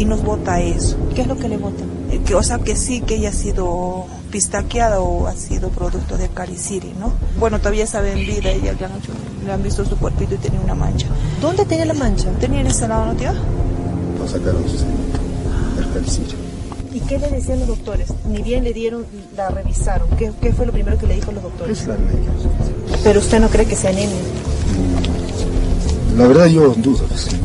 y 0.00 0.06
nos 0.06 0.22
vota 0.22 0.60
eso. 0.60 0.96
¿Qué 1.14 1.20
es 1.20 1.26
lo 1.26 1.36
que 1.36 1.46
le 1.46 1.58
vota? 1.58 1.84
Eh, 2.10 2.20
que, 2.24 2.34
o 2.34 2.42
sea, 2.42 2.58
que 2.58 2.74
sí, 2.74 3.02
que 3.02 3.16
ella 3.16 3.28
ha 3.28 3.32
sido 3.32 4.06
pistaqueada 4.30 4.98
o 5.00 5.26
ha 5.26 5.34
sido 5.34 5.68
producto 5.68 6.16
de 6.16 6.28
cariciri, 6.28 6.94
¿no? 6.98 7.12
Bueno, 7.38 7.58
todavía 7.58 7.86
sabe 7.86 8.12
en 8.12 8.20
vida, 8.20 8.50
ella 8.50 8.72
le 8.72 8.86
han, 8.86 8.92
hecho, 8.92 9.12
le 9.44 9.52
han 9.52 9.62
visto 9.62 9.84
su 9.84 9.98
cuerpito 9.98 10.36
y 10.36 10.38
tenía 10.38 10.58
una 10.58 10.74
mancha. 10.74 11.06
¿Dónde 11.42 11.66
tenía 11.66 11.84
la 11.84 11.92
mancha? 11.92 12.30
Tenía 12.40 12.62
en 12.62 12.68
ese 12.68 12.88
lado, 12.88 13.04
¿no, 13.04 13.14
tía? 13.14 13.34
Lo 14.18 14.26
sacaron 14.26 14.64
el 15.78 15.92
cariciri. 15.92 16.34
¿Y 16.94 17.00
qué 17.00 17.18
le 17.18 17.28
decían 17.28 17.58
los 17.58 17.68
doctores? 17.68 18.08
Ni 18.26 18.42
bien 18.42 18.64
le 18.64 18.72
dieron, 18.72 19.04
la 19.36 19.50
revisaron. 19.50 20.08
¿Qué, 20.16 20.32
qué 20.40 20.54
fue 20.54 20.64
lo 20.64 20.72
primero 20.72 20.96
que 20.96 21.08
le 21.08 21.16
dijo 21.16 21.30
los 21.30 21.42
doctores? 21.42 21.78
Es 21.78 21.86
la 21.86 21.94
anemia. 21.94 22.30
Pero 23.04 23.20
usted 23.20 23.38
no 23.38 23.48
cree 23.50 23.66
que 23.66 23.76
sea 23.76 23.90
anemia. 23.90 24.16
La 26.16 26.26
verdad 26.26 26.46
yo 26.46 26.74
dudo. 26.74 27.04
Sí, 27.14 27.36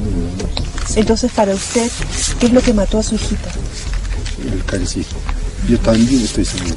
entonces, 0.96 1.32
para 1.32 1.54
usted, 1.54 1.92
¿qué 2.40 2.46
es 2.48 2.54
lo 2.54 2.62
que 2.62 2.74
mató 2.74 3.00
a 3.00 3.04
su 3.04 3.16
hijita? 3.16 3.52
El. 4.38 5.06
Yo 5.68 5.80
también 5.80 6.22
estoy 6.22 6.46
seguro. 6.46 6.76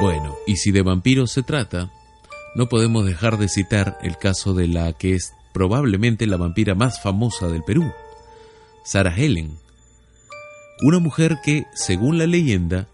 Bueno, 0.00 0.36
y 0.46 0.56
si 0.56 0.72
de 0.72 0.82
vampiros 0.82 1.30
se 1.32 1.42
trata, 1.42 1.90
no 2.54 2.68
podemos 2.68 3.04
dejar 3.04 3.38
de 3.38 3.48
citar 3.48 3.98
el 4.02 4.16
caso 4.16 4.54
de 4.54 4.68
la 4.68 4.92
que 4.92 5.14
es 5.14 5.34
probablemente 5.52 6.26
la 6.26 6.36
vampira 6.36 6.74
más 6.74 7.02
famosa 7.02 7.48
del 7.48 7.62
Perú, 7.62 7.92
Sarah 8.84 9.14
Helen. 9.14 9.56
Una 10.82 10.98
mujer 10.98 11.38
que, 11.44 11.66
según 11.74 12.18
la 12.18 12.26
leyenda, 12.26 12.88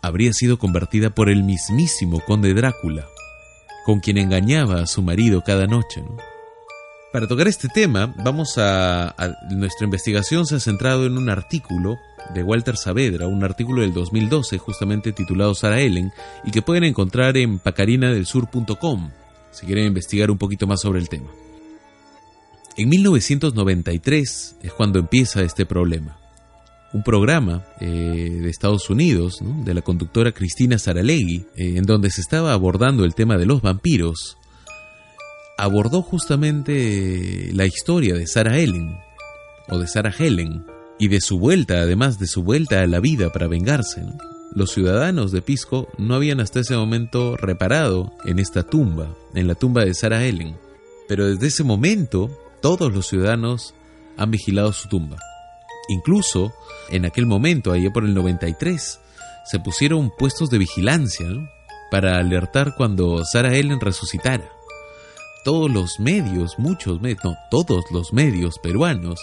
habría 0.00 0.32
sido 0.32 0.58
convertida 0.58 1.10
por 1.10 1.28
el 1.28 1.42
mismísimo 1.42 2.20
conde 2.20 2.54
Drácula, 2.54 3.06
con 3.84 4.00
quien 4.00 4.16
engañaba 4.18 4.80
a 4.80 4.86
su 4.86 5.02
marido 5.02 5.42
cada 5.44 5.66
noche. 5.66 6.00
¿no? 6.00 6.31
Para 7.12 7.28
tocar 7.28 7.46
este 7.46 7.68
tema, 7.68 8.14
vamos 8.24 8.54
a, 8.56 9.14
Nuestra 9.50 9.84
investigación 9.84 10.46
se 10.46 10.56
ha 10.56 10.60
centrado 10.60 11.04
en 11.04 11.18
un 11.18 11.28
artículo 11.28 11.98
de 12.34 12.42
Walter 12.42 12.78
Saavedra, 12.78 13.26
un 13.26 13.44
artículo 13.44 13.82
del 13.82 13.92
2012 13.92 14.56
justamente 14.56 15.12
titulado 15.12 15.54
Sarah 15.54 15.80
Ellen, 15.80 16.10
y 16.42 16.50
que 16.50 16.62
pueden 16.62 16.84
encontrar 16.84 17.36
en 17.36 17.58
pacarinadelsur.com 17.58 19.10
si 19.50 19.66
quieren 19.66 19.88
investigar 19.88 20.30
un 20.30 20.38
poquito 20.38 20.66
más 20.66 20.80
sobre 20.80 21.00
el 21.00 21.10
tema. 21.10 21.28
En 22.78 22.88
1993 22.88 24.56
es 24.62 24.72
cuando 24.72 24.98
empieza 24.98 25.42
este 25.42 25.66
problema. 25.66 26.16
Un 26.94 27.02
programa 27.02 27.62
eh, 27.80 27.86
de 27.86 28.48
Estados 28.48 28.88
Unidos, 28.88 29.40
de 29.42 29.74
la 29.74 29.82
conductora 29.82 30.32
Cristina 30.32 30.78
Saralegui, 30.78 31.44
eh, 31.56 31.76
en 31.76 31.84
donde 31.84 32.10
se 32.10 32.22
estaba 32.22 32.54
abordando 32.54 33.04
el 33.04 33.14
tema 33.14 33.36
de 33.36 33.44
los 33.44 33.60
vampiros, 33.60 34.38
abordó 35.56 36.02
justamente 36.02 37.50
la 37.52 37.66
historia 37.66 38.14
de 38.14 38.26
Sarah 38.26 38.58
Ellen, 38.58 38.98
o 39.68 39.78
de 39.78 39.86
Sarah 39.86 40.14
Helen, 40.16 40.64
y 40.98 41.08
de 41.08 41.20
su 41.20 41.38
vuelta, 41.38 41.80
además 41.80 42.18
de 42.18 42.26
su 42.26 42.42
vuelta 42.42 42.80
a 42.80 42.86
la 42.86 43.00
vida 43.00 43.30
para 43.30 43.48
vengarse. 43.48 44.04
Los 44.54 44.70
ciudadanos 44.72 45.32
de 45.32 45.42
Pisco 45.42 45.88
no 45.98 46.14
habían 46.14 46.40
hasta 46.40 46.60
ese 46.60 46.76
momento 46.76 47.36
reparado 47.36 48.12
en 48.24 48.38
esta 48.38 48.62
tumba, 48.62 49.14
en 49.34 49.48
la 49.48 49.54
tumba 49.54 49.84
de 49.84 49.94
Sarah 49.94 50.24
Ellen, 50.24 50.56
pero 51.08 51.26
desde 51.26 51.48
ese 51.48 51.64
momento 51.64 52.30
todos 52.60 52.92
los 52.92 53.06
ciudadanos 53.06 53.74
han 54.16 54.30
vigilado 54.30 54.72
su 54.72 54.88
tumba. 54.88 55.16
Incluso 55.88 56.52
en 56.90 57.04
aquel 57.06 57.26
momento, 57.26 57.72
allá 57.72 57.90
por 57.92 58.04
el 58.04 58.14
93, 58.14 59.00
se 59.44 59.58
pusieron 59.58 60.12
puestos 60.16 60.50
de 60.50 60.58
vigilancia 60.58 61.26
para 61.90 62.18
alertar 62.18 62.74
cuando 62.76 63.24
Sarah 63.24 63.54
Ellen 63.54 63.80
resucitara 63.80 64.44
todos 65.44 65.70
los 65.70 66.00
medios, 66.00 66.58
muchos 66.58 67.00
medios, 67.00 67.24
no, 67.24 67.36
todos 67.50 67.84
los 67.90 68.12
medios 68.12 68.58
peruanos 68.58 69.20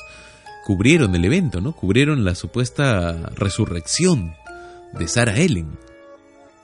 cubrieron 0.65 1.15
el 1.15 1.25
evento, 1.25 1.61
¿no? 1.61 1.71
Cubrieron 1.73 2.23
la 2.23 2.35
supuesta 2.35 3.31
resurrección 3.35 4.35
de 4.93 5.07
Sarah 5.07 5.37
Ellen. 5.37 5.77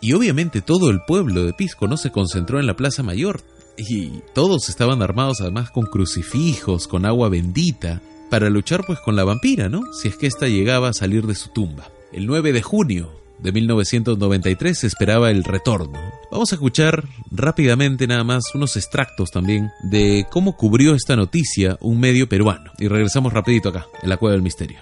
Y 0.01 0.13
obviamente 0.13 0.61
todo 0.61 0.89
el 0.89 1.01
pueblo 1.07 1.43
de 1.43 1.53
Pisco 1.53 1.87
no 1.87 1.97
se 1.97 2.11
concentró 2.11 2.59
en 2.59 2.67
la 2.67 2.75
Plaza 2.75 3.01
Mayor 3.01 3.41
y 3.77 4.21
todos 4.33 4.69
estaban 4.69 5.01
armados 5.01 5.41
además 5.41 5.71
con 5.71 5.85
crucifijos, 5.85 6.87
con 6.87 7.05
agua 7.05 7.29
bendita, 7.29 8.01
para 8.29 8.49
luchar 8.49 8.85
pues 8.85 8.99
con 8.99 9.15
la 9.15 9.23
vampira, 9.23 9.69
¿no? 9.69 9.81
Si 9.93 10.07
es 10.07 10.17
que 10.17 10.27
ésta 10.27 10.47
llegaba 10.47 10.89
a 10.89 10.93
salir 10.93 11.25
de 11.25 11.35
su 11.35 11.49
tumba. 11.49 11.89
El 12.11 12.27
9 12.27 12.53
de 12.53 12.61
junio 12.61 13.24
de 13.39 13.51
1993 13.51 14.77
se 14.77 14.87
esperaba 14.87 15.31
el 15.31 15.43
retorno. 15.43 15.99
Vamos 16.31 16.51
a 16.51 16.55
escuchar 16.55 17.03
rápidamente 17.31 18.07
nada 18.07 18.23
más 18.23 18.43
unos 18.53 18.75
extractos 18.75 19.31
también 19.31 19.71
de 19.83 20.25
cómo 20.29 20.55
cubrió 20.55 20.95
esta 20.95 21.15
noticia 21.15 21.77
un 21.81 21.99
medio 21.99 22.27
peruano. 22.27 22.71
Y 22.79 22.87
regresamos 22.87 23.33
rapidito 23.33 23.69
acá, 23.69 23.87
en 24.01 24.09
la 24.09 24.17
Cueva 24.17 24.33
del 24.33 24.41
Misterio. 24.41 24.79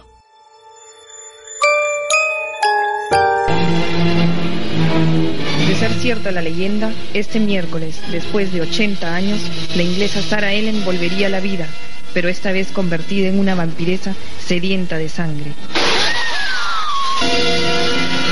De 5.67 5.75
ser 5.75 5.91
cierta 5.93 6.31
la 6.31 6.41
leyenda, 6.41 6.91
este 7.13 7.39
miércoles, 7.39 7.99
después 8.11 8.51
de 8.53 8.61
80 8.61 9.15
años, 9.15 9.39
la 9.75 9.83
inglesa 9.83 10.21
Sarah 10.21 10.53
Ellen 10.53 10.83
volvería 10.85 11.27
a 11.27 11.29
la 11.29 11.39
vida, 11.39 11.67
pero 12.13 12.29
esta 12.29 12.51
vez 12.51 12.71
convertida 12.71 13.27
en 13.27 13.39
una 13.39 13.55
vampiresa 13.55 14.15
sedienta 14.39 14.97
de 14.97 15.09
sangre. 15.09 15.51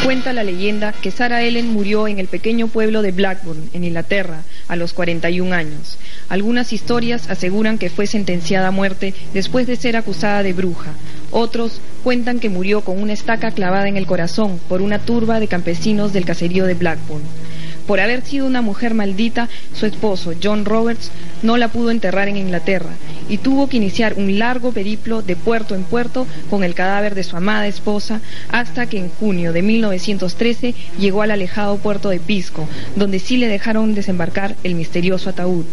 Cuenta 0.04 0.34
la 0.34 0.44
leyenda 0.44 0.94
que 0.94 1.12
Sarah 1.12 1.44
Ellen 1.44 1.72
murió 1.72 2.08
en 2.08 2.18
el 2.18 2.28
pequeño 2.28 2.68
pueblo 2.68 3.04
de 3.04 3.12
Blackburn, 3.12 3.70
en 3.72 3.84
Inglaterra, 3.84 4.42
a 4.68 4.76
los 4.76 4.94
41 4.94 5.54
años. 5.54 6.00
Algunas 6.28 6.74
historias 6.74 7.30
aseguran 7.30 7.78
que 7.78 7.92
fue 7.92 8.08
sentenciada 8.08 8.70
a 8.70 8.72
muerte 8.72 9.14
después 9.34 9.68
de 9.68 9.76
ser 9.76 9.96
acusada 9.96 10.42
de 10.42 10.54
bruja. 10.54 10.94
Otros 11.30 11.82
cuentan 12.04 12.40
que 12.40 12.50
murió 12.50 12.82
con 12.82 13.00
una 13.00 13.14
estaca 13.14 13.52
clavada 13.52 13.88
en 13.88 13.96
el 13.96 14.08
corazón 14.08 14.60
por 14.68 14.82
una 14.82 14.98
turba 14.98 15.40
de 15.40 15.48
campesinos 15.48 16.14
del 16.14 16.26
caserío 16.26 16.66
de 16.66 16.74
Blackburn. 16.74 17.22
Por 17.92 18.00
haber 18.00 18.22
sido 18.22 18.46
una 18.46 18.62
mujer 18.62 18.94
maldita, 18.94 19.50
su 19.78 19.86
esposo, 19.86 20.32
John 20.42 20.64
Roberts, 20.64 21.12
no 21.44 21.58
la 21.58 21.68
pudo 21.68 21.92
enterrar 21.92 22.30
en 22.30 22.38
Inglaterra 22.38 22.92
y 23.28 23.38
tuvo 23.38 23.68
que 23.68 23.76
iniciar 23.76 24.14
un 24.16 24.40
largo 24.40 24.72
periplo 24.72 25.22
de 25.22 25.36
puerto 25.36 25.76
en 25.76 25.84
puerto 25.84 26.26
con 26.50 26.64
el 26.64 26.74
cadáver 26.74 27.16
de 27.16 27.26
su 27.26 27.36
amada 27.36 27.68
esposa 27.68 28.22
hasta 28.50 28.86
que 28.86 28.98
en 28.98 29.10
junio 29.10 29.52
de 29.52 29.62
1913 29.62 30.74
llegó 31.00 31.22
al 31.22 31.32
alejado 31.32 31.80
puerto 31.80 32.08
de 32.08 32.22
Pisco, 32.22 32.66
donde 32.96 33.20
sí 33.20 33.36
le 33.36 33.50
dejaron 33.50 33.94
desembarcar 33.94 34.56
el 34.64 34.76
misterioso 34.76 35.30
ataúd. 35.30 35.66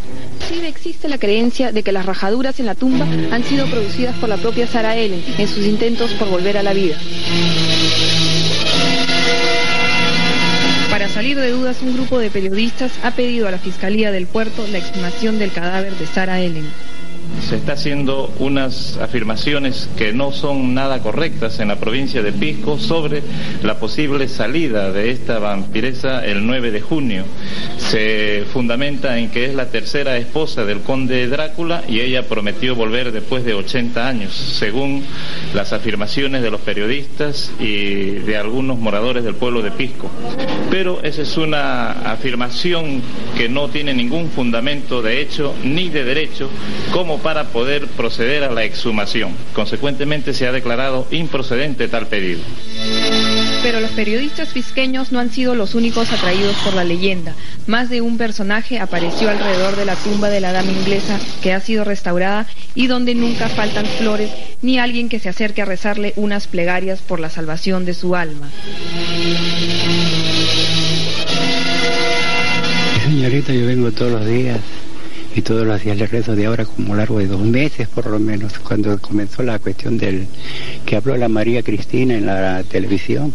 Sí 0.48 0.60
existe 0.66 1.08
la 1.08 1.18
creencia 1.18 1.70
de 1.70 1.84
que 1.84 1.92
las 1.92 2.04
rajaduras 2.04 2.58
en 2.58 2.66
la 2.66 2.74
tumba 2.74 3.06
han 3.30 3.44
sido 3.44 3.66
producidas 3.66 4.16
por 4.16 4.28
la 4.28 4.38
propia 4.38 4.66
Sarah 4.66 4.96
Ellen 4.96 5.22
en 5.38 5.46
sus 5.46 5.64
intentos 5.64 6.10
por 6.14 6.28
volver 6.28 6.58
a 6.58 6.64
la 6.64 6.72
vida. 6.72 6.96
De 11.41 11.51
dudas, 11.51 11.82
un 11.82 11.95
grupo 11.95 12.18
de 12.18 12.30
periodistas 12.30 12.93
ha 13.03 13.12
pedido 13.12 13.49
a 13.49 13.51
la 13.51 13.59
Fiscalía 13.59 14.11
del 14.11 14.26
Puerto 14.26 14.66
la 14.68 14.78
exhumación 14.78 15.39
del 15.39 15.53
cadáver 15.53 15.95
de 15.95 16.07
Sarah 16.07 16.41
Ellen. 16.41 16.66
Se 17.49 17.57
está 17.57 17.72
haciendo 17.72 18.32
unas 18.39 18.97
afirmaciones 18.99 19.89
que 19.97 20.12
no 20.12 20.32
son 20.32 20.74
nada 20.74 21.01
correctas 21.01 21.61
en 21.61 21.68
la 21.68 21.76
provincia 21.76 22.22
de 22.22 22.32
Pisco 22.32 22.78
sobre 22.78 23.22
la 23.62 23.78
posible 23.78 24.28
salida 24.28 24.93
de 24.93 25.11
esta 25.11 25.39
vampiresa 25.39 26.24
el 26.24 26.47
9 26.47 26.70
de 26.70 26.80
junio. 26.80 27.24
Se 27.78 28.45
fundamenta 28.53 29.18
en 29.18 29.30
que 29.30 29.47
es 29.47 29.55
la 29.55 29.66
tercera 29.66 30.16
esposa 30.16 30.64
del 30.64 30.80
conde 30.80 31.26
Drácula 31.28 31.82
y 31.89 32.01
ella 32.01 32.28
prometió 32.28 32.74
volver 32.74 33.12
después 33.12 33.45
de 33.45 33.55
80 33.55 34.07
años, 34.07 34.32
según 34.32 35.05
las 35.55 35.72
afirmaciones 35.72 36.43
de 36.43 36.51
los 36.51 36.61
periodistas 36.61 37.53
y 37.59 38.11
de 38.11 38.36
algunos 38.36 38.78
moradores 38.78 39.24
del 39.24 39.34
pueblo 39.34 39.62
de 39.62 39.70
Pisco. 39.70 40.11
Pero 40.70 41.01
esa 41.03 41.22
es 41.22 41.36
una 41.36 41.93
afirmación 42.12 43.01
que 43.36 43.49
no 43.49 43.68
tiene 43.68 43.95
ningún 43.95 44.28
fundamento 44.30 45.03
de 45.03 45.20
hecho 45.20 45.55
ni 45.64 45.89
de 45.89 46.05
derecho 46.05 46.51
como 46.93 47.18
para 47.18 47.27
poder 47.34 47.86
proceder 47.88 48.42
a 48.44 48.50
la 48.50 48.64
exhumación. 48.64 49.32
Consecuentemente 49.52 50.32
se 50.32 50.46
ha 50.46 50.52
declarado 50.52 51.06
improcedente 51.10 51.88
tal 51.88 52.06
pedido. 52.06 52.40
Pero 53.62 53.80
los 53.80 53.90
periodistas 53.90 54.48
pisqueños 54.48 55.12
no 55.12 55.18
han 55.18 55.30
sido 55.30 55.54
los 55.54 55.74
únicos 55.74 56.10
atraídos 56.10 56.56
por 56.64 56.74
la 56.74 56.84
leyenda. 56.84 57.34
Más 57.66 57.90
de 57.90 58.00
un 58.00 58.16
personaje 58.16 58.78
apareció 58.78 59.28
alrededor 59.28 59.76
de 59.76 59.84
la 59.84 59.96
tumba 59.96 60.30
de 60.30 60.40
la 60.40 60.52
dama 60.52 60.72
inglesa 60.72 61.18
que 61.42 61.52
ha 61.52 61.60
sido 61.60 61.84
restaurada 61.84 62.46
y 62.74 62.86
donde 62.86 63.14
nunca 63.14 63.48
faltan 63.48 63.84
flores 63.84 64.30
ni 64.62 64.78
alguien 64.78 65.08
que 65.08 65.18
se 65.18 65.28
acerque 65.28 65.62
a 65.62 65.66
rezarle 65.66 66.14
unas 66.16 66.46
plegarias 66.46 67.00
por 67.00 67.20
la 67.20 67.28
salvación 67.28 67.84
de 67.84 67.94
su 67.94 68.16
alma. 68.16 68.48
Señorita, 73.04 73.52
yo 73.52 73.66
vengo 73.66 73.90
todos 73.92 74.12
los 74.12 74.26
días 74.26 74.58
y 75.34 75.42
todos 75.42 75.66
los 75.66 75.82
días 75.82 75.96
le 75.96 76.06
rezo 76.06 76.34
de 76.34 76.46
ahora 76.46 76.64
como 76.64 76.94
largo 76.94 77.18
de 77.18 77.26
dos 77.26 77.40
meses 77.40 77.88
por 77.88 78.06
lo 78.06 78.18
menos, 78.18 78.58
cuando 78.58 78.98
comenzó 78.98 79.42
la 79.42 79.58
cuestión 79.58 79.98
del 79.98 80.26
que 80.86 80.96
habló 80.96 81.16
la 81.16 81.28
María 81.28 81.62
Cristina 81.62 82.14
en 82.14 82.26
la 82.26 82.62
televisión. 82.64 83.32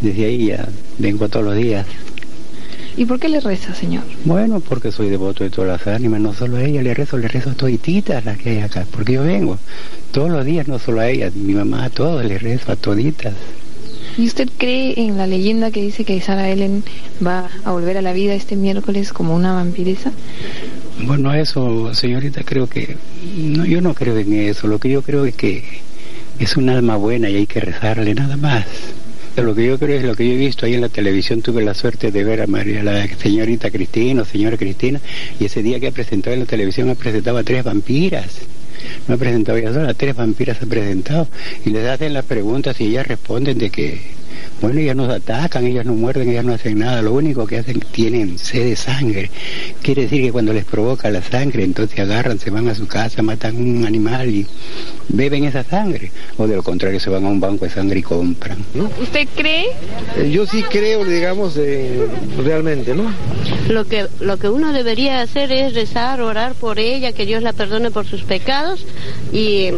Desde 0.00 0.26
ahí 0.26 0.46
ya 0.46 0.68
vengo 0.98 1.28
todos 1.28 1.46
los 1.46 1.56
días. 1.56 1.86
¿Y 2.96 3.06
por 3.06 3.18
qué 3.18 3.28
le 3.28 3.40
reza, 3.40 3.74
señor? 3.74 4.02
Bueno, 4.24 4.60
porque 4.60 4.92
soy 4.92 5.08
devoto 5.08 5.44
de 5.44 5.50
todas 5.50 5.70
las 5.70 5.86
ánimas, 5.86 6.20
no 6.20 6.34
solo 6.34 6.58
a 6.58 6.64
ella, 6.64 6.82
le 6.82 6.92
rezo, 6.92 7.16
le 7.16 7.28
rezo 7.28 7.50
a 7.50 7.54
todititas 7.54 8.24
las 8.24 8.36
que 8.36 8.50
hay 8.50 8.58
acá, 8.58 8.86
porque 8.90 9.14
yo 9.14 9.24
vengo 9.24 9.58
todos 10.10 10.30
los 10.30 10.44
días, 10.44 10.68
no 10.68 10.78
solo 10.78 11.00
a 11.00 11.08
ella, 11.08 11.30
mi 11.34 11.54
mamá, 11.54 11.84
a 11.84 11.90
todos 11.90 12.22
le 12.24 12.38
rezo, 12.38 12.70
a 12.70 12.76
toditas. 12.76 13.34
¿Y 14.18 14.26
usted 14.26 14.50
cree 14.58 15.00
en 15.00 15.16
la 15.16 15.26
leyenda 15.26 15.70
que 15.70 15.80
dice 15.80 16.04
que 16.04 16.20
Sara 16.20 16.50
Ellen 16.50 16.84
va 17.26 17.48
a 17.64 17.72
volver 17.72 17.96
a 17.96 18.02
la 18.02 18.12
vida 18.12 18.34
este 18.34 18.56
miércoles 18.56 19.10
como 19.12 19.34
una 19.34 19.54
vampiresa? 19.54 20.12
Bueno, 21.00 21.34
eso, 21.34 21.94
señorita, 21.94 22.42
creo 22.44 22.68
que... 22.68 22.96
No, 23.36 23.64
yo 23.64 23.80
no 23.80 23.94
creo 23.94 24.16
en 24.18 24.32
eso. 24.34 24.66
Lo 24.66 24.78
que 24.78 24.90
yo 24.90 25.02
creo 25.02 25.24
es 25.24 25.34
que 25.34 25.64
es 26.38 26.56
un 26.56 26.68
alma 26.68 26.96
buena 26.96 27.28
y 27.30 27.36
hay 27.36 27.46
que 27.46 27.60
rezarle 27.60 28.14
nada 28.14 28.36
más. 28.36 28.66
Lo 29.36 29.54
que 29.54 29.66
yo 29.66 29.78
creo 29.78 29.98
es 29.98 30.04
lo 30.04 30.14
que 30.14 30.26
yo 30.28 30.34
he 30.34 30.36
visto 30.36 30.66
ahí 30.66 30.74
en 30.74 30.82
la 30.82 30.90
televisión, 30.90 31.40
tuve 31.40 31.64
la 31.64 31.72
suerte 31.72 32.10
de 32.10 32.22
ver 32.22 32.42
a 32.42 32.46
María, 32.46 32.82
la 32.82 33.08
señorita 33.16 33.70
Cristina 33.70 34.22
o 34.22 34.24
señora 34.26 34.58
Cristina, 34.58 35.00
y 35.40 35.46
ese 35.46 35.62
día 35.62 35.80
que 35.80 35.86
ha 35.86 35.90
presentado 35.90 36.34
en 36.34 36.40
la 36.40 36.46
televisión 36.46 36.90
ha 36.90 36.94
presentado 36.94 37.38
a 37.38 37.42
tres 37.42 37.64
vampiras. 37.64 38.26
No 39.08 39.14
ha 39.14 39.18
presentado 39.18 39.58
ya 39.58 39.72
sola, 39.72 39.94
tres 39.94 40.14
vampiras 40.14 40.60
ha 40.60 40.66
presentado. 40.66 41.28
Y 41.64 41.70
les 41.70 41.88
hacen 41.88 42.12
las 42.12 42.26
preguntas 42.26 42.78
y 42.80 42.88
ellas 42.88 43.06
responden 43.06 43.56
de 43.56 43.70
que 43.70 44.00
bueno, 44.62 44.78
ellas 44.78 44.94
nos 44.94 45.10
atacan, 45.10 45.66
ellas 45.66 45.84
no 45.84 45.94
muerden, 45.94 46.30
ellas 46.30 46.44
no 46.44 46.54
hacen 46.54 46.78
nada, 46.78 47.02
lo 47.02 47.12
único 47.12 47.46
que 47.48 47.58
hacen, 47.58 47.80
tienen 47.90 48.38
sed 48.38 48.64
de 48.64 48.76
sangre. 48.76 49.28
Quiere 49.82 50.02
decir 50.02 50.22
que 50.22 50.30
cuando 50.30 50.52
les 50.52 50.64
provoca 50.64 51.10
la 51.10 51.20
sangre, 51.20 51.64
entonces 51.64 51.98
agarran, 51.98 52.38
se 52.38 52.50
van 52.50 52.68
a 52.68 52.74
su 52.76 52.86
casa, 52.86 53.22
matan 53.22 53.56
un 53.56 53.84
animal 53.84 54.28
y 54.28 54.46
beben 55.08 55.44
esa 55.44 55.64
sangre. 55.64 56.12
O 56.38 56.46
de 56.46 56.54
lo 56.54 56.62
contrario, 56.62 57.00
se 57.00 57.10
van 57.10 57.24
a 57.24 57.28
un 57.28 57.40
banco 57.40 57.64
de 57.64 57.72
sangre 57.72 57.98
y 57.98 58.02
compran. 58.02 58.58
¿Usted 59.00 59.26
cree? 59.34 59.66
Eh, 60.16 60.30
yo 60.30 60.46
sí 60.46 60.62
creo, 60.62 61.04
digamos, 61.04 61.56
eh, 61.56 62.06
realmente, 62.44 62.94
¿no? 62.94 63.12
Lo 63.68 63.84
que, 63.86 64.06
lo 64.20 64.36
que 64.36 64.48
uno 64.48 64.72
debería 64.72 65.22
hacer 65.22 65.50
es 65.50 65.74
rezar, 65.74 66.20
orar 66.20 66.54
por 66.54 66.78
ella, 66.78 67.10
que 67.12 67.26
Dios 67.26 67.42
la 67.42 67.52
perdone 67.52 67.90
por 67.90 68.06
sus 68.06 68.22
pecados 68.22 68.86
y 69.32 69.70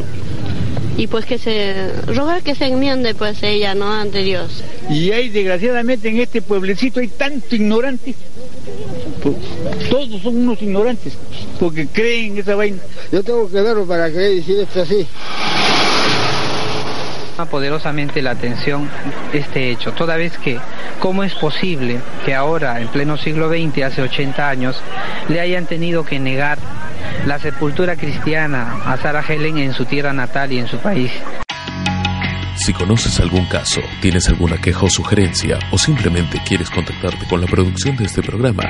y 0.96 1.06
pues 1.06 1.24
que 1.24 1.38
se 1.38 1.90
rogar 2.06 2.42
que 2.42 2.54
se 2.54 2.66
enmiende 2.66 3.14
pues 3.14 3.42
ella 3.42 3.74
no 3.74 3.92
ante 3.92 4.22
Dios. 4.22 4.62
Y 4.90 5.10
hay 5.12 5.28
desgraciadamente 5.28 6.08
en 6.08 6.20
este 6.20 6.42
pueblecito 6.42 7.00
hay 7.00 7.08
tanto 7.08 7.54
ignorante. 7.54 8.14
Todos 9.90 10.22
son 10.22 10.36
unos 10.36 10.60
ignorantes 10.62 11.14
porque 11.58 11.86
creen 11.86 12.38
esa 12.38 12.54
vaina. 12.54 12.78
Yo 13.10 13.22
tengo 13.22 13.50
que 13.50 13.60
verlo 13.60 13.86
para 13.86 14.10
que 14.10 14.18
decir 14.18 14.60
esto 14.60 14.82
así. 14.82 15.06
Poderosamente 17.50 18.22
la 18.22 18.30
atención 18.30 18.88
este 19.32 19.70
hecho, 19.70 19.92
toda 19.92 20.16
vez 20.16 20.38
que 20.38 20.58
cómo 21.00 21.24
es 21.24 21.34
posible 21.34 21.98
que 22.24 22.32
ahora, 22.32 22.80
en 22.80 22.86
pleno 22.88 23.16
siglo 23.16 23.48
XX, 23.48 23.82
hace 23.82 24.02
80 24.02 24.48
años, 24.48 24.76
le 25.28 25.40
hayan 25.40 25.66
tenido 25.66 26.04
que 26.04 26.20
negar 26.20 26.58
la 27.26 27.38
sepultura 27.38 27.94
cristiana 27.96 28.80
a 28.84 28.96
Sarah 28.96 29.24
Helen 29.26 29.58
en 29.58 29.72
su 29.72 29.84
tierra 29.84 30.12
natal 30.12 30.52
y 30.52 30.58
en 30.58 30.66
su 30.66 30.78
país. 30.78 31.12
Si 32.56 32.72
conoces 32.72 33.20
algún 33.20 33.46
caso, 33.46 33.80
tienes 34.00 34.28
alguna 34.28 34.58
queja 34.58 34.86
o 34.86 34.88
sugerencia 34.88 35.58
o 35.70 35.78
simplemente 35.78 36.40
quieres 36.46 36.70
contactarte 36.70 37.26
con 37.28 37.40
la 37.40 37.46
producción 37.46 37.96
de 37.96 38.04
este 38.04 38.22
programa, 38.22 38.62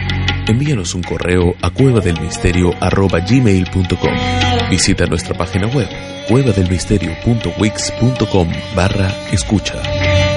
envíanos 0.49 0.95
un 0.95 1.03
correo 1.03 1.55
a 1.63 1.71
cuevadelmisterio.gmail.com 1.71 4.71
Visita 4.71 5.07
nuestra 5.07 5.37
página 5.37 5.67
web 5.69 5.89
cuevadelmisterio.wix.com 6.29 8.49
barra 8.75 9.09
escucha. 9.31 9.81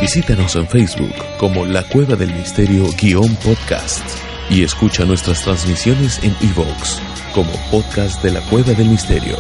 Visítanos 0.02 0.56
en 0.56 0.68
Facebook 0.68 1.16
como 1.40 1.66
La 1.66 1.82
Cueva 1.84 2.16
del 2.16 2.34
Misterio 2.34 2.86
guion 3.00 3.36
podcast 3.38 4.04
y 4.50 4.64
escucha 4.64 5.06
nuestras 5.06 5.44
transmisiones 5.44 6.24
en 6.24 6.36
iVoox 6.42 7.00
como 7.34 7.52
podcast 7.70 8.24
de 8.24 8.32
la 8.32 8.42
Cueva 8.50 8.74
del 8.74 8.90
Misterio. 8.90 9.38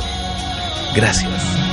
Gracias. 0.95 1.67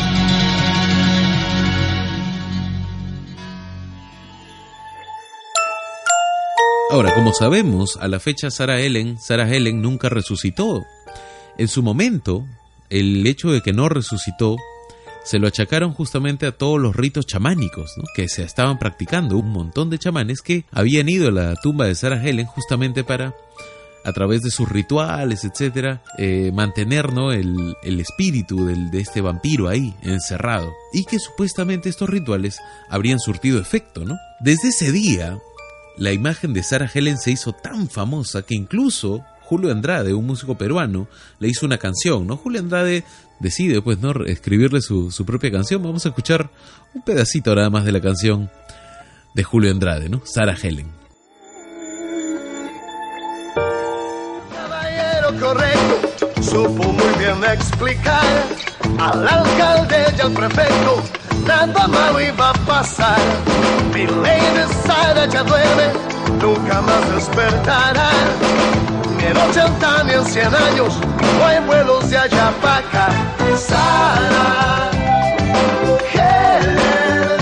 Ahora, 6.90 7.12
como 7.14 7.32
sabemos, 7.32 7.96
a 8.00 8.06
la 8.06 8.20
fecha 8.20 8.50
Sarah 8.50 8.80
Ellen, 8.80 9.18
Sarah 9.18 9.52
Helen 9.52 9.82
nunca 9.82 10.08
resucitó. 10.08 10.84
En 11.58 11.66
su 11.66 11.82
momento, 11.82 12.46
el 12.88 13.26
hecho 13.26 13.50
de 13.50 13.62
que 13.62 13.72
no 13.72 13.88
resucitó 13.88 14.56
se 15.24 15.38
lo 15.38 15.48
achacaron 15.48 15.92
justamente 15.92 16.46
a 16.46 16.52
todos 16.52 16.80
los 16.80 16.94
ritos 16.94 17.26
chamánicos 17.26 17.94
que 18.14 18.28
se 18.28 18.42
estaban 18.42 18.78
practicando. 18.78 19.38
Un 19.38 19.50
montón 19.50 19.90
de 19.90 19.98
chamanes 19.98 20.42
que 20.42 20.64
habían 20.70 21.08
ido 21.08 21.28
a 21.28 21.32
la 21.32 21.56
tumba 21.56 21.86
de 21.86 21.94
Sarah 21.94 22.22
Helen 22.22 22.46
justamente 22.46 23.04
para 23.04 23.34
a 24.04 24.12
través 24.12 24.42
de 24.42 24.50
sus 24.50 24.68
rituales, 24.68 25.44
etcétera, 25.44 26.02
eh, 26.18 26.52
mantener 26.52 27.12
¿no? 27.14 27.32
el, 27.32 27.74
el 27.82 28.00
espíritu 28.00 28.66
del, 28.66 28.90
de 28.90 29.00
este 29.00 29.22
vampiro 29.22 29.66
ahí, 29.66 29.94
encerrado. 30.02 30.70
Y 30.92 31.04
que 31.04 31.18
supuestamente 31.18 31.88
estos 31.88 32.10
rituales 32.10 32.58
habrían 32.90 33.18
surtido 33.18 33.58
efecto, 33.58 34.04
¿no? 34.04 34.18
Desde 34.40 34.68
ese 34.68 34.92
día, 34.92 35.38
la 35.96 36.12
imagen 36.12 36.52
de 36.52 36.62
Sarah 36.62 36.90
Helen 36.92 37.16
se 37.16 37.30
hizo 37.30 37.54
tan 37.54 37.88
famosa 37.88 38.42
que 38.42 38.54
incluso 38.54 39.24
Julio 39.44 39.70
Andrade, 39.70 40.14
un 40.14 40.26
músico 40.26 40.56
peruano, 40.56 41.06
le 41.38 41.48
hizo 41.48 41.66
una 41.66 41.78
canción, 41.78 42.26
¿no? 42.26 42.36
Julio 42.36 42.60
Andrade 42.60 43.04
decide, 43.44 43.82
pues, 43.82 43.98
¿no? 43.98 44.12
Escribirle 44.24 44.80
su, 44.80 45.10
su 45.10 45.24
propia 45.24 45.52
canción. 45.52 45.82
Vamos 45.82 46.04
a 46.06 46.08
escuchar 46.08 46.50
un 46.94 47.02
pedacito 47.02 47.54
nada 47.54 47.70
más 47.70 47.84
de 47.84 47.92
la 47.92 48.00
canción 48.00 48.50
de 49.34 49.42
Julio 49.44 49.70
Andrade, 49.70 50.08
¿no? 50.08 50.22
Sarah 50.24 50.56
Helen. 50.60 51.04
correcto, 55.40 56.30
supo 56.42 56.92
muy 56.92 57.18
bien 57.18 57.42
explicar 57.44 58.44
al 58.98 59.26
alcalde 59.26 60.14
y 60.16 60.20
al 60.20 60.32
prefecto, 60.32 61.02
nada 61.46 61.88
malo 61.88 62.20
iba 62.20 62.50
a 62.50 62.52
pasar. 62.66 63.18
Mi 63.92 64.06
ley 64.06 64.40
de 64.54 64.66
Sara 64.86 65.26
ya 65.26 65.42
duerme, 65.42 65.88
nunca 66.40 66.80
más 66.82 67.14
despertará. 67.14 68.10
En 69.26 69.36
80 69.36 70.04
ni 70.04 70.12
en 70.12 70.24
100 70.24 70.54
años, 70.54 70.98
no 71.38 71.46
hay 71.46 71.58
vuelos 71.60 72.10
de 72.10 72.18
allá 72.18 72.52
para 72.60 72.76
acá. 72.76 73.08
Sara, 73.56 74.90
Helen, 76.12 77.40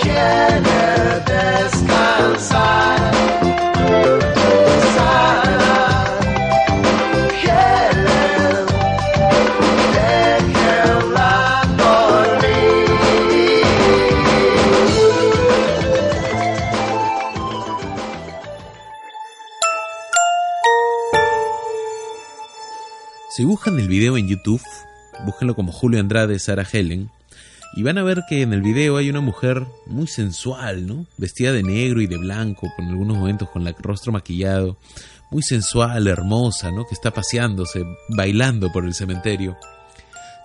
quiere 0.00 1.20
descansar. 1.26 2.73
Si 23.34 23.44
buscan 23.44 23.80
el 23.80 23.88
video 23.88 24.16
en 24.16 24.28
YouTube, 24.28 24.62
búsquenlo 25.24 25.56
como 25.56 25.72
Julio 25.72 25.98
Andrade, 25.98 26.38
Sara 26.38 26.64
Helen, 26.72 27.10
y 27.74 27.82
van 27.82 27.98
a 27.98 28.04
ver 28.04 28.22
que 28.28 28.42
en 28.42 28.52
el 28.52 28.62
video 28.62 28.96
hay 28.96 29.10
una 29.10 29.20
mujer 29.20 29.66
muy 29.86 30.06
sensual, 30.06 30.86
¿no? 30.86 31.06
Vestida 31.16 31.50
de 31.50 31.64
negro 31.64 32.00
y 32.00 32.06
de 32.06 32.16
blanco, 32.16 32.68
con 32.76 32.86
algunos 32.86 33.16
momentos 33.16 33.50
con 33.50 33.66
el 33.66 33.74
rostro 33.76 34.12
maquillado, 34.12 34.76
muy 35.32 35.42
sensual, 35.42 36.06
hermosa, 36.06 36.70
¿no? 36.70 36.86
Que 36.86 36.94
está 36.94 37.10
paseándose, 37.10 37.84
bailando 38.10 38.70
por 38.70 38.84
el 38.84 38.94
cementerio. 38.94 39.56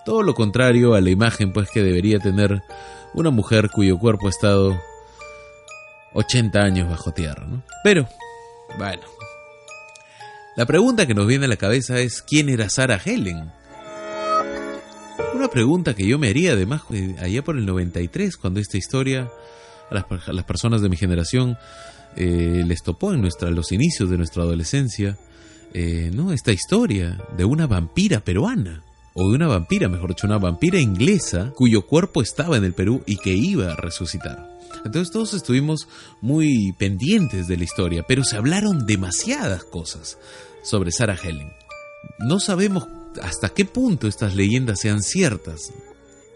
Todo 0.04 0.24
lo 0.24 0.34
contrario 0.34 0.94
a 0.94 1.00
la 1.00 1.10
imagen, 1.10 1.52
pues, 1.52 1.70
que 1.70 1.84
debería 1.84 2.18
tener 2.18 2.60
una 3.14 3.30
mujer 3.30 3.70
cuyo 3.70 4.00
cuerpo 4.00 4.26
ha 4.26 4.30
estado 4.30 4.76
80 6.14 6.58
años 6.58 6.90
bajo 6.90 7.12
tierra, 7.12 7.46
¿no? 7.46 7.62
Pero, 7.84 8.08
bueno. 8.78 9.19
La 10.60 10.66
pregunta 10.66 11.06
que 11.06 11.14
nos 11.14 11.26
viene 11.26 11.46
a 11.46 11.48
la 11.48 11.56
cabeza 11.56 12.00
es, 12.00 12.20
¿quién 12.20 12.50
era 12.50 12.68
Sarah 12.68 13.00
Helen? 13.02 13.50
Una 15.34 15.48
pregunta 15.48 15.94
que 15.94 16.06
yo 16.06 16.18
me 16.18 16.28
haría 16.28 16.52
además 16.52 16.82
eh, 16.92 17.16
allá 17.18 17.42
por 17.42 17.56
el 17.56 17.64
93, 17.64 18.36
cuando 18.36 18.60
esta 18.60 18.76
historia 18.76 19.30
a 19.90 19.94
las, 19.94 20.44
personas 20.44 20.82
de 20.82 20.90
mi 20.90 20.98
generación 20.98 21.56
eh, 22.14 22.62
les 22.66 22.82
topó 22.82 23.14
en 23.14 23.22
nuestra, 23.22 23.48
los 23.50 23.72
inicios 23.72 24.10
de 24.10 24.18
nuestra 24.18 24.42
adolescencia, 24.42 25.16
eh, 25.72 26.10
¿no? 26.12 26.30
Esta 26.30 26.52
historia 26.52 27.16
de 27.38 27.46
una 27.46 27.66
vampira 27.66 28.20
peruana, 28.20 28.82
o 29.14 29.30
de 29.30 29.36
una 29.36 29.48
vampira, 29.48 29.88
mejor 29.88 30.10
dicho, 30.10 30.26
una 30.26 30.36
vampira 30.36 30.78
inglesa 30.78 31.54
cuyo 31.56 31.86
cuerpo 31.86 32.20
estaba 32.20 32.58
en 32.58 32.64
el 32.64 32.74
Perú 32.74 33.02
y 33.06 33.16
que 33.16 33.32
iba 33.32 33.72
a 33.72 33.76
resucitar. 33.76 34.46
Entonces 34.84 35.10
todos 35.10 35.32
estuvimos 35.32 35.88
muy 36.20 36.72
pendientes 36.78 37.48
de 37.48 37.56
la 37.56 37.64
historia, 37.64 38.04
pero 38.06 38.24
se 38.24 38.36
hablaron 38.36 38.84
demasiadas 38.86 39.64
cosas 39.64 40.18
sobre 40.62 40.92
Sarah 40.92 41.18
Helen. 41.22 41.52
No 42.18 42.40
sabemos 42.40 42.86
hasta 43.22 43.48
qué 43.48 43.64
punto 43.64 44.06
estas 44.06 44.34
leyendas 44.34 44.80
sean 44.80 45.02
ciertas, 45.02 45.72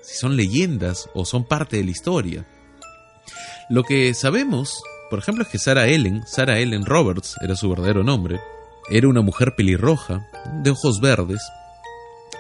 si 0.03 0.17
son 0.17 0.37
leyendas 0.37 1.09
o 1.15 1.25
son 1.25 1.45
parte 1.45 1.77
de 1.77 1.85
la 1.85 1.91
historia. 1.91 2.47
Lo 3.71 3.83
que 3.83 4.13
sabemos, 4.15 4.83
por 5.11 5.19
ejemplo, 5.19 5.45
es 5.45 5.51
que 5.51 5.59
Sarah 5.59 5.87
Ellen, 5.87 6.23
Sarah 6.27 6.59
Ellen 6.59 6.85
Roberts 6.85 7.37
era 7.43 7.57
su 7.57 7.69
verdadero 7.71 8.03
nombre, 8.03 8.41
era 8.91 9.09
una 9.09 9.23
mujer 9.23 9.55
pelirroja, 9.57 10.29
de 10.63 10.71
ojos 10.71 11.01
verdes, 11.01 11.41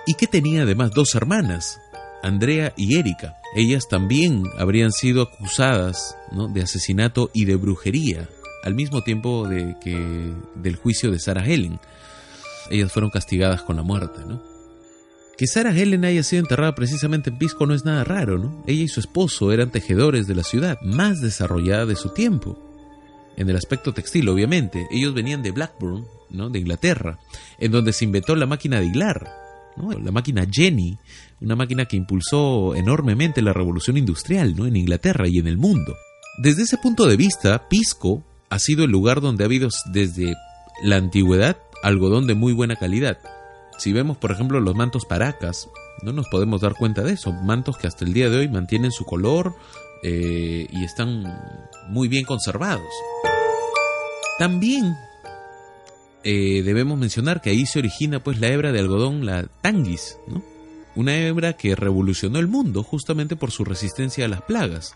y 0.06 0.14
que 0.14 0.26
tenía 0.26 0.62
además 0.62 0.90
dos 0.90 1.14
hermanas, 1.14 1.80
Andrea 2.22 2.74
y 2.76 2.98
Erika. 2.98 3.36
Ellas 3.54 3.88
también 3.88 4.44
habrían 4.58 4.92
sido 4.92 5.22
acusadas 5.22 6.16
de 6.50 6.62
asesinato 6.62 7.30
y 7.32 7.44
de 7.46 7.56
brujería, 7.56 8.28
al 8.64 8.74
mismo 8.74 9.02
tiempo 9.02 9.46
de 9.46 9.76
que 9.82 10.32
del 10.56 10.76
juicio 10.76 11.12
de 11.12 11.20
Sarah 11.20 11.46
Helen 11.46 11.78
ellas 12.70 12.90
fueron 12.90 13.10
castigadas 13.10 13.62
con 13.62 13.76
la 13.76 13.82
muerte, 13.82 14.20
¿no? 14.26 14.42
Que 15.36 15.46
Sarah 15.46 15.76
Helen 15.76 16.04
haya 16.04 16.22
sido 16.22 16.40
enterrada 16.40 16.74
precisamente 16.74 17.28
en 17.28 17.38
Pisco 17.38 17.66
no 17.66 17.74
es 17.74 17.84
nada 17.84 18.04
raro, 18.04 18.38
¿no? 18.38 18.62
Ella 18.66 18.84
y 18.84 18.88
su 18.88 19.00
esposo 19.00 19.52
eran 19.52 19.70
tejedores 19.70 20.26
de 20.26 20.34
la 20.34 20.44
ciudad, 20.44 20.78
más 20.82 21.20
desarrollada 21.20 21.86
de 21.86 21.96
su 21.96 22.10
tiempo. 22.10 22.58
En 23.36 23.50
el 23.50 23.56
aspecto 23.56 23.92
textil, 23.92 24.28
obviamente. 24.28 24.86
Ellos 24.92 25.12
venían 25.12 25.42
de 25.42 25.50
Blackburn, 25.50 26.06
¿no? 26.30 26.50
De 26.50 26.60
Inglaterra, 26.60 27.18
en 27.58 27.72
donde 27.72 27.92
se 27.92 28.04
inventó 28.04 28.36
la 28.36 28.46
máquina 28.46 28.78
de 28.78 28.86
hilar, 28.86 29.28
¿no? 29.76 29.90
La 29.90 30.12
máquina 30.12 30.46
Jenny, 30.50 30.96
una 31.40 31.56
máquina 31.56 31.84
que 31.84 31.96
impulsó 31.96 32.76
enormemente 32.76 33.42
la 33.42 33.52
revolución 33.52 33.96
industrial, 33.96 34.54
¿no? 34.56 34.66
En 34.66 34.76
Inglaterra 34.76 35.26
y 35.28 35.38
en 35.38 35.48
el 35.48 35.58
mundo. 35.58 35.96
Desde 36.38 36.62
ese 36.62 36.78
punto 36.78 37.06
de 37.06 37.16
vista, 37.16 37.68
Pisco 37.68 38.24
ha 38.54 38.58
sido 38.60 38.84
el 38.84 38.92
lugar 38.92 39.20
donde 39.20 39.42
ha 39.42 39.46
habido 39.46 39.68
desde 39.86 40.36
la 40.80 40.94
antigüedad 40.94 41.56
algodón 41.82 42.28
de 42.28 42.34
muy 42.36 42.52
buena 42.52 42.76
calidad. 42.76 43.18
Si 43.78 43.92
vemos, 43.92 44.16
por 44.16 44.30
ejemplo, 44.30 44.60
los 44.60 44.76
mantos 44.76 45.06
paracas, 45.06 45.68
no 46.02 46.12
nos 46.12 46.28
podemos 46.28 46.60
dar 46.60 46.76
cuenta 46.76 47.02
de 47.02 47.14
eso. 47.14 47.32
Mantos 47.32 47.76
que 47.76 47.88
hasta 47.88 48.04
el 48.04 48.12
día 48.12 48.30
de 48.30 48.38
hoy 48.38 48.48
mantienen 48.48 48.92
su 48.92 49.04
color 49.04 49.56
eh, 50.04 50.68
y 50.70 50.84
están 50.84 51.24
muy 51.88 52.06
bien 52.06 52.24
conservados. 52.24 52.86
También 54.38 54.94
eh, 56.22 56.62
debemos 56.62 56.96
mencionar 56.96 57.40
que 57.40 57.50
ahí 57.50 57.66
se 57.66 57.80
origina 57.80 58.22
pues 58.22 58.38
la 58.38 58.46
hebra 58.46 58.70
de 58.70 58.78
algodón, 58.78 59.26
la 59.26 59.48
tanguis, 59.62 60.16
una 60.94 61.16
hebra 61.16 61.54
que 61.54 61.74
revolucionó 61.74 62.38
el 62.38 62.46
mundo 62.46 62.84
justamente 62.84 63.34
por 63.34 63.50
su 63.50 63.64
resistencia 63.64 64.26
a 64.26 64.28
las 64.28 64.42
plagas. 64.42 64.94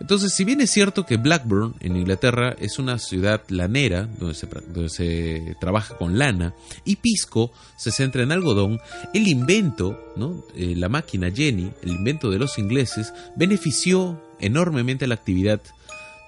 Entonces, 0.00 0.32
si 0.32 0.44
bien 0.44 0.62
es 0.62 0.70
cierto 0.70 1.04
que 1.04 1.18
Blackburn, 1.18 1.74
en 1.80 1.94
Inglaterra, 1.94 2.56
es 2.58 2.78
una 2.78 2.98
ciudad 2.98 3.42
lanera, 3.48 4.08
donde 4.18 4.34
se, 4.34 4.46
donde 4.46 4.88
se 4.88 5.56
trabaja 5.60 5.96
con 5.96 6.18
lana, 6.18 6.54
y 6.84 6.96
Pisco 6.96 7.52
se 7.76 7.92
centra 7.92 8.22
en 8.22 8.32
algodón, 8.32 8.80
el 9.12 9.28
invento, 9.28 10.12
¿no? 10.16 10.42
Eh, 10.56 10.74
la 10.74 10.88
máquina 10.88 11.30
Jenny, 11.30 11.70
el 11.82 11.90
invento 11.90 12.30
de 12.30 12.38
los 12.38 12.58
ingleses, 12.58 13.12
benefició 13.36 14.20
enormemente 14.40 15.06
la 15.06 15.16
actividad 15.16 15.60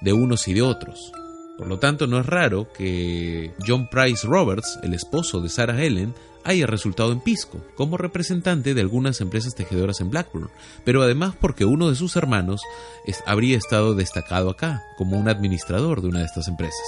de 0.02 0.12
unos 0.12 0.46
y 0.48 0.54
de 0.54 0.62
otros. 0.62 1.10
Por 1.56 1.66
lo 1.66 1.78
tanto, 1.78 2.06
no 2.06 2.18
es 2.20 2.26
raro 2.26 2.70
que 2.72 3.54
John 3.66 3.88
Price 3.88 4.26
Roberts, 4.26 4.78
el 4.82 4.92
esposo 4.92 5.40
de 5.40 5.48
Sarah 5.48 5.82
Helen, 5.82 6.14
haya 6.44 6.66
resultado 6.66 7.12
en 7.12 7.20
Pisco, 7.20 7.58
como 7.74 7.96
representante 7.96 8.74
de 8.74 8.80
algunas 8.80 9.20
empresas 9.20 9.54
tejedoras 9.54 10.00
en 10.00 10.10
Blackburn, 10.10 10.50
pero 10.84 11.02
además 11.02 11.34
porque 11.40 11.64
uno 11.64 11.90
de 11.90 11.96
sus 11.96 12.16
hermanos 12.16 12.60
habría 13.26 13.56
estado 13.56 13.94
destacado 13.94 14.50
acá, 14.50 14.82
como 14.96 15.18
un 15.18 15.28
administrador 15.28 16.02
de 16.02 16.08
una 16.08 16.20
de 16.20 16.26
estas 16.26 16.48
empresas. 16.48 16.82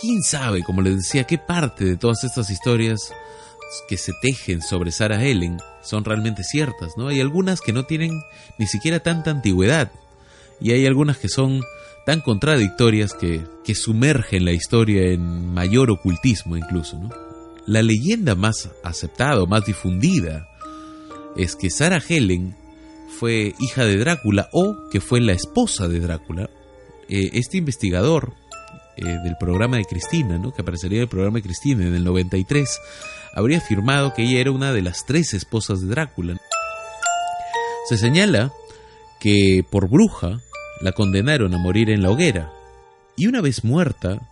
¿Quién 0.00 0.22
sabe, 0.22 0.62
como 0.62 0.80
les 0.80 0.96
decía, 0.96 1.24
qué 1.24 1.38
parte 1.38 1.84
de 1.84 1.96
todas 1.96 2.24
estas 2.24 2.48
historias 2.50 3.12
que 3.88 3.98
se 3.98 4.12
tejen 4.20 4.62
sobre 4.62 4.90
Sarah 4.90 5.22
Helen 5.22 5.58
son 5.82 6.04
realmente 6.04 6.42
ciertas, 6.42 6.96
¿no? 6.96 7.08
Hay 7.08 7.20
algunas 7.20 7.60
que 7.60 7.72
no 7.72 7.84
tienen 7.84 8.22
ni 8.58 8.66
siquiera 8.66 9.00
tanta 9.00 9.30
antigüedad, 9.30 9.92
y 10.60 10.72
hay 10.72 10.86
algunas 10.86 11.18
que 11.18 11.28
son 11.28 11.62
tan 12.06 12.20
contradictorias 12.20 13.12
que, 13.14 13.46
que 13.64 13.74
sumergen 13.74 14.44
la 14.44 14.52
historia 14.52 15.10
en 15.10 15.52
mayor 15.52 15.90
ocultismo 15.90 16.56
incluso, 16.56 16.98
¿no? 16.98 17.29
La 17.70 17.82
leyenda 17.82 18.34
más 18.34 18.68
aceptada 18.82 19.40
o 19.40 19.46
más 19.46 19.64
difundida 19.64 20.48
es 21.36 21.54
que 21.54 21.70
Sarah 21.70 22.02
Helen 22.08 22.56
fue 23.20 23.54
hija 23.60 23.84
de 23.84 23.96
Drácula 23.96 24.48
o 24.52 24.88
que 24.90 25.00
fue 25.00 25.20
la 25.20 25.34
esposa 25.34 25.86
de 25.86 26.00
Drácula. 26.00 26.50
Eh, 27.08 27.30
este 27.34 27.58
investigador 27.58 28.32
eh, 28.96 29.04
del 29.04 29.36
programa 29.38 29.76
de 29.76 29.84
Cristina, 29.84 30.36
¿no? 30.36 30.52
que 30.52 30.62
aparecería 30.62 30.98
en 30.98 31.02
el 31.02 31.08
programa 31.08 31.36
de 31.36 31.44
Cristina 31.44 31.86
en 31.86 31.94
el 31.94 32.02
93, 32.02 32.80
habría 33.36 33.58
afirmado 33.58 34.14
que 34.14 34.24
ella 34.24 34.40
era 34.40 34.50
una 34.50 34.72
de 34.72 34.82
las 34.82 35.06
tres 35.06 35.32
esposas 35.32 35.80
de 35.80 35.86
Drácula. 35.86 36.38
Se 37.88 37.96
señala 37.96 38.52
que 39.20 39.64
por 39.70 39.88
bruja 39.88 40.40
la 40.80 40.90
condenaron 40.90 41.54
a 41.54 41.58
morir 41.58 41.88
en 41.90 42.02
la 42.02 42.10
hoguera 42.10 42.50
y 43.16 43.28
una 43.28 43.40
vez 43.40 43.62
muerta 43.62 44.28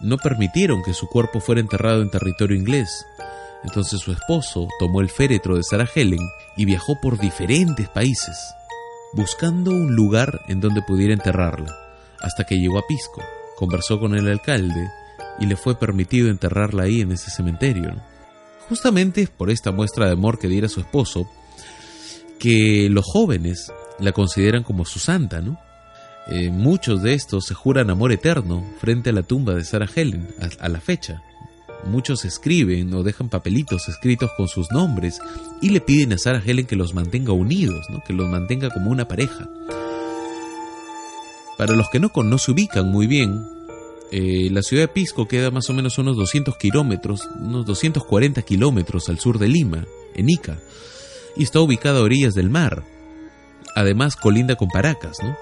no 0.00 0.18
permitieron 0.18 0.82
que 0.82 0.94
su 0.94 1.08
cuerpo 1.08 1.40
fuera 1.40 1.60
enterrado 1.60 2.02
en 2.02 2.10
territorio 2.10 2.56
inglés. 2.56 3.06
Entonces 3.64 4.00
su 4.00 4.12
esposo 4.12 4.68
tomó 4.78 5.00
el 5.00 5.10
féretro 5.10 5.56
de 5.56 5.62
Sarah 5.62 5.88
Helen 5.92 6.20
y 6.56 6.64
viajó 6.64 7.00
por 7.00 7.18
diferentes 7.18 7.88
países, 7.88 8.36
buscando 9.12 9.70
un 9.70 9.96
lugar 9.96 10.42
en 10.48 10.60
donde 10.60 10.82
pudiera 10.82 11.14
enterrarla, 11.14 11.74
hasta 12.20 12.44
que 12.44 12.58
llegó 12.58 12.78
a 12.78 12.86
Pisco, 12.86 13.22
conversó 13.56 13.98
con 13.98 14.14
el 14.14 14.28
alcalde 14.28 14.90
y 15.38 15.46
le 15.46 15.56
fue 15.56 15.78
permitido 15.78 16.28
enterrarla 16.28 16.84
ahí 16.84 17.00
en 17.00 17.12
ese 17.12 17.30
cementerio. 17.30 17.94
Justamente 18.68 19.28
por 19.28 19.50
esta 19.50 19.72
muestra 19.72 20.06
de 20.06 20.12
amor 20.12 20.38
que 20.38 20.48
diera 20.48 20.68
su 20.68 20.80
esposo, 20.80 21.28
que 22.38 22.88
los 22.90 23.04
jóvenes 23.04 23.72
la 23.98 24.12
consideran 24.12 24.62
como 24.62 24.84
su 24.84 24.98
santa, 24.98 25.40
¿no? 25.40 25.58
Eh, 26.28 26.50
muchos 26.50 27.02
de 27.02 27.14
estos 27.14 27.46
se 27.46 27.54
juran 27.54 27.88
amor 27.88 28.10
eterno 28.10 28.64
frente 28.80 29.10
a 29.10 29.12
la 29.12 29.22
tumba 29.22 29.54
de 29.54 29.64
Sarah 29.64 29.88
Helen 29.94 30.26
a, 30.60 30.68
la 30.68 30.80
fecha. 30.80 31.22
Muchos 31.84 32.24
escriben 32.24 32.92
o 32.94 33.04
dejan 33.04 33.28
papelitos 33.28 33.88
escritos 33.88 34.30
con 34.36 34.48
sus 34.48 34.72
nombres 34.72 35.20
y 35.62 35.68
le 35.68 35.80
piden 35.80 36.12
a 36.14 36.18
Sarah 36.18 36.42
Helen 36.44 36.66
que 36.66 36.74
los 36.74 36.94
mantenga 36.94 37.32
unidos, 37.32 37.86
¿no? 37.90 38.02
que 38.04 38.12
los 38.12 38.28
mantenga 38.28 38.70
como 38.70 38.90
una 38.90 39.06
pareja. 39.06 39.48
Para 41.56 41.74
los 41.74 41.88
que 41.90 42.00
no, 42.00 42.10
no 42.14 42.38
se 42.38 42.50
ubican 42.50 42.90
muy 42.90 43.06
bien, 43.06 43.46
eh, 44.10 44.48
la 44.50 44.62
ciudad 44.62 44.84
de 44.84 44.88
Pisco 44.88 45.28
queda 45.28 45.50
más 45.50 45.70
o 45.70 45.72
menos 45.72 45.96
unos 45.98 46.16
200 46.16 46.56
kilómetros, 46.56 47.28
unos 47.40 47.64
240 47.66 48.42
kilómetros 48.42 49.08
al 49.08 49.18
sur 49.20 49.38
de 49.38 49.48
Lima, 49.48 49.84
en 50.14 50.28
Ica, 50.28 50.58
y 51.36 51.44
está 51.44 51.60
ubicada 51.60 52.00
a 52.00 52.02
orillas 52.02 52.34
del 52.34 52.50
mar. 52.50 52.84
Además, 53.74 54.16
colinda 54.16 54.56
con 54.56 54.68
Paracas, 54.68 55.18
¿no? 55.22 55.36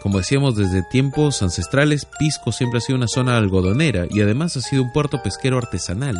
Como 0.00 0.18
decíamos 0.18 0.56
desde 0.56 0.82
tiempos 0.82 1.42
ancestrales, 1.42 2.06
Pisco 2.18 2.52
siempre 2.52 2.78
ha 2.78 2.80
sido 2.80 2.96
una 2.96 3.06
zona 3.06 3.36
algodonera 3.36 4.06
y 4.08 4.22
además 4.22 4.56
ha 4.56 4.60
sido 4.60 4.82
un 4.82 4.92
puerto 4.92 5.22
pesquero 5.22 5.58
artesanal. 5.58 6.16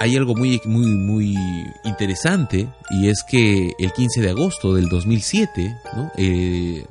Hay 0.00 0.16
algo 0.16 0.34
muy, 0.34 0.60
muy, 0.64 0.86
muy 0.86 1.36
interesante 1.84 2.68
y 2.90 3.08
es 3.08 3.22
que 3.22 3.72
el 3.78 3.92
15 3.92 4.22
de 4.22 4.30
agosto 4.30 4.74
del 4.74 4.88
2007 4.88 5.76
¿no? 5.94 6.10
Eh, 6.16 6.86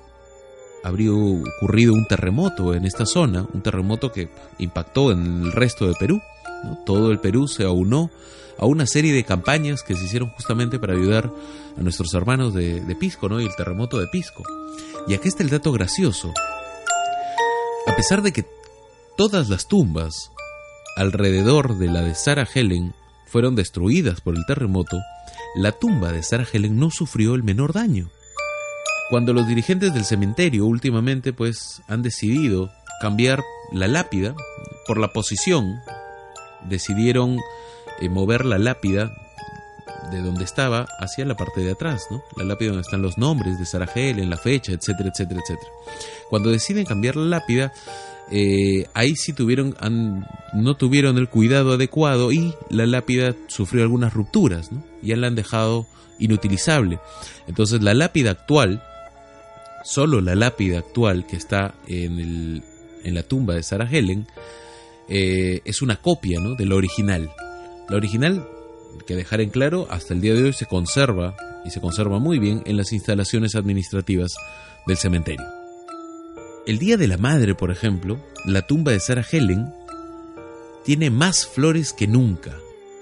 habría 0.84 1.12
ocurrido 1.14 1.94
un 1.94 2.06
terremoto 2.06 2.74
en 2.74 2.86
esta 2.86 3.06
zona, 3.06 3.46
un 3.54 3.62
terremoto 3.62 4.12
que 4.12 4.30
impactó 4.60 5.12
en 5.12 5.44
el 5.46 5.52
resto 5.52 5.88
de 5.88 5.96
Perú. 6.00 6.22
Todo 6.86 7.12
el 7.12 7.20
Perú 7.20 7.48
se 7.48 7.64
aunó 7.64 8.12
a 8.62 8.66
una 8.68 8.86
serie 8.86 9.12
de 9.12 9.24
campañas 9.24 9.82
que 9.82 9.95
se 9.95 10.05
hicieron 10.05 10.30
justamente 10.30 10.80
para 10.80 10.93
ayudar 10.93 11.32
a 11.76 11.82
nuestros 11.82 12.14
hermanos 12.14 12.53
de, 12.53 12.95
Pisco, 12.99 13.28
¿no? 13.28 13.41
Y 13.41 13.45
el 13.45 13.55
terremoto 13.55 13.99
de 13.99 14.07
Pisco. 14.07 14.43
Y 15.07 15.16
aquí 15.16 15.28
está 15.28 15.41
el 15.41 15.49
dato 15.49 15.72
gracioso. 15.72 16.32
A 17.88 17.95
pesar 17.95 18.22
de 18.22 18.32
que 18.32 18.45
todas 19.18 19.49
las 19.49 19.68
tumbas 19.68 20.32
alrededor 20.95 21.80
de 21.80 21.88
la 21.88 22.03
de 22.03 22.14
Sarah 22.14 22.47
Helen 22.53 22.93
fueron 23.26 23.55
destruidas 23.55 24.22
por 24.22 24.36
el 24.36 24.45
terremoto, 24.45 24.99
la 25.55 25.72
tumba 25.72 26.12
de 26.12 26.22
Sarah 26.22 26.47
Helen 26.51 26.78
no 26.78 26.91
sufrió 26.91 27.34
el 27.34 27.41
menor 27.41 27.74
daño. 27.74 28.09
Cuando 29.09 29.34
los 29.34 29.47
dirigentes 29.47 29.93
del 29.93 30.05
cementerio 30.05 30.66
últimamente 30.68 31.34
pues 31.34 31.82
han 31.88 32.03
decidido 32.03 32.72
cambiar 33.01 33.43
la 33.72 33.88
lápida 33.88 34.36
por 34.86 34.99
la 34.99 35.12
posición, 35.12 35.80
decidieron 36.70 37.39
eh, 38.02 38.10
mover 38.10 38.45
la 38.45 38.58
lápida 38.58 39.12
de 40.12 40.22
donde 40.22 40.43
estaba 40.43 40.88
hacia 40.99 41.26
la 41.26 41.36
parte 41.36 41.62
de 41.62 41.72
atrás, 41.72 42.08
¿no? 42.10 42.22
La 42.36 42.43
lápida 42.43 42.70
donde 42.70 42.82
están 42.82 43.02
los 43.02 43.18
nombres 43.18 43.60
de 43.60 43.66
Sarah 43.66 43.89
Helen, 43.93 44.30
la 44.30 44.38
fecha, 44.38 44.74
etcétera, 44.74 45.10
etcétera, 45.10 45.41
etcétera. 45.41 45.72
Cuando 46.30 46.49
deciden 46.52 46.86
cambiar 46.86 47.16
la 47.16 47.38
lápida, 47.38 47.72
eh, 48.30 48.88
ahí 48.93 49.16
sí 49.16 49.34
tuvieron, 49.34 49.76
no 50.54 50.76
tuvieron 50.76 51.18
el 51.18 51.30
cuidado 51.30 51.74
adecuado 51.74 52.32
y 52.32 52.54
la 52.70 52.86
lápida 52.86 53.36
sufrió 53.47 53.84
algunas 53.84 54.14
rupturas, 54.14 54.72
¿no? 54.72 54.84
Ya 55.02 55.16
la 55.16 55.28
han 55.28 55.36
dejado 55.36 55.88
inutilizable. 56.20 56.99
Entonces 57.47 57.82
la 57.82 57.93
lápida 57.93 58.32
actual, 58.32 58.84
solo 59.84 60.22
la 60.22 60.36
lápida 60.36 60.80
actual 60.80 61.26
que 61.26 61.36
está 61.36 61.74
en, 61.88 62.20
el, 62.20 62.64
en 63.04 63.14
la 63.16 63.24
tumba 63.24 63.56
de 63.56 63.64
Sarah 63.64 63.89
Helen, 63.89 64.28
eh, 65.10 65.62
es 65.66 65.82
una 65.82 65.97
copia 65.97 66.39
¿no? 66.39 66.56
de 66.56 66.66
la 66.66 66.76
original. 66.76 67.30
La 67.92 67.98
original, 67.98 68.48
que 69.06 69.18
dejar 69.18 69.42
en 69.42 69.50
claro, 69.50 69.86
hasta 69.89 70.14
el 70.14 70.22
día 70.22 70.34
de 70.34 70.44
hoy 70.44 70.54
se 70.54 70.66
conserva 70.66 71.36
y 71.66 71.72
se 71.72 71.82
conserva 71.82 72.20
muy 72.20 72.39
bien 72.39 72.64
en 72.66 72.78
las 72.78 72.94
instalaciones 72.94 73.54
administrativas 73.54 74.32
del 74.88 74.96
cementerio. 74.96 75.46
El 76.66 76.80
Día 76.80 76.96
de 76.96 77.10
la 77.10 77.18
Madre, 77.18 77.54
por 77.54 77.70
ejemplo, 77.70 78.18
la 78.46 78.62
tumba 78.62 78.94
de 78.94 79.02
Sarah 79.02 79.26
Helen 79.30 79.74
tiene 80.86 81.10
más 81.10 81.46
flores 81.46 81.92
que 81.92 82.08
nunca. 82.08 82.56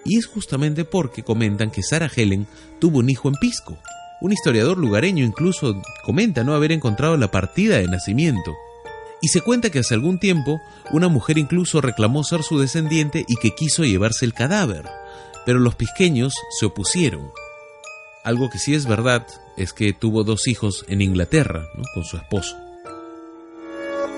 Y 0.05 0.17
es 0.17 0.25
justamente 0.25 0.85
porque 0.85 1.21
comentan 1.21 1.69
que 1.69 1.83
Sarah 1.83 2.09
Helen 2.15 2.47
tuvo 2.79 2.97
un 2.97 3.11
hijo 3.11 3.29
en 3.29 3.35
Pisco. 3.35 3.77
Un 4.21 4.31
historiador 4.31 4.79
lugareño 4.79 5.23
incluso 5.23 5.79
comenta 6.03 6.43
no 6.43 6.55
haber 6.55 6.71
encontrado 6.71 7.15
la 7.15 7.29
partida 7.29 7.77
de 7.77 7.85
nacimiento. 7.85 8.55
Y 9.21 9.27
se 9.29 9.41
cuenta 9.41 9.69
que 9.69 9.79
hace 9.79 9.93
algún 9.93 10.19
tiempo 10.19 10.61
una 10.91 11.09
mujer 11.09 11.37
incluso 11.37 11.81
reclamó 11.81 12.23
ser 12.23 12.43
su 12.43 12.59
descendiente 12.59 13.25
y 13.27 13.35
que 13.35 13.55
quiso 13.55 13.83
llevarse 13.83 14.25
el 14.25 14.33
cadáver. 14.33 14.85
Pero 15.45 15.59
los 15.59 15.75
pisqueños 15.75 16.33
se 16.59 16.65
opusieron. 16.65 17.31
Algo 18.23 18.49
que 18.49 18.59
sí 18.59 18.75
es 18.75 18.85
verdad 18.85 19.25
es 19.57 19.73
que 19.73 19.93
tuvo 19.93 20.23
dos 20.23 20.47
hijos 20.47 20.85
en 20.87 21.01
Inglaterra, 21.01 21.67
con 21.93 22.03
su 22.03 22.17
esposo. 22.17 22.55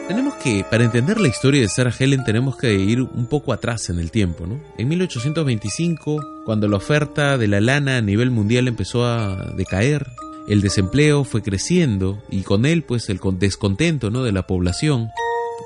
Tenemos 0.08 0.34
que, 0.36 0.66
para 0.70 0.84
entender 0.84 1.22
la 1.22 1.30
historia 1.30 1.62
de 1.62 1.70
Sarah 1.70 1.94
Helen, 1.98 2.24
tenemos 2.26 2.58
que 2.58 2.74
ir 2.74 3.02
un 3.02 3.28
poco 3.28 3.54
atrás 3.54 3.90
en 3.90 4.00
el 4.00 4.12
tiempo, 4.12 4.46
¿no? 4.46 4.60
En 4.78 4.90
1825, 4.90 6.44
cuando 6.44 6.68
la 6.68 6.78
oferta 6.78 7.38
de 7.38 7.48
la 7.48 7.62
lana 7.62 7.98
a 7.98 8.02
nivel 8.02 8.30
mundial 8.30 8.68
empezó 8.68 9.06
a 9.06 9.54
decaer, 9.56 10.08
el 10.52 10.60
desempleo 10.60 11.24
fue 11.24 11.42
creciendo 11.42 12.22
y 12.30 12.42
con 12.42 12.66
él, 12.66 12.84
pues, 12.84 13.10
el 13.10 13.22
descontento, 13.40 14.12
¿no? 14.12 14.22
De 14.24 14.34
la 14.34 14.48
población, 14.48 15.10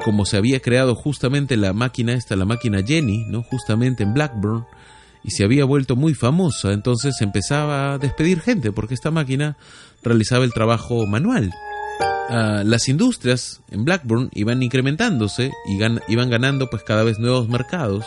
como 0.04 0.26
se 0.26 0.38
había 0.38 0.60
creado 0.60 0.94
justamente 0.94 1.58
la 1.58 1.74
máquina 1.74 2.14
esta, 2.14 2.36
la 2.36 2.46
máquina 2.46 2.84
Jenny, 2.86 3.26
¿no? 3.28 3.42
Justamente 3.42 4.04
en 4.04 4.14
Blackburn, 4.14 4.66
y 5.24 5.32
se 5.32 5.44
había 5.44 5.66
vuelto 5.66 5.96
muy 5.96 6.14
famosa, 6.14 6.72
entonces 6.72 7.20
empezaba 7.22 7.94
a 7.94 7.98
despedir 7.98 8.42
gente 8.42 8.72
porque 8.72 8.94
esta 8.94 9.10
máquina 9.10 9.58
realizaba 10.04 10.46
el 10.46 10.54
trabajo 10.54 11.08
manual. 11.08 11.52
Ah, 12.30 12.62
las 12.64 12.88
industrias 12.88 13.64
en 13.72 13.86
Blackburn 13.86 14.30
iban 14.34 14.62
incrementándose 14.62 15.52
y 15.68 15.80
iban 16.14 16.30
ganando 16.30 16.70
pues 16.70 16.84
cada 16.84 17.04
vez 17.04 17.18
nuevos 17.18 17.50
mercados, 17.50 18.06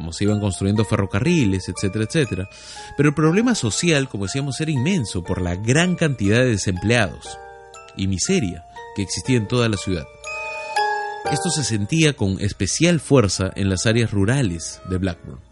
como 0.00 0.14
se 0.14 0.24
iban 0.24 0.40
construyendo 0.40 0.82
ferrocarriles, 0.86 1.68
etcétera, 1.68 2.06
etcétera. 2.06 2.48
Pero 2.96 3.10
el 3.10 3.14
problema 3.14 3.54
social, 3.54 4.08
como 4.08 4.24
decíamos, 4.24 4.58
era 4.58 4.70
inmenso 4.70 5.22
por 5.22 5.42
la 5.42 5.56
gran 5.56 5.94
cantidad 5.94 6.38
de 6.38 6.52
desempleados 6.52 7.38
y 7.98 8.06
miseria 8.06 8.64
que 8.96 9.02
existía 9.02 9.36
en 9.36 9.46
toda 9.46 9.68
la 9.68 9.76
ciudad. 9.76 10.06
Esto 11.30 11.50
se 11.50 11.64
sentía 11.64 12.14
con 12.14 12.40
especial 12.40 12.98
fuerza 12.98 13.50
en 13.56 13.68
las 13.68 13.84
áreas 13.84 14.10
rurales 14.10 14.80
de 14.88 14.96
Blackburn. 14.96 15.49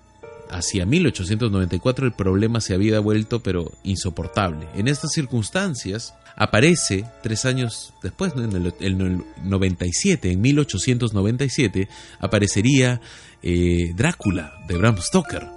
Hacia 0.51 0.87
1894 0.87 2.07
el 2.07 2.13
problema 2.13 2.61
se 2.61 2.75
había 2.75 3.01
vuelto 3.01 3.43
pero 3.43 3.73
insoportable. 3.83 4.67
En 4.75 4.89
estas 4.89 5.13
circunstancias, 5.13 6.15
aparece 6.39 7.05
tres 7.23 7.45
años 7.45 7.93
después, 8.03 8.33
en 8.37 8.53
el, 8.55 9.25
97, 9.43 10.31
en 10.31 10.41
1897, 10.41 11.89
aparecería 12.21 13.01
eh, 13.43 13.93
Drácula 13.97 14.53
de 14.69 14.79
Bram 14.79 14.97
Stoker. 14.99 15.49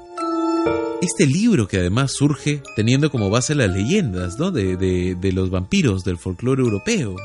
Este 1.02 1.26
libro 1.26 1.68
que 1.68 1.78
además 1.78 2.12
surge 2.14 2.62
teniendo 2.76 3.10
como 3.12 3.30
base 3.30 3.56
las 3.56 3.72
leyendas 3.72 4.38
¿no? 4.38 4.52
de, 4.52 5.32
los 5.34 5.50
vampiros 5.50 6.04
del 6.04 6.18
folclore 6.18 6.62
europeo, 6.62 7.16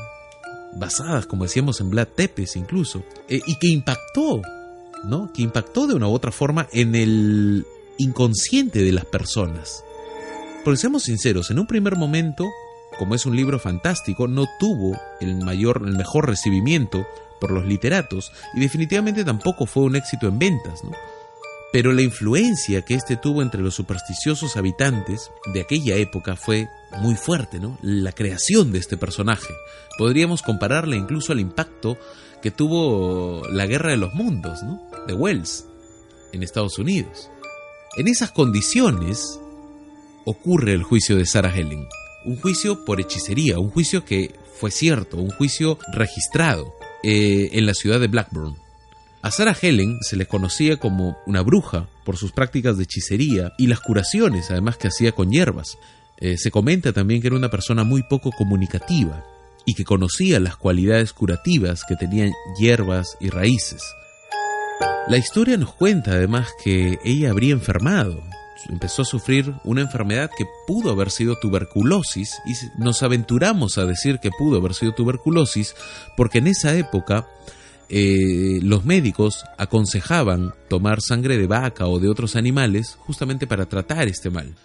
basadas, 0.75 1.25
como 1.25 1.43
decíamos, 1.43 1.81
en 1.81 1.89
Vlad 1.89 2.07
Tepes 2.15 2.55
incluso, 2.55 3.03
eh, 3.27 3.41
y 3.45 3.55
que 3.59 3.67
impactó, 3.67 4.41
¿no? 5.03 5.31
que 5.33 5.41
impactó 5.41 5.87
de 5.87 5.95
una 5.95 6.07
u 6.07 6.13
otra 6.13 6.31
forma 6.31 6.67
en 6.71 6.95
el 6.95 7.65
inconsciente 7.97 8.83
de 8.83 8.91
las 8.91 9.05
personas. 9.05 9.83
Porque 10.63 10.79
seamos 10.79 11.03
sinceros, 11.03 11.51
en 11.51 11.59
un 11.59 11.67
primer 11.67 11.95
momento 11.95 12.45
como 12.97 13.15
es 13.15 13.25
un 13.25 13.35
libro 13.35 13.59
fantástico, 13.59 14.27
no 14.27 14.45
tuvo 14.59 14.99
el 15.19 15.37
mayor, 15.37 15.83
el 15.85 15.95
mejor 15.95 16.27
recibimiento 16.27 17.05
por 17.39 17.51
los 17.51 17.65
literatos 17.65 18.31
y 18.55 18.59
definitivamente 18.59 19.23
tampoco 19.23 19.65
fue 19.65 19.83
un 19.83 19.95
éxito 19.95 20.27
en 20.27 20.39
ventas. 20.39 20.81
Pero 21.71 21.91
la 21.93 22.01
influencia 22.01 22.83
que 22.83 22.95
este 22.95 23.17
tuvo 23.17 23.41
entre 23.41 23.61
los 23.61 23.75
supersticiosos 23.75 24.55
habitantes 24.55 25.31
de 25.53 25.61
aquella 25.61 25.95
época 25.95 26.35
fue 26.35 26.69
muy 27.01 27.15
fuerte, 27.15 27.59
¿no? 27.59 27.77
La 27.81 28.13
creación 28.13 28.71
de 28.71 28.79
este 28.79 28.97
personaje. 28.97 29.53
Podríamos 29.97 30.41
compararla 30.41 30.95
incluso 30.95 31.33
al 31.33 31.39
impacto 31.39 31.97
que 32.41 32.51
tuvo 32.51 33.43
la 33.49 33.65
Guerra 33.65 33.91
de 33.91 33.97
los 33.97 34.13
Mundos, 34.13 34.63
¿no? 34.63 34.81
De 35.07 35.13
Wells 35.13 35.65
en 36.33 36.43
Estados 36.43 36.77
Unidos. 36.77 37.29
En 37.97 38.07
esas 38.07 38.31
condiciones 38.31 39.39
ocurre 40.25 40.73
el 40.73 40.83
juicio 40.83 41.15
de 41.15 41.25
Sarah 41.25 41.55
Helen 41.55 41.87
un 42.27 42.35
juicio 42.35 42.83
por 42.83 42.99
hechicería, 42.99 43.57
un 43.57 43.69
juicio 43.69 44.03
que 44.03 44.35
fue 44.59 44.69
cierto, 44.69 45.17
un 45.17 45.29
juicio 45.29 45.79
registrado 45.93 46.75
eh, 47.01 47.49
en 47.53 47.65
la 47.65 47.73
ciudad 47.73 48.01
de 48.01 48.07
Blackburn. 48.07 48.57
A 49.21 49.31
Sarah 49.31 49.55
Helen 49.59 49.99
se 50.01 50.17
le 50.17 50.25
conocía 50.25 50.77
como 50.77 51.17
una 51.25 51.41
bruja 51.41 51.87
por 52.03 52.17
sus 52.17 52.33
prácticas 52.33 52.77
de 52.77 52.83
hechicería 52.83 53.53
y 53.57 53.67
las 53.67 53.79
curaciones, 53.79 54.51
además 54.51 54.77
que 54.77 54.89
hacía 54.89 55.13
con 55.13 55.31
hierbas. 55.31 55.77
Eh, 56.17 56.37
se 56.37 56.51
comenta 56.51 56.91
también 56.91 57.21
que 57.21 57.27
era 57.27 57.37
una 57.37 57.49
persona 57.49 57.85
muy 57.85 58.03
poco 58.03 58.31
comunicativa 58.31 59.23
y 59.67 59.75
que 59.75 59.83
conocía 59.83 60.39
las 60.39 60.57
cualidades 60.57 61.13
curativas 61.13 61.83
que 61.87 61.95
tenían 61.95 62.31
hierbas 62.57 63.17
y 63.19 63.29
raíces. 63.29 63.83
La 65.07 65.17
historia 65.17 65.57
nos 65.57 65.75
cuenta 65.75 66.11
además 66.11 66.47
que 66.63 66.97
ella 67.03 67.29
habría 67.29 67.53
enfermado 67.53 68.23
empezó 68.69 69.03
a 69.03 69.05
sufrir 69.05 69.53
una 69.63 69.81
enfermedad 69.81 70.31
que 70.35 70.45
pudo 70.65 70.91
haber 70.91 71.11
sido 71.11 71.37
tuberculosis 71.39 72.37
y 72.45 72.53
nos 72.81 73.03
aventuramos 73.03 73.77
a 73.77 73.85
decir 73.85 74.19
que 74.19 74.31
pudo 74.31 74.57
haber 74.57 74.73
sido 74.73 74.93
tuberculosis 74.93 75.75
porque 76.15 76.39
en 76.39 76.47
esa 76.47 76.75
época 76.75 77.27
eh, 77.89 78.59
los 78.63 78.85
médicos 78.85 79.45
aconsejaban 79.57 80.53
tomar 80.69 81.01
sangre 81.01 81.37
de 81.37 81.47
vaca 81.47 81.87
o 81.87 81.99
de 81.99 82.09
otros 82.09 82.35
animales 82.35 82.97
justamente 82.99 83.47
para 83.47 83.65
tratar 83.67 84.07
este 84.07 84.29
mal. 84.29 84.55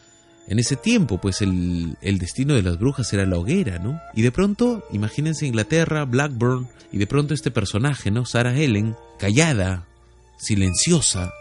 En 0.48 0.58
ese 0.58 0.76
tiempo, 0.76 1.18
pues 1.18 1.40
el, 1.40 1.96
el, 2.00 2.18
destino 2.18 2.54
de 2.54 2.62
las 2.62 2.78
brujas 2.78 3.12
era 3.12 3.24
la 3.26 3.38
hoguera, 3.38 3.78
¿no? 3.78 4.00
Y 4.14 4.22
de 4.22 4.32
pronto, 4.32 4.84
imagínense 4.92 5.46
Inglaterra, 5.46 6.04
Blackburn, 6.04 6.68
y 6.90 6.98
de 6.98 7.06
pronto 7.06 7.32
este 7.32 7.50
personaje, 7.50 8.10
¿no? 8.10 8.26
Sarah 8.26 8.54
Helen, 8.54 8.96
callada, 9.18 9.86
silenciosa, 10.36 11.32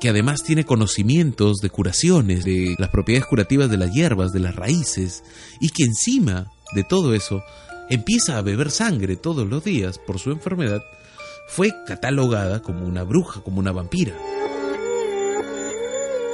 que 0.00 0.10
además 0.10 0.42
tiene 0.42 0.64
conocimientos 0.64 1.56
de 1.58 1.70
curaciones, 1.70 2.44
de 2.44 2.76
las 2.78 2.90
propiedades 2.90 3.26
curativas 3.26 3.70
de 3.70 3.78
las 3.78 3.92
hierbas, 3.92 4.32
de 4.32 4.40
las 4.40 4.54
raíces, 4.54 5.24
y 5.60 5.70
que 5.70 5.84
encima 5.84 6.52
de 6.74 6.84
todo 6.84 7.14
eso 7.14 7.42
empieza 7.88 8.38
a 8.38 8.42
beber 8.42 8.70
sangre 8.70 9.16
todos 9.16 9.48
los 9.48 9.64
días 9.64 9.98
por 9.98 10.18
su 10.18 10.30
enfermedad, 10.30 10.82
fue 11.48 11.72
catalogada 11.86 12.60
como 12.60 12.86
una 12.86 13.02
bruja, 13.02 13.40
como 13.40 13.58
una 13.60 13.72
vampira. 13.72 14.14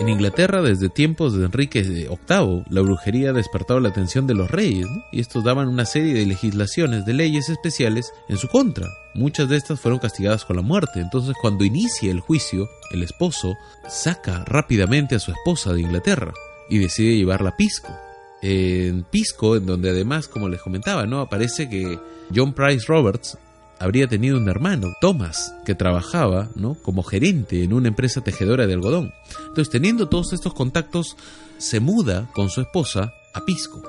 En 0.00 0.08
Inglaterra, 0.08 0.62
desde 0.62 0.88
tiempos 0.88 1.36
de 1.36 1.44
Enrique 1.44 1.82
VIII, 1.82 2.64
la 2.70 2.80
brujería 2.80 3.30
ha 3.30 3.32
despertado 3.34 3.80
la 3.80 3.90
atención 3.90 4.26
de 4.26 4.32
los 4.32 4.50
reyes, 4.50 4.86
y 5.12 5.20
estos 5.20 5.44
daban 5.44 5.68
una 5.68 5.84
serie 5.84 6.14
de 6.14 6.24
legislaciones, 6.24 7.04
de 7.04 7.12
leyes 7.12 7.50
especiales 7.50 8.10
en 8.30 8.38
su 8.38 8.48
contra, 8.48 8.88
muchas 9.12 9.50
de 9.50 9.58
estas 9.58 9.78
fueron 9.78 9.98
castigadas 9.98 10.46
con 10.46 10.56
la 10.56 10.62
muerte. 10.62 11.00
Entonces 11.00 11.34
cuando 11.38 11.66
inicia 11.66 12.10
el 12.10 12.20
juicio, 12.20 12.66
el 12.92 13.02
esposo 13.02 13.58
saca 13.90 14.42
rápidamente 14.46 15.16
a 15.16 15.18
su 15.18 15.32
esposa 15.32 15.74
de 15.74 15.82
Inglaterra 15.82 16.32
y 16.70 16.78
decide 16.78 17.18
llevarla 17.18 17.50
a 17.50 17.56
Pisco. 17.58 17.94
En 18.40 19.04
Pisco, 19.04 19.56
en 19.56 19.66
donde 19.66 19.90
además, 19.90 20.28
como 20.28 20.48
les 20.48 20.62
comentaba, 20.62 21.04
¿no? 21.04 21.20
aparece 21.20 21.68
que 21.68 21.98
John 22.34 22.54
Price 22.54 22.86
Roberts 22.88 23.36
habría 23.80 24.06
tenido 24.06 24.36
un 24.36 24.48
hermano, 24.48 24.92
Thomas, 25.00 25.54
que 25.64 25.74
trabajaba 25.74 26.50
¿no? 26.54 26.74
como 26.74 27.02
gerente 27.02 27.64
en 27.64 27.72
una 27.72 27.88
empresa 27.88 28.20
tejedora 28.20 28.66
de 28.66 28.74
algodón. 28.74 29.12
Entonces, 29.48 29.70
teniendo 29.70 30.08
todos 30.08 30.34
estos 30.34 30.52
contactos, 30.52 31.16
se 31.56 31.80
muda 31.80 32.28
con 32.34 32.50
su 32.50 32.60
esposa 32.60 33.14
a 33.32 33.44
Pisco, 33.46 33.82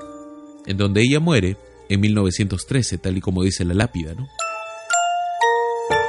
en 0.66 0.78
donde 0.78 1.02
ella 1.02 1.20
muere 1.20 1.58
en 1.90 2.00
1913, 2.00 2.98
tal 2.98 3.18
y 3.18 3.20
como 3.20 3.42
dice 3.42 3.66
la 3.66 3.74
lápida. 3.74 4.14
¿no? 4.14 4.26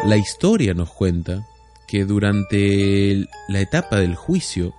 La 0.07 0.15
historia 0.15 0.73
nos 0.73 0.89
cuenta 0.89 1.45
que 1.85 2.05
durante 2.05 3.27
la 3.49 3.59
etapa 3.59 3.97
del 3.97 4.15
juicio 4.15 4.73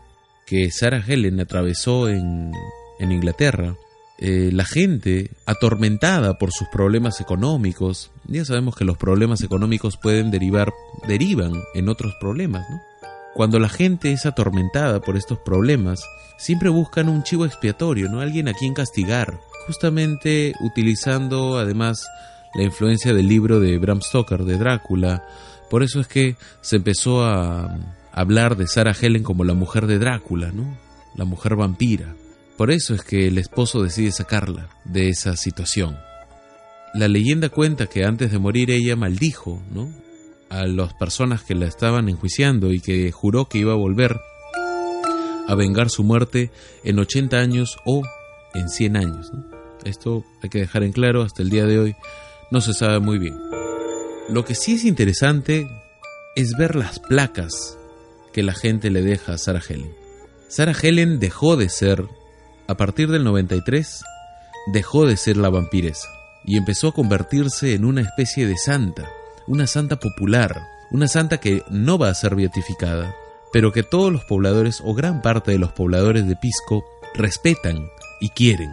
que 0.46 0.70
Sarah 0.70 1.04
Helen 1.06 1.40
atravesó 1.40 2.08
en, 2.08 2.52
en 2.98 3.12
Inglaterra, 3.12 3.76
eh, 4.18 4.50
la 4.52 4.64
gente 4.64 5.30
atormentada 5.44 6.38
por 6.38 6.52
sus 6.52 6.68
problemas 6.68 7.20
económicos, 7.20 8.12
ya 8.26 8.44
sabemos 8.44 8.76
que 8.76 8.84
los 8.84 8.96
problemas 8.96 9.42
económicos 9.42 9.96
pueden 9.96 10.30
derivar, 10.30 10.72
derivan 11.08 11.52
en 11.74 11.88
otros 11.88 12.14
problemas, 12.20 12.64
¿no? 12.70 12.80
Cuando 13.34 13.58
la 13.58 13.68
gente 13.68 14.12
es 14.12 14.26
atormentada 14.26 15.00
por 15.00 15.16
estos 15.16 15.38
problemas, 15.40 16.00
siempre 16.38 16.68
buscan 16.68 17.08
un 17.08 17.24
chivo 17.24 17.44
expiatorio, 17.44 18.08
¿no? 18.08 18.20
Alguien 18.20 18.46
a 18.46 18.54
quien 18.54 18.74
castigar, 18.74 19.40
justamente 19.66 20.54
utilizando 20.60 21.58
además 21.58 22.06
la 22.54 22.62
influencia 22.62 23.12
del 23.12 23.26
libro 23.26 23.58
de 23.58 23.76
Bram 23.78 24.00
Stoker, 24.00 24.44
de 24.44 24.56
Drácula. 24.56 25.26
Por 25.68 25.82
eso 25.82 26.00
es 26.00 26.06
que 26.06 26.36
se 26.60 26.76
empezó 26.76 27.24
a 27.24 27.76
hablar 28.12 28.56
de 28.56 28.68
Sarah 28.68 28.94
Helen 28.98 29.24
como 29.24 29.42
la 29.42 29.54
mujer 29.54 29.88
de 29.88 29.98
Drácula, 29.98 30.52
¿no? 30.52 30.78
La 31.16 31.24
mujer 31.24 31.56
vampira. 31.56 32.14
Por 32.56 32.70
eso 32.70 32.94
es 32.94 33.02
que 33.02 33.26
el 33.26 33.38
esposo 33.38 33.82
decide 33.82 34.12
sacarla 34.12 34.68
de 34.84 35.08
esa 35.08 35.36
situación. 35.36 35.98
La 36.94 37.08
leyenda 37.08 37.48
cuenta 37.48 37.86
que 37.86 38.04
antes 38.04 38.30
de 38.30 38.38
morir 38.38 38.70
ella 38.70 38.94
maldijo, 38.94 39.60
¿no? 39.72 39.92
A 40.48 40.66
las 40.66 40.94
personas 40.94 41.42
que 41.42 41.56
la 41.56 41.66
estaban 41.66 42.08
enjuiciando 42.08 42.72
y 42.72 42.80
que 42.80 43.10
juró 43.10 43.48
que 43.48 43.58
iba 43.58 43.72
a 43.72 43.76
volver 43.76 44.16
a 45.48 45.54
vengar 45.56 45.90
su 45.90 46.04
muerte 46.04 46.52
en 46.84 46.98
80 47.00 47.36
años 47.36 47.76
o 47.84 48.02
en 48.54 48.68
100 48.68 48.96
años. 48.96 49.32
Esto 49.84 50.24
hay 50.42 50.50
que 50.50 50.60
dejar 50.60 50.84
en 50.84 50.92
claro, 50.92 51.22
hasta 51.22 51.42
el 51.42 51.50
día 51.50 51.64
de 51.64 51.78
hoy 51.80 51.96
no 52.52 52.60
se 52.60 52.72
sabe 52.72 53.00
muy 53.00 53.18
bien. 53.18 53.36
Lo 54.28 54.44
que 54.44 54.54
sí 54.54 54.74
es 54.74 54.84
interesante 54.84 55.68
es 56.36 56.56
ver 56.56 56.76
las 56.76 57.00
placas 57.00 57.76
que 58.32 58.42
la 58.42 58.54
gente 58.54 58.90
le 58.90 59.02
deja 59.02 59.32
a 59.34 59.38
Sarah 59.38 59.62
Helen. 59.68 59.92
Sarah 60.48 60.76
Helen 60.80 61.18
dejó 61.18 61.56
de 61.56 61.68
ser 61.68 62.08
a 62.66 62.76
partir 62.76 63.10
del 63.10 63.24
93, 63.24 64.02
dejó 64.72 65.06
de 65.06 65.16
ser 65.16 65.36
la 65.36 65.50
vampiresa 65.50 66.08
y 66.44 66.56
empezó 66.56 66.88
a 66.88 66.94
convertirse 66.94 67.74
en 67.74 67.84
una 67.84 68.02
especie 68.02 68.46
de 68.46 68.56
santa, 68.56 69.08
una 69.46 69.66
santa 69.66 69.96
popular, 69.96 70.62
una 70.90 71.08
santa 71.08 71.38
que 71.38 71.62
no 71.70 71.98
va 71.98 72.08
a 72.08 72.14
ser 72.14 72.34
beatificada, 72.34 73.14
pero 73.52 73.72
que 73.72 73.82
todos 73.82 74.12
los 74.12 74.24
pobladores 74.24 74.80
o 74.84 74.94
gran 74.94 75.22
parte 75.22 75.52
de 75.52 75.58
los 75.58 75.72
pobladores 75.72 76.26
de 76.26 76.36
Pisco 76.36 76.84
respetan 77.14 77.88
y 78.20 78.30
quieren. 78.30 78.70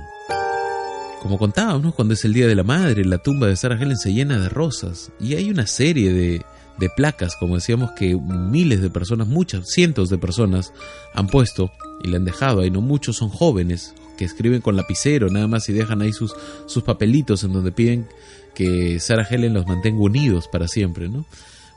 Como 1.22 1.38
contábamos, 1.38 1.94
cuando 1.94 2.16
es 2.16 2.26
el 2.26 2.34
Día 2.34 2.48
de 2.48 2.56
la 2.56 2.64
Madre, 2.64 3.06
la 3.06 3.20
tumba 3.20 3.48
de 3.48 3.56
Sarah 3.56 3.76
Helen 3.76 3.98
se 3.98 4.14
llena 4.14 4.40
de 4.40 4.50
rosas 4.50 5.12
y 5.20 5.36
hay 5.36 5.52
una 5.52 5.68
serie 5.68 6.12
de, 6.12 6.44
de 6.80 6.90
placas, 6.90 7.36
como 7.36 7.56
decíamos, 7.56 7.92
que 7.92 8.16
miles 8.16 8.82
de 8.82 8.90
personas, 8.90 9.28
muchas, 9.28 9.70
cientos 9.70 10.10
de 10.10 10.18
personas 10.18 10.74
han 11.14 11.28
puesto 11.28 11.72
y 12.04 12.08
le 12.08 12.18
han 12.18 12.26
dejado 12.26 12.62
ahí, 12.62 12.72
no 12.72 12.82
muchos 12.82 13.18
son 13.18 13.30
jóvenes 13.30 13.94
que 14.18 14.26
escriben 14.26 14.62
con 14.62 14.76
lapicero 14.76 15.30
nada 15.30 15.48
más 15.48 15.68
y 15.70 15.74
dejan 15.74 16.02
ahí 16.02 16.14
sus, 16.14 16.36
sus 16.68 16.84
papelitos 16.84 17.44
en 17.44 17.54
donde 17.54 17.72
piden 17.72 18.08
que 18.54 19.00
Sarah 19.00 19.28
Helen 19.30 19.54
los 19.54 19.66
mantenga 19.66 20.02
unidos 20.02 20.48
para 20.48 20.68
siempre, 20.68 21.10
¿no? 21.10 21.26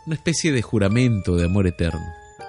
Una 0.06 0.16
especie 0.16 0.52
de 0.52 0.60
juramento 0.60 1.36
de 1.36 1.46
amor 1.46 1.66
eterno. 1.66 2.04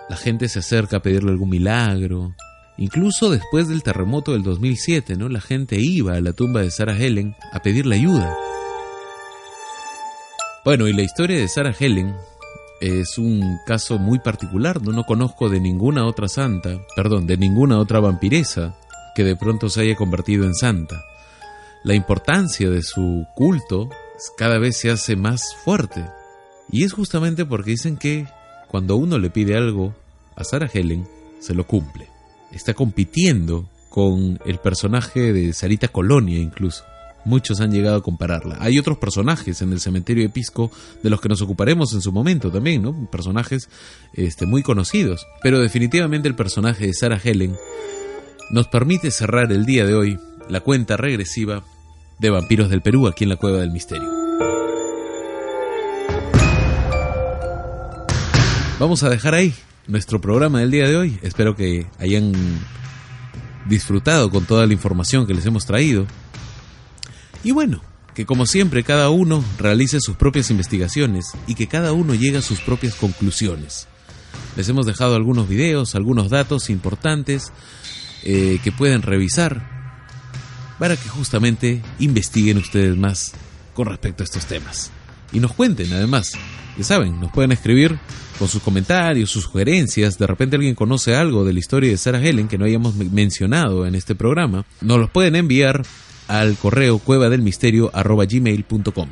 La 0.09 0.17
gente 0.17 0.49
se 0.49 0.59
acerca 0.59 0.97
a 0.97 1.01
pedirle 1.01 1.31
algún 1.31 1.49
milagro. 1.49 2.35
Incluso 2.77 3.29
después 3.29 3.69
del 3.69 3.83
terremoto 3.83 4.33
del 4.33 4.43
2007, 4.43 5.15
¿no? 5.15 5.29
La 5.29 5.39
gente 5.39 5.79
iba 5.79 6.13
a 6.15 6.21
la 6.21 6.33
tumba 6.33 6.61
de 6.61 6.71
Sarah 6.71 6.97
Helen 6.97 7.35
a 7.53 7.61
pedirle 7.61 7.95
ayuda. 7.95 8.37
Bueno, 10.65 10.87
y 10.87 10.93
la 10.93 11.03
historia 11.03 11.37
de 11.37 11.47
Sarah 11.47 11.75
Helen 11.79 12.13
es 12.81 13.17
un 13.17 13.59
caso 13.65 13.97
muy 13.97 14.19
particular, 14.19 14.81
no, 14.81 14.91
no 14.91 15.03
conozco 15.05 15.49
de 15.49 15.59
ninguna 15.59 16.05
otra 16.05 16.27
santa, 16.27 16.79
perdón, 16.95 17.27
de 17.27 17.37
ninguna 17.37 17.79
otra 17.79 17.99
vampiresa 17.99 18.75
que 19.15 19.23
de 19.23 19.35
pronto 19.35 19.69
se 19.69 19.81
haya 19.81 19.95
convertido 19.95 20.45
en 20.45 20.53
santa. 20.53 21.01
La 21.83 21.95
importancia 21.95 22.69
de 22.69 22.83
su 22.83 23.25
culto 23.35 23.89
cada 24.37 24.59
vez 24.59 24.77
se 24.77 24.91
hace 24.91 25.15
más 25.15 25.55
fuerte. 25.63 26.05
Y 26.71 26.83
es 26.83 26.93
justamente 26.93 27.45
porque 27.45 27.71
dicen 27.71 27.97
que 27.97 28.27
cuando 28.67 28.95
uno 28.95 29.17
le 29.17 29.29
pide 29.29 29.55
algo 29.55 29.93
a 30.35 30.43
Sarah 30.43 30.69
Helen, 30.71 31.07
se 31.39 31.53
lo 31.53 31.65
cumple. 31.65 32.09
Está 32.51 32.73
compitiendo 32.73 33.69
con 33.89 34.39
el 34.45 34.59
personaje 34.59 35.31
de 35.31 35.53
Sarita 35.53 35.87
Colonia 35.87 36.39
incluso. 36.39 36.83
Muchos 37.25 37.59
han 37.59 37.71
llegado 37.71 37.97
a 37.97 38.03
compararla. 38.03 38.57
Hay 38.59 38.77
otros 38.77 38.97
personajes 38.97 39.61
en 39.61 39.73
el 39.73 39.79
cementerio 39.79 40.23
de 40.23 40.29
Pisco 40.29 40.71
de 41.01 41.09
los 41.09 41.19
que 41.19 41.29
nos 41.29 41.41
ocuparemos 41.41 41.93
en 41.93 42.01
su 42.01 42.11
momento 42.11 42.51
también, 42.51 42.83
¿no? 42.83 43.09
Personajes 43.11 43.67
este, 44.13 44.45
muy 44.45 44.61
conocidos. 44.61 45.25
Pero 45.41 45.59
definitivamente 45.59 46.27
el 46.27 46.35
personaje 46.35 46.87
de 46.87 46.93
Sarah 46.93 47.19
Helen 47.21 47.55
nos 48.51 48.67
permite 48.67 49.09
cerrar 49.11 49.51
el 49.51 49.65
día 49.65 49.85
de 49.85 49.95
hoy 49.95 50.19
la 50.49 50.59
cuenta 50.61 50.97
regresiva 50.97 51.63
de 52.19 52.29
Vampiros 52.29 52.69
del 52.69 52.81
Perú 52.81 53.07
aquí 53.07 53.23
en 53.23 53.31
la 53.31 53.37
Cueva 53.37 53.59
del 53.59 53.71
Misterio. 53.71 54.09
Vamos 58.79 59.03
a 59.03 59.09
dejar 59.09 59.33
ahí 59.33 59.53
nuestro 59.87 60.19
programa 60.19 60.59
del 60.59 60.71
día 60.71 60.87
de 60.87 60.97
hoy. 60.97 61.19
Espero 61.21 61.55
que 61.55 61.87
hayan 61.97 62.33
disfrutado 63.67 64.29
con 64.29 64.45
toda 64.45 64.65
la 64.65 64.73
información 64.73 65.25
que 65.25 65.33
les 65.33 65.45
hemos 65.45 65.65
traído. 65.65 66.05
Y 67.45 67.51
bueno, 67.51 67.79
que 68.15 68.25
como 68.25 68.47
siempre 68.47 68.83
cada 68.83 69.11
uno 69.11 69.45
realice 69.59 70.01
sus 70.01 70.15
propias 70.15 70.49
investigaciones 70.49 71.27
y 71.45 71.53
que 71.53 71.67
cada 71.67 71.93
uno 71.93 72.15
llegue 72.15 72.39
a 72.39 72.41
sus 72.41 72.59
propias 72.59 72.95
conclusiones. 72.95 73.87
Les 74.57 74.67
hemos 74.67 74.87
dejado 74.87 75.15
algunos 75.15 75.47
videos, 75.47 75.93
algunos 75.93 76.31
datos 76.31 76.71
importantes 76.71 77.51
eh, 78.23 78.59
que 78.63 78.71
pueden 78.71 79.03
revisar 79.03 79.75
para 80.79 80.97
que 80.97 81.07
justamente 81.07 81.83
investiguen 81.99 82.57
ustedes 82.57 82.97
más 82.97 83.33
con 83.75 83.85
respecto 83.85 84.23
a 84.23 84.25
estos 84.25 84.47
temas. 84.47 84.89
Y 85.31 85.39
nos 85.39 85.53
cuenten 85.53 85.93
además, 85.93 86.31
ya 86.79 86.83
saben, 86.83 87.19
nos 87.21 87.31
pueden 87.31 87.51
escribir 87.51 87.99
con 88.39 88.47
sus 88.47 88.63
comentarios, 88.63 89.29
sus 89.29 89.43
sugerencias, 89.43 90.17
de 90.17 90.25
repente 90.25 90.55
alguien 90.55 90.73
conoce 90.73 91.15
algo 91.15 91.45
de 91.45 91.53
la 91.53 91.59
historia 91.59 91.91
de 91.91 91.97
Sarah 91.97 92.25
Helen 92.25 92.47
que 92.47 92.57
no 92.57 92.65
hayamos 92.65 92.95
mencionado 92.95 93.85
en 93.85 93.93
este 93.93 94.15
programa, 94.15 94.65
nos 94.81 94.97
los 94.97 95.11
pueden 95.11 95.35
enviar 95.35 95.83
al 96.27 96.57
correo 96.57 96.99
cueva 96.99 97.29
del 97.29 97.41
misterio 97.41 97.89
gmail.com. 97.93 99.09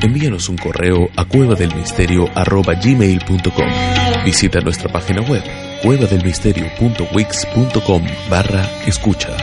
envíanos 0.01 0.49
un 0.49 0.57
correo 0.57 1.11
a 1.15 1.23
cuevadelmisterio.gmail.com 1.25 4.25
Visita 4.25 4.59
nuestra 4.59 4.91
página 4.91 5.21
web 5.21 5.43
cuevadelmisterio.wix.com 5.83 8.03
barra 8.27 8.67
escucha. 8.87 9.37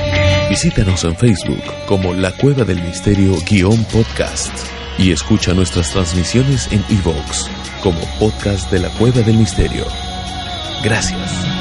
Visítanos 0.49 1.05
en 1.05 1.15
Facebook 1.15 1.63
como 1.87 2.13
La 2.13 2.33
Cueva 2.33 2.65
del 2.65 2.83
Misterio 2.83 3.37
guion 3.49 3.85
podcast 3.93 4.53
y 4.99 5.13
escucha 5.13 5.55
nuestras 5.55 5.93
transmisiones 5.93 6.67
en 6.73 6.85
iVoox 6.89 7.49
como 7.81 8.01
podcast 8.19 8.73
de 8.73 8.81
La 8.81 8.89
Cueva 8.89 9.21
del 9.21 9.37
Misterio. 9.37 9.87
Gracias. 10.83 11.60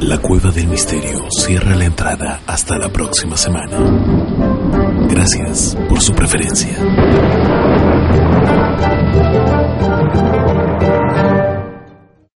La 0.00 0.18
Cueva 0.18 0.52
del 0.52 0.68
Misterio 0.68 1.26
cierra 1.30 1.74
la 1.74 1.84
entrada 1.84 2.40
hasta 2.46 2.78
la 2.78 2.88
próxima 2.88 3.36
semana. 3.36 3.78
Gracias 5.08 5.76
por 5.88 6.00
su 6.00 6.14
preferencia. 6.14 6.78